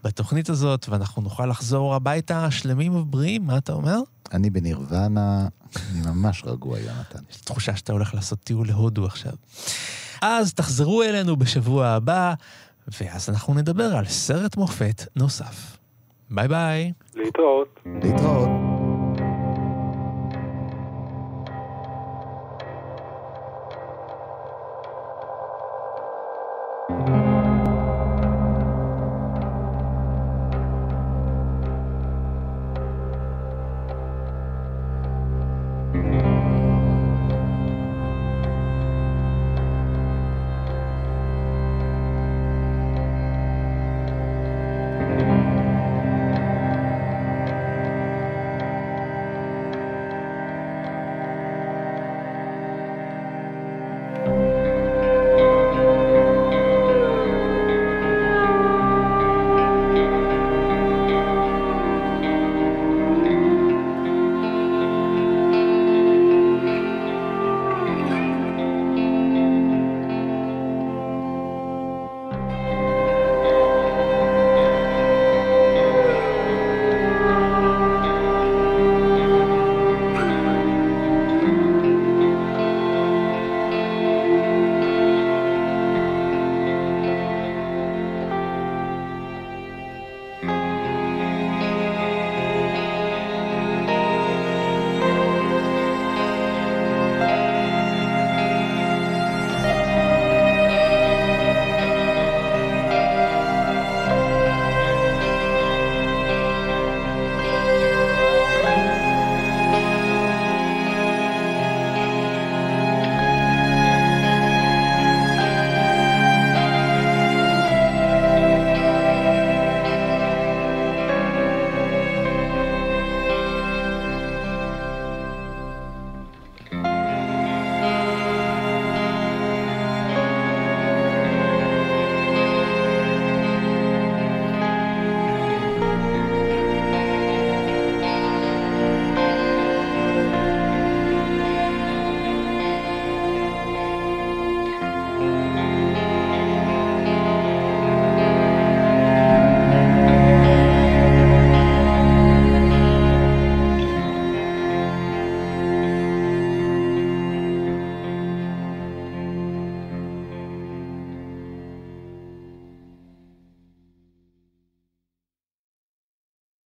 בתוכנית 0.04 0.50
הזאת, 0.50 0.90
ואנחנו 0.90 1.22
נוכל 1.22 1.46
לחזור 1.46 1.96
הביתה 1.96 2.52
שלמים 2.52 2.96
ובריאים, 2.96 3.46
מה 3.46 3.58
אתה 3.58 3.74
אומר? 3.74 4.00
אני 4.34 4.50
בנירוונה, 4.50 5.48
אני 5.92 6.02
ממש 6.06 6.44
רגוע, 6.46 6.80
יונתן. 6.80 7.20
יש 7.30 7.36
לי 7.36 7.44
תחושה 7.44 7.76
שאתה 7.76 7.94
הולך 7.94 8.16
לעשות 8.16 8.40
טיול 8.40 8.68
להודו 8.68 9.06
עכשיו. 9.06 9.34
אז 10.22 10.54
תחזרו 10.54 11.04
אלינו 11.04 11.36
בשבוע 11.36 11.88
הבא, 11.88 12.34
ואז 13.02 13.30
אנחנו 13.30 13.54
נדבר 13.54 13.96
על 13.96 14.06
סרט 14.06 14.58
מופת 14.58 15.04
נוסף. 15.16 15.78
ביי 16.30 16.48
ביי. 16.48 16.94
להתראות. 17.16 17.80
להתראות. 18.04 18.63